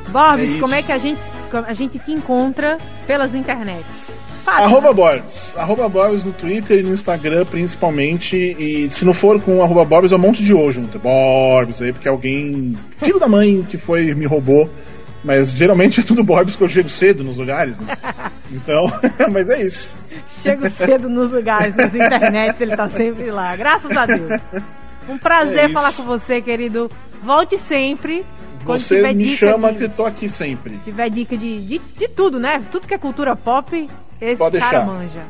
É 0.07 0.09
Borbs, 0.09 0.49
isso. 0.49 0.59
como 0.59 0.73
é 0.73 0.81
que 0.81 0.91
a 0.91 0.97
gente, 0.97 1.21
a 1.67 1.73
gente 1.73 1.99
te 1.99 2.11
encontra 2.11 2.79
pelas 3.05 3.35
internets? 3.35 3.85
Fácil, 4.43 4.63
Arroba? 4.63 4.91
Borbs. 4.91 5.55
Arroba 5.55 5.87
Borbs 5.87 6.23
no 6.23 6.33
Twitter 6.33 6.79
e 6.79 6.83
no 6.83 6.91
Instagram, 6.91 7.45
principalmente. 7.45 8.35
E 8.35 8.89
se 8.89 9.05
não 9.05 9.13
for 9.13 9.39
com 9.39 9.61
arroba 9.61 9.85
Borbs, 9.85 10.11
é 10.11 10.15
um 10.15 10.19
monte 10.19 10.41
de 10.41 10.51
O 10.51 10.71
junto. 10.71 10.97
Borbs 10.97 11.79
aí, 11.79 11.93
porque 11.93 12.07
alguém, 12.07 12.75
filho 12.89 13.19
da 13.19 13.27
mãe, 13.27 13.63
que 13.69 13.77
foi 13.77 14.15
me 14.15 14.25
roubou. 14.25 14.67
Mas 15.27 15.51
geralmente 15.51 15.99
é 15.99 16.03
tudo 16.03 16.23
Borbs 16.23 16.55
que 16.55 16.63
eu 16.63 16.69
chego 16.69 16.87
cedo 16.87 17.21
nos 17.21 17.37
lugares, 17.37 17.79
né? 17.79 17.95
Então, 18.49 18.85
mas 19.29 19.49
é 19.49 19.61
isso. 19.61 19.93
Chego 20.41 20.69
cedo 20.69 21.09
nos 21.09 21.29
lugares, 21.29 21.75
nas 21.75 21.93
internets, 21.93 22.61
ele 22.61 22.77
tá 22.77 22.89
sempre 22.89 23.29
lá. 23.29 23.53
Graças 23.57 23.91
a 23.91 24.05
Deus. 24.05 24.41
Um 25.09 25.17
prazer 25.17 25.69
É 25.69 25.73
falar 25.73 25.91
com 25.91 26.03
você, 26.03 26.39
querido. 26.39 26.89
Volte 27.21 27.57
sempre. 27.57 28.25
Quando 28.63 28.79
Você 28.79 28.95
tiver 28.95 29.13
me 29.13 29.25
dica 29.25 29.35
chama 29.35 29.73
de, 29.73 29.79
que 29.79 29.89
tô 29.89 30.05
aqui 30.05 30.29
sempre. 30.29 30.77
tiver 30.85 31.09
dica 31.09 31.35
de, 31.35 31.59
de, 31.61 31.81
de 31.97 32.07
tudo, 32.07 32.39
né? 32.39 32.63
Tudo 32.71 32.87
que 32.87 32.93
é 32.93 32.97
cultura 32.97 33.35
pop, 33.35 33.89
esse 34.21 34.37
Pode 34.37 34.59
cara 34.59 34.79
deixar. 34.79 34.85
manja. 34.85 35.23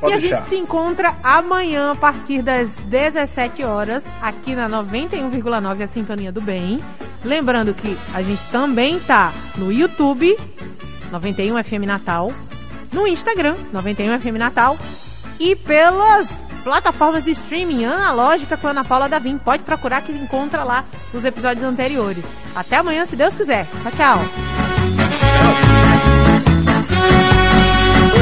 Pode 0.00 0.16
e 0.16 0.20
deixar. 0.20 0.36
a 0.36 0.40
gente 0.40 0.48
se 0.48 0.56
encontra 0.56 1.14
amanhã 1.22 1.92
a 1.92 1.94
partir 1.94 2.42
das 2.42 2.70
17 2.86 3.62
horas 3.64 4.02
aqui 4.20 4.54
na 4.54 4.68
91,9 4.68 5.82
a 5.82 5.88
Sintonia 5.88 6.32
do 6.32 6.40
Bem. 6.40 6.80
Lembrando 7.24 7.74
que 7.74 7.96
a 8.14 8.22
gente 8.22 8.42
também 8.50 8.98
tá 8.98 9.32
no 9.56 9.70
YouTube 9.70 10.36
91 11.12 11.62
FM 11.62 11.86
Natal, 11.86 12.32
no 12.92 13.06
Instagram 13.06 13.56
91 13.72 14.18
FM 14.18 14.38
Natal 14.38 14.78
e 15.38 15.54
pelas 15.54 16.28
plataformas 16.62 17.24
de 17.24 17.32
streaming 17.32 17.84
analógica 17.84 18.56
com 18.56 18.66
a 18.66 18.70
Ana 18.70 18.84
Paula 18.84 19.08
Davim. 19.08 19.38
Pode 19.38 19.62
procurar 19.62 20.02
que 20.02 20.12
encontra 20.12 20.64
lá 20.64 20.84
os 21.12 21.24
episódios 21.24 21.64
anteriores. 21.64 22.24
Até 22.54 22.76
amanhã, 22.76 23.06
se 23.06 23.16
Deus 23.16 23.34
quiser. 23.34 23.66
Tchau, 23.82 23.92
tchau. 23.92 24.18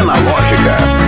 Analógica. 0.01 1.08